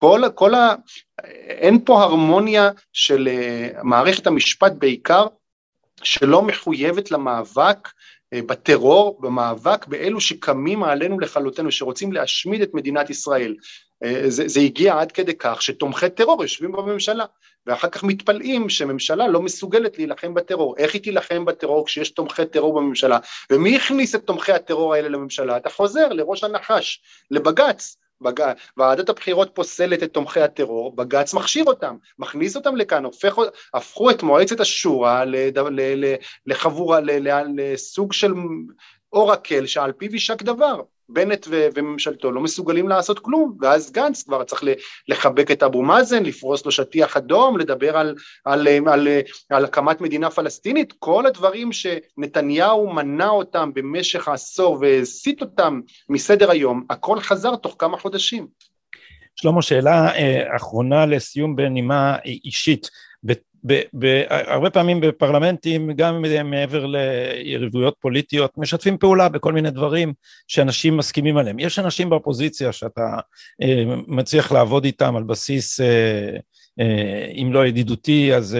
כל, 0.00 0.22
כל 0.34 0.54
ה... 0.54 0.74
אין 1.48 1.84
פה 1.84 2.02
הרמוניה 2.02 2.70
של 2.92 3.28
אה, 3.28 3.68
מערכת 3.82 4.26
המשפט 4.26 4.72
בעיקר, 4.78 5.26
שלא 6.02 6.42
מחויבת 6.42 7.10
למאבק 7.10 7.88
אה, 8.32 8.40
בטרור, 8.46 9.18
במאבק 9.20 9.86
באלו 9.86 10.20
שקמים 10.20 10.82
עלינו 10.82 11.20
לכלותנו, 11.20 11.72
שרוצים 11.72 12.12
להשמיד 12.12 12.62
את 12.62 12.74
מדינת 12.74 13.10
ישראל. 13.10 13.54
אה, 14.04 14.22
זה, 14.28 14.48
זה 14.48 14.60
הגיע 14.60 15.00
עד 15.00 15.12
כדי 15.12 15.34
כך 15.38 15.62
שתומכי 15.62 16.10
טרור 16.10 16.42
יושבים 16.42 16.72
בממשלה, 16.72 17.24
ואחר 17.66 17.88
כך 17.88 18.04
מתפלאים 18.04 18.68
שממשלה 18.68 19.28
לא 19.28 19.42
מסוגלת 19.42 19.98
להילחם 19.98 20.34
בטרור. 20.34 20.76
איך 20.78 20.94
היא 20.94 21.02
תילחם 21.02 21.44
בטרור 21.44 21.86
כשיש 21.86 22.10
תומכי 22.10 22.46
טרור 22.46 22.80
בממשלה? 22.80 23.18
ומי 23.52 23.76
הכניס 23.76 24.14
את 24.14 24.24
תומכי 24.24 24.52
הטרור 24.52 24.94
האלה 24.94 25.08
לממשלה? 25.08 25.56
אתה 25.56 25.70
חוזר 25.70 26.08
לראש 26.08 26.44
הנחש, 26.44 27.02
לבג"ץ. 27.30 27.96
בג... 28.20 28.52
ועדת 28.76 29.08
הבחירות 29.08 29.50
פוסלת 29.54 30.02
את 30.02 30.12
תומכי 30.12 30.40
הטרור, 30.40 30.96
בג"ץ 30.96 31.34
מכשיר 31.34 31.64
אותם, 31.64 31.96
מכניס 32.18 32.56
אותם 32.56 32.76
לכאן, 32.76 33.04
הופך, 33.04 33.38
הפכו 33.74 34.10
את 34.10 34.22
מועצת 34.22 34.60
השורא 34.60 35.24
לד... 35.24 35.58
לחבורה, 36.46 37.00
לסוג 37.56 38.12
של 38.12 38.32
אורקל 39.12 39.66
שעל 39.66 39.92
פיו 39.92 40.12
יישק 40.12 40.42
דבר. 40.42 40.80
בנט 41.12 41.46
ו- 41.50 41.68
וממשלתו 41.74 42.32
לא 42.32 42.40
מסוגלים 42.40 42.88
לעשות 42.88 43.18
כלום, 43.18 43.56
ואז 43.60 43.92
גנץ 43.92 44.22
כבר 44.22 44.44
צריך 44.44 44.62
לחבק 45.08 45.50
את 45.50 45.62
אבו 45.62 45.82
מאזן, 45.82 46.22
לפרוס 46.22 46.64
לו 46.64 46.72
שטיח 46.72 47.16
אדום, 47.16 47.58
לדבר 47.58 47.96
על, 47.96 48.14
על, 48.44 48.68
על, 48.68 48.88
על, 48.88 49.08
על 49.50 49.64
הקמת 49.64 50.00
מדינה 50.00 50.30
פלסטינית, 50.30 50.94
כל 50.98 51.26
הדברים 51.26 51.70
שנתניהו 51.72 52.92
מנע 52.92 53.28
אותם 53.28 53.70
במשך 53.74 54.28
העשור 54.28 54.78
והסיט 54.80 55.40
אותם 55.40 55.80
מסדר 56.08 56.50
היום, 56.50 56.84
הכל 56.90 57.20
חזר 57.20 57.56
תוך 57.56 57.76
כמה 57.78 57.96
חודשים. 57.96 58.46
שלמה, 59.36 59.62
שאלה 59.62 60.14
אה, 60.14 60.56
אחרונה 60.56 61.06
לסיום 61.06 61.56
בנימה 61.56 62.16
אישית. 62.24 62.90
הרבה 64.28 64.70
פעמים 64.70 65.00
בפרלמנטים, 65.00 65.92
גם 65.92 66.24
מעבר 66.44 66.86
ליריבויות 66.86 67.94
פוליטיות, 68.00 68.58
משתפים 68.58 68.98
פעולה 68.98 69.28
בכל 69.28 69.52
מיני 69.52 69.70
דברים 69.70 70.12
שאנשים 70.48 70.96
מסכימים 70.96 71.36
עליהם. 71.36 71.58
יש 71.58 71.78
אנשים 71.78 72.10
באופוזיציה 72.10 72.72
שאתה 72.72 73.16
אה, 73.62 73.84
מצליח 74.06 74.52
לעבוד 74.52 74.84
איתם 74.84 75.16
על 75.16 75.22
בסיס, 75.22 75.80
אה, 75.80 76.36
אה, 76.80 77.26
אם 77.34 77.52
לא 77.52 77.66
ידידותי, 77.66 78.34
אז 78.34 78.58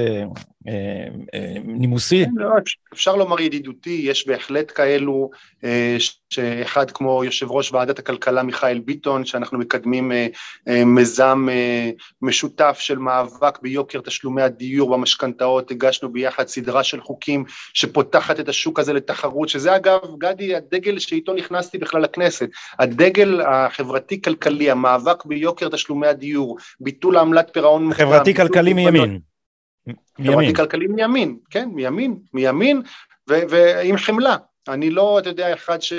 נימוסי? 1.64 2.24
כן, 2.24 2.30
לא, 2.34 2.50
אפשר 2.92 3.16
לומר 3.16 3.40
ידידותי, 3.40 4.00
יש 4.04 4.26
בהחלט 4.26 4.72
כאלו, 4.74 5.30
אה, 5.64 5.96
שאחד 6.30 6.90
כמו 6.90 7.24
יושב 7.24 7.50
ראש 7.50 7.72
ועדת 7.72 7.98
הכלכלה 7.98 8.42
מיכאל 8.42 8.78
ביטון, 8.78 9.24
שאנחנו 9.24 9.58
מקדמים 9.58 10.12
מיזם 10.86 11.46
משותף 12.22 12.76
של 12.80 12.98
מאבק 12.98 13.58
ביוקר 13.62 14.00
תשלומי 14.00 14.42
הדיור 14.42 14.90
במשכנתאות, 14.96 15.70
הגשנו 15.70 16.12
ביחד 16.12 16.48
סדרה 16.48 16.84
של 16.84 17.00
חוקים 17.00 17.44
שפותחת 17.74 18.40
את 18.40 18.48
השוק 18.48 18.78
הזה 18.78 18.92
לתחרות, 18.92 19.48
שזה 19.48 19.76
אגב, 19.76 20.00
גדי, 20.18 20.54
הדגל 20.54 20.98
שאיתו 20.98 21.34
נכנסתי 21.34 21.78
בכלל 21.78 22.02
לכנסת, 22.02 22.48
הדגל 22.78 23.40
החברתי-כלכלי, 23.40 24.70
המאבק 24.70 25.24
ביוקר 25.24 25.68
תשלומי 25.68 26.06
הדיור, 26.06 26.58
ביטול 26.80 27.16
עמלת 27.16 27.50
פירעון 27.52 27.94
חברתי-כלכלי 27.94 28.72
מימין. 28.72 29.29
חברתי 30.24 30.54
כלכלי 30.54 30.86
מימין, 30.86 31.38
כן, 31.50 31.68
מימין, 31.72 32.18
מימין 32.34 32.82
ועם 33.26 33.96
חמלה. 33.96 34.36
אני 34.68 34.90
לא, 34.90 35.18
אתה 35.18 35.28
יודע, 35.28 35.54
אחד 35.54 35.82
ש... 35.82 35.92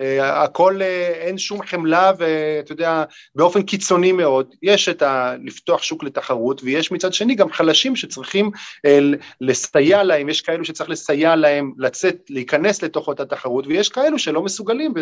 אה, 0.00 0.42
הכל, 0.42 0.82
אה, 0.82 1.08
אין 1.08 1.38
שום 1.38 1.62
חמלה 1.62 2.12
ואתה 2.18 2.72
יודע, 2.72 3.04
באופן 3.34 3.62
קיצוני 3.62 4.12
מאוד, 4.12 4.54
יש 4.62 4.88
את 4.88 5.02
ה... 5.02 5.34
לפתוח 5.44 5.82
שוק 5.82 6.04
לתחרות 6.04 6.60
ויש 6.64 6.92
מצד 6.92 7.12
שני 7.12 7.34
גם 7.34 7.52
חלשים 7.52 7.96
שצריכים 7.96 8.50
אה, 8.86 8.98
לסייע 9.40 10.02
להם, 10.02 10.28
יש 10.28 10.40
כאלו 10.40 10.64
שצריך 10.64 10.90
לסייע 10.90 11.36
להם 11.36 11.72
לצאת, 11.78 12.16
להיכנס 12.30 12.82
לתוך 12.82 13.08
אותה 13.08 13.24
תחרות 13.24 13.66
ויש 13.66 13.88
כאלו 13.88 14.18
שלא 14.18 14.42
מסוגלים 14.42 14.94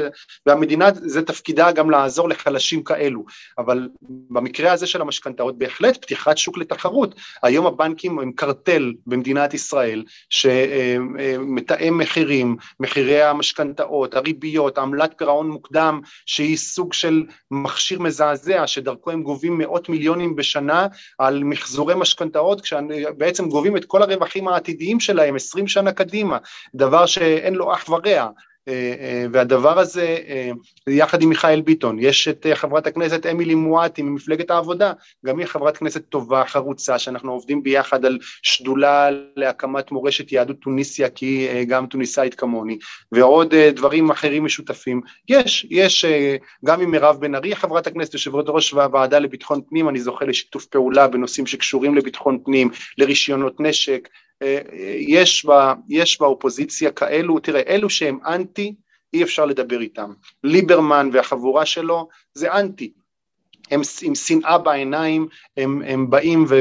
והמדינה 0.47 0.89
זה 0.95 1.23
תפקידה 1.23 1.73
גם 1.73 1.91
לעזור 1.91 2.29
לחלשים 2.29 2.85
כאלו, 2.85 3.25
אבל 3.59 3.89
במקרה 4.31 4.73
הזה 4.73 4.87
של 4.87 5.01
המשכנתאות 5.01 5.59
בהחלט 5.59 5.97
פתיחת 5.97 6.39
שוק 6.39 6.59
לתחרות, 6.59 7.15
היום 7.43 7.67
הבנקים 7.67 8.19
הם 8.19 8.33
קרטל 8.33 8.93
במדינת 9.07 9.55
ישראל 9.55 10.05
שמתאם 10.31 11.99
מחירים, 11.99 12.57
מחירי 12.81 13.23
המשכנתאות, 13.23 14.15
הריביות, 14.15 14.79
עמלת 14.85 15.15
פירעון 15.19 15.51
מוקדם 15.51 16.01
שהיא 16.27 16.57
סוג 16.57 16.93
של 16.93 17.25
מכשיר 17.51 18.01
מזעזע 18.01 18.67
שדרכו 18.67 19.11
הם 19.11 19.23
גובים 19.23 19.59
מאות 19.59 19.89
מיליונים 19.89 20.37
בשנה 20.37 20.87
על 21.19 21.45
מחזורי 21.45 21.95
משכנתאות 21.95 22.61
כשבעצם 22.61 23.49
גובים 23.49 23.77
את 23.77 23.85
כל 23.85 24.03
הרווחים 24.03 24.49
העתידיים 24.49 25.01
שלהם 25.01 25.37
עשרים 25.37 25.69
שנה 25.69 25.93
קדימה, 25.93 26.39
דבר 26.75 27.07
שאין 27.07 27.55
לו 27.55 27.75
אח 27.75 27.89
ורע 27.89 28.29
והדבר 29.33 29.79
הזה 29.79 30.19
אה, 30.29 30.51
יחד 30.89 31.23
עם 31.23 31.29
מיכאל 31.29 31.61
ביטון, 31.61 31.99
יש 32.01 32.29
את 32.29 32.47
חברת 32.55 32.87
הכנסת 32.87 33.27
אמילי 33.27 33.55
מואטי 33.55 34.03
ממפלגת 34.03 34.51
העבודה, 34.51 34.93
גם 35.27 35.39
היא 35.39 35.47
חברת 35.47 35.77
כנסת 35.77 36.03
טובה, 36.09 36.45
חרוצה, 36.47 36.99
שאנחנו 36.99 37.33
עובדים 37.33 37.63
ביחד 37.63 38.05
על 38.05 38.19
שדולה 38.43 39.11
להקמת 39.37 39.93
מורשת 39.93 40.33
יהדות 40.33 40.57
טוניסיה, 40.61 41.11
כי 41.11 41.27
היא 41.27 41.65
גם 41.65 41.87
טוניסאית 41.87 42.35
כמוני, 42.35 42.79
ועוד 43.13 43.55
דברים 43.55 44.11
אחרים 44.11 44.45
משותפים. 44.45 45.01
יש, 45.29 45.67
יש 45.71 46.05
גם 46.65 46.81
עם 46.81 46.91
מירב 46.91 47.21
בן 47.21 47.35
ארי, 47.35 47.57
חברת 47.57 47.87
הכנסת, 47.87 48.15
יושבת 48.15 48.45
ראש 48.49 48.71
הוועדה 48.71 49.19
לביטחון 49.19 49.61
פנים, 49.69 49.89
אני 49.89 50.01
זוכה 50.01 50.25
לשיתוף 50.25 50.67
פעולה 50.67 51.09
בנושאים 51.09 51.47
שקשורים 51.47 51.95
לביטחון 51.95 52.39
פנים, 52.45 52.71
לרישיונות 52.99 53.61
נשק, 53.61 54.09
יש, 54.99 55.45
בה, 55.45 55.75
יש 55.89 56.21
באופוזיציה 56.21 56.91
כאלו, 56.91 57.39
תראה, 57.39 57.63
אלו 57.69 57.91
שהם 57.91 58.19
אנטי, 58.27 58.75
אי 59.15 59.23
אפשר 59.23 59.45
לדבר 59.45 59.81
איתם. 59.81 60.13
ליברמן 60.45 61.11
והחבורה 61.13 61.67
שלו 61.67 62.09
זה 62.35 62.53
אנטי. 62.53 62.93
הם 63.71 63.81
עם 64.03 64.15
שנאה 64.15 64.59
בעיניים, 64.59 65.29
הם, 65.57 65.83
הם 65.87 66.11
באים 66.11 66.45
ו, 66.49 66.61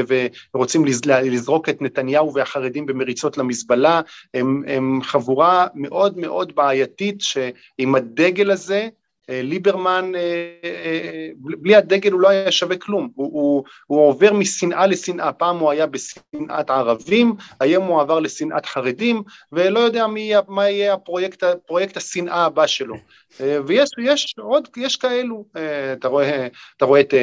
ורוצים 0.54 0.84
לזרוק 1.24 1.68
את 1.68 1.82
נתניהו 1.82 2.34
והחרדים 2.34 2.86
במריצות 2.86 3.38
למזבלה, 3.38 4.00
הם, 4.34 4.62
הם 4.66 5.02
חבורה 5.02 5.66
מאוד 5.74 6.18
מאוד 6.18 6.54
בעייתית 6.54 7.20
שעם 7.20 7.94
הדגל 7.94 8.50
הזה 8.50 8.80
אה, 8.80 8.88
ליברמן, 9.28 10.12
אה, 10.14 10.20
אה, 10.64 11.28
בלי 11.36 11.76
הדגל 11.76 12.12
הוא 12.12 12.20
לא 12.20 12.28
היה 12.28 12.52
שווה 12.52 12.76
כלום, 12.76 13.10
הוא, 13.14 13.30
הוא, 13.32 13.64
הוא 13.86 14.08
עובר 14.08 14.32
משנאה 14.32 14.86
לשנאה, 14.86 15.32
פעם 15.32 15.58
הוא 15.58 15.70
היה 15.70 15.86
בשנאת 15.86 16.70
ערבים, 16.70 17.34
היום 17.60 17.84
הוא 17.84 18.00
עבר 18.00 18.20
לשנאת 18.20 18.66
חרדים, 18.66 19.22
ולא 19.52 19.80
יודע 19.80 20.06
מי, 20.06 20.32
מה 20.48 20.70
יהיה 20.70 20.94
הפרויקט, 20.94 21.44
פרויקט 21.66 21.96
השנאה 21.96 22.44
הבא 22.44 22.66
שלו. 22.66 22.94
ויש 23.40 23.90
יש 24.02 24.34
עוד, 24.38 24.68
יש 24.76 24.96
כאלו, 24.96 25.44
אתה 25.92 26.08
רואה, 26.08 26.48
אתה 26.76 26.84
רואה 26.84 27.00
את 27.00 27.14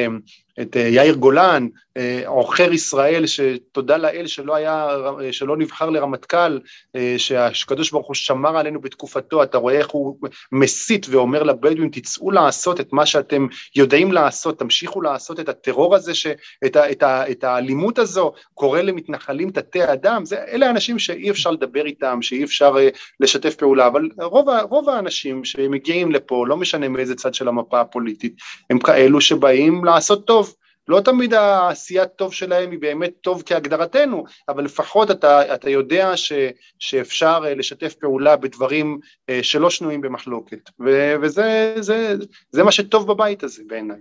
את 0.60 0.76
אה, 0.76 0.80
יאיר 0.80 1.14
גולן, 1.14 1.66
אה, 1.96 2.22
עוכר 2.26 2.72
ישראל, 2.72 3.26
שתודה 3.26 3.96
לאל 3.96 4.26
שלא 4.26 4.54
היה, 4.54 4.88
שלא 5.30 5.56
נבחר 5.56 5.90
לרמטכ"ל, 5.90 6.58
אה, 6.96 7.14
שהקדוש 7.18 7.90
ברוך 7.90 8.06
הוא 8.06 8.14
שמר 8.14 8.56
עלינו 8.56 8.80
בתקופתו, 8.80 9.42
אתה 9.42 9.58
רואה 9.58 9.74
איך 9.74 9.90
הוא 9.90 10.18
מסית 10.52 11.06
ואומר 11.10 11.42
לבדואים, 11.42 11.88
תצאו 11.88 12.30
לעשות 12.30 12.80
את 12.80 12.92
מה 12.92 13.06
שאתם 13.06 13.46
יודעים 13.76 14.12
לעשות, 14.12 14.58
תמשיכו 14.58 15.02
לעשות 15.02 15.40
את 15.40 15.48
הטרור 15.48 15.94
הזה, 15.94 16.14
ש, 16.14 16.26
את, 16.66 16.76
ה, 16.76 16.90
את, 16.90 17.02
ה, 17.02 17.30
את 17.30 17.44
האלימות 17.44 17.98
הזו, 17.98 18.32
קורא 18.54 18.80
למתנחלים 18.80 19.50
תתי 19.50 19.92
אדם, 19.92 20.24
זה, 20.24 20.44
אלה 20.48 20.66
האנשים 20.66 20.98
שאי 20.98 21.30
אפשר 21.30 21.50
לדבר 21.50 21.86
איתם, 21.86 22.22
שאי 22.22 22.44
אפשר 22.44 22.76
לשתף 23.20 23.54
פעולה, 23.54 23.86
אבל 23.86 24.08
רוב, 24.22 24.48
רוב 24.70 24.88
האנשים 24.88 25.44
שמגיעים 25.44 26.12
לפה, 26.12 26.44
לא 26.48 26.56
משנה 26.56 26.88
מאיזה 26.88 27.14
צד 27.14 27.34
של 27.34 27.48
המפה 27.48 27.80
הפוליטית, 27.80 28.34
הם 28.70 28.78
כאלו 28.78 29.20
שבאים 29.20 29.84
לעשות 29.84 30.26
טוב. 30.26 30.51
לא 30.88 31.00
תמיד 31.00 31.34
העשיית 31.34 32.08
טוב 32.16 32.32
שלהם 32.32 32.70
היא 32.70 32.78
באמת 32.78 33.12
טוב 33.20 33.42
כהגדרתנו, 33.46 34.24
אבל 34.48 34.64
לפחות 34.64 35.10
אתה, 35.10 35.54
אתה 35.54 35.70
יודע 35.70 36.16
ש, 36.16 36.32
שאפשר 36.78 37.42
אה, 37.44 37.54
לשתף 37.54 37.94
פעולה 37.94 38.36
בדברים 38.36 38.98
אה, 39.30 39.40
שלא 39.42 39.70
שנויים 39.70 40.00
במחלוקת, 40.00 40.70
ו, 40.80 41.14
וזה 41.22 41.74
זה, 41.80 42.14
זה 42.50 42.62
מה 42.62 42.72
שטוב 42.72 43.06
בבית 43.06 43.42
הזה 43.42 43.62
בעיניי. 43.66 44.00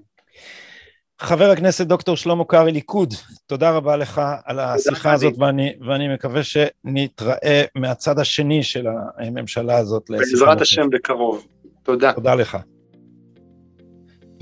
חבר 1.20 1.50
הכנסת 1.50 1.88
דוקטור 1.88 2.18
שלמה 2.18 2.46
קרעי 2.46 2.72
ליכוד, 2.72 3.14
תודה 3.46 3.72
רבה 3.72 3.96
לך 3.96 4.22
על 4.46 4.60
השיחה 4.60 5.14
הזאת 5.14 5.34
ואני, 5.38 5.74
ואני 5.88 6.14
מקווה 6.14 6.42
שנתראה 6.44 7.64
מהצד 7.76 8.20
השני 8.20 8.64
של 8.64 8.86
הממשלה 9.18 9.78
הזאת. 9.78 10.10
בעזרת 10.10 10.62
השם 10.62 10.90
בקרוב, 10.90 11.48
תודה. 11.84 12.14
תודה 12.14 12.36
לך. 12.36 12.58